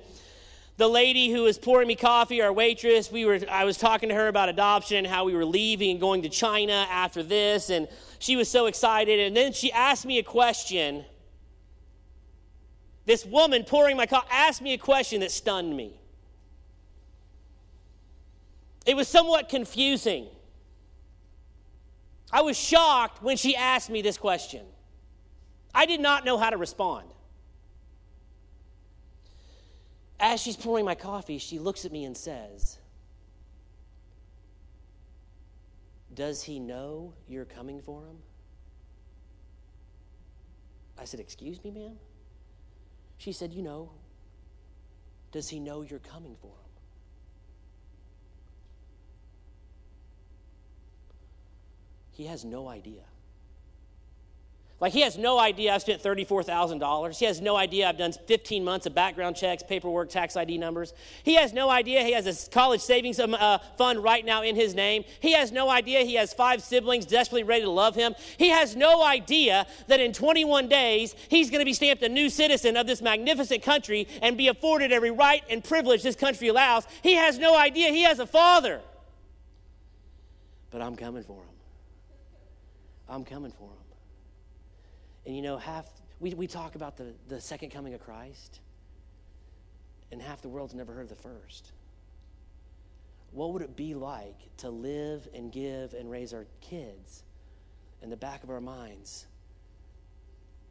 the 0.77 0.87
lady 0.87 1.29
who 1.29 1.43
was 1.43 1.57
pouring 1.57 1.89
me 1.89 1.95
coffee, 1.95 2.41
our 2.41 2.53
waitress, 2.53 3.11
we 3.11 3.25
were 3.25 3.39
I 3.49 3.65
was 3.65 3.77
talking 3.77 4.09
to 4.09 4.15
her 4.15 4.29
about 4.29 4.47
adoption 4.47 4.97
and 4.97 5.07
how 5.07 5.25
we 5.25 5.33
were 5.33 5.45
leaving 5.45 5.91
and 5.91 5.99
going 5.99 6.21
to 6.21 6.29
China 6.29 6.87
after 6.89 7.21
this 7.21 7.69
and 7.69 7.87
she 8.19 8.35
was 8.35 8.49
so 8.49 8.65
excited 8.65 9.19
and 9.19 9.35
then 9.35 9.51
she 9.53 9.71
asked 9.71 10.05
me 10.05 10.19
a 10.19 10.23
question. 10.23 11.03
This 13.05 13.25
woman 13.25 13.63
pouring 13.63 13.97
my 13.97 14.05
coffee 14.05 14.27
asked 14.31 14.61
me 14.61 14.73
a 14.73 14.77
question 14.77 15.21
that 15.21 15.31
stunned 15.31 15.75
me. 15.75 15.99
It 18.85 18.95
was 18.95 19.07
somewhat 19.07 19.49
confusing. 19.49 20.27
I 22.31 22.41
was 22.41 22.57
shocked 22.57 23.21
when 23.21 23.37
she 23.37 23.55
asked 23.55 23.89
me 23.89 24.01
this 24.01 24.17
question. 24.17 24.65
I 25.73 25.85
did 25.85 25.99
not 25.99 26.25
know 26.25 26.37
how 26.37 26.49
to 26.49 26.57
respond. 26.57 27.07
As 30.19 30.41
she's 30.41 30.57
pouring 30.57 30.85
my 30.85 30.95
coffee, 30.95 31.37
she 31.37 31.59
looks 31.59 31.85
at 31.85 31.91
me 31.91 32.03
and 32.03 32.17
says, 32.17 32.77
Does 36.13 36.43
he 36.43 36.59
know 36.59 37.13
you're 37.27 37.45
coming 37.45 37.81
for 37.81 38.01
him? 38.01 38.17
I 40.97 41.05
said, 41.05 41.19
Excuse 41.19 41.63
me, 41.63 41.71
ma'am? 41.71 41.97
She 43.17 43.31
said, 43.31 43.53
You 43.53 43.61
know, 43.61 43.91
does 45.31 45.47
he 45.47 45.59
know 45.59 45.81
you're 45.81 45.99
coming 45.99 46.35
for 46.41 46.47
him? 46.47 46.69
He 52.11 52.25
has 52.25 52.43
no 52.43 52.67
idea. 52.67 53.03
Like, 54.81 54.93
he 54.93 55.01
has 55.01 55.17
no 55.17 55.37
idea 55.37 55.73
I've 55.73 55.81
spent 55.81 56.01
$34,000. 56.01 57.17
He 57.17 57.25
has 57.25 57.41
no 57.41 57.57
idea 57.57 57.89
I've 57.89 57.97
done 57.97 58.13
15 58.13 58.63
months 58.63 58.85
of 58.85 58.95
background 58.95 59.35
checks, 59.35 59.61
paperwork, 59.61 60.09
tax 60.09 60.37
ID 60.37 60.57
numbers. 60.57 60.93
He 61.23 61.35
has 61.35 61.51
no 61.51 61.69
idea 61.69 62.01
he 62.03 62.13
has 62.13 62.25
a 62.25 62.49
college 62.49 62.79
savings 62.79 63.19
um, 63.19 63.33
uh, 63.33 63.57
fund 63.77 64.01
right 64.01 64.23
now 64.23 64.41
in 64.41 64.55
his 64.55 64.73
name. 64.73 65.03
He 65.19 65.33
has 65.33 65.51
no 65.51 65.69
idea 65.69 66.01
he 66.01 66.13
has 66.13 66.33
five 66.33 66.61
siblings 66.61 67.05
desperately 67.05 67.43
ready 67.43 67.63
to 67.63 67.69
love 67.69 67.93
him. 67.93 68.15
He 68.37 68.49
has 68.49 68.77
no 68.77 69.03
idea 69.03 69.67
that 69.87 69.99
in 69.99 70.13
21 70.13 70.69
days 70.69 71.13
he's 71.27 71.49
going 71.49 71.59
to 71.59 71.65
be 71.65 71.73
stamped 71.73 72.01
a 72.03 72.09
new 72.09 72.29
citizen 72.29 72.77
of 72.77 72.87
this 72.87 73.01
magnificent 73.01 73.63
country 73.63 74.07
and 74.21 74.37
be 74.37 74.47
afforded 74.47 74.93
every 74.93 75.11
right 75.11 75.43
and 75.49 75.61
privilege 75.61 76.03
this 76.03 76.15
country 76.15 76.47
allows. 76.47 76.87
He 77.03 77.15
has 77.15 77.37
no 77.37 77.57
idea 77.57 77.89
he 77.89 78.03
has 78.03 78.19
a 78.19 78.27
father. 78.27 78.79
But 80.71 80.81
I'm 80.81 80.95
coming 80.95 81.23
for 81.23 81.41
him. 81.41 81.49
I'm 83.09 83.25
coming 83.25 83.51
for 83.51 83.65
him. 83.65 83.88
And 85.25 85.35
you 85.35 85.41
know, 85.41 85.57
half, 85.57 85.85
we, 86.19 86.33
we 86.33 86.47
talk 86.47 86.75
about 86.75 86.97
the, 86.97 87.13
the 87.27 87.39
second 87.41 87.71
coming 87.71 87.93
of 87.93 88.01
Christ, 88.01 88.59
and 90.11 90.21
half 90.21 90.41
the 90.41 90.49
world's 90.49 90.73
never 90.73 90.93
heard 90.93 91.03
of 91.03 91.09
the 91.09 91.15
first. 91.15 91.71
What 93.31 93.53
would 93.53 93.61
it 93.61 93.75
be 93.75 93.93
like 93.93 94.37
to 94.57 94.69
live 94.69 95.27
and 95.33 95.51
give 95.51 95.93
and 95.93 96.09
raise 96.09 96.33
our 96.33 96.45
kids 96.61 97.23
in 98.01 98.09
the 98.09 98.17
back 98.17 98.43
of 98.43 98.49
our 98.49 98.61
minds? 98.61 99.27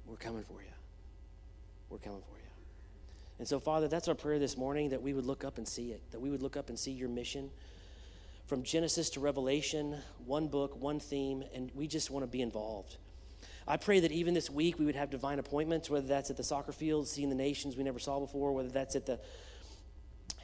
We're 0.07 0.17
coming 0.17 0.43
for 0.43 0.61
you. 0.63 0.69
We're 1.89 1.99
coming 1.99 2.23
for 2.29 2.37
you. 2.37 2.43
And 3.39 3.47
so, 3.47 3.61
Father, 3.61 3.87
that's 3.87 4.09
our 4.09 4.15
prayer 4.15 4.41
this 4.41 4.57
morning 4.57 4.91
that 4.91 5.01
we 5.01 5.13
would 5.13 5.27
look 5.27 5.45
up 5.45 5.59
and 5.59 5.69
see 5.69 5.93
it, 5.93 6.03
that 6.11 6.21
we 6.21 6.31
would 6.31 6.43
look 6.43 6.57
up 6.57 6.69
and 6.69 6.79
see 6.79 6.91
your 6.91 7.09
mission 7.09 7.51
from 8.47 8.63
Genesis 8.63 9.11
to 9.11 9.21
Revelation, 9.21 9.99
one 10.25 10.49
book, 10.49 10.81
one 10.81 10.99
theme, 10.99 11.45
and 11.55 11.71
we 11.75 11.87
just 11.87 12.11
want 12.11 12.25
to 12.25 12.27
be 12.27 12.41
involved. 12.41 12.97
I 13.71 13.77
pray 13.77 14.01
that 14.01 14.11
even 14.11 14.33
this 14.33 14.49
week 14.49 14.79
we 14.79 14.87
would 14.87 14.97
have 14.97 15.11
divine 15.11 15.39
appointments, 15.39 15.91
whether 15.91 16.07
that's 16.07 16.31
at 16.31 16.39
the 16.39 16.43
soccer 16.43 16.73
field, 16.73 17.07
seeing 17.07 17.29
the 17.29 17.35
nations 17.35 17.77
we 17.77 17.85
never 17.85 17.99
saw 17.99 18.19
before, 18.19 18.53
whether 18.53 18.71
that's 18.71 18.97
at 18.97 19.05
the 19.05 19.21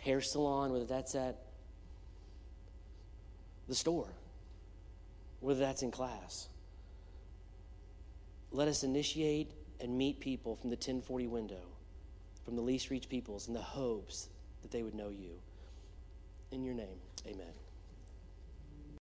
hair 0.02 0.20
salon, 0.20 0.70
whether 0.72 0.84
that's 0.84 1.14
at 1.14 1.38
the 3.66 3.74
store, 3.74 4.08
whether 5.40 5.58
that's 5.58 5.82
in 5.82 5.90
class. 5.90 6.48
Let 8.52 8.68
us 8.68 8.84
initiate 8.84 9.52
and 9.80 9.96
meet 9.96 10.20
people 10.20 10.54
from 10.56 10.68
the 10.68 10.76
1040 10.76 11.26
window, 11.26 11.62
from 12.44 12.56
the 12.56 12.62
least 12.62 12.90
reached 12.90 13.08
peoples, 13.08 13.48
in 13.48 13.54
the 13.54 13.60
hopes 13.62 14.28
that 14.60 14.70
they 14.70 14.82
would 14.82 14.94
know 14.94 15.08
you. 15.08 15.30
In 16.50 16.62
your 16.62 16.74
name, 16.74 16.98
amen. 17.26 17.63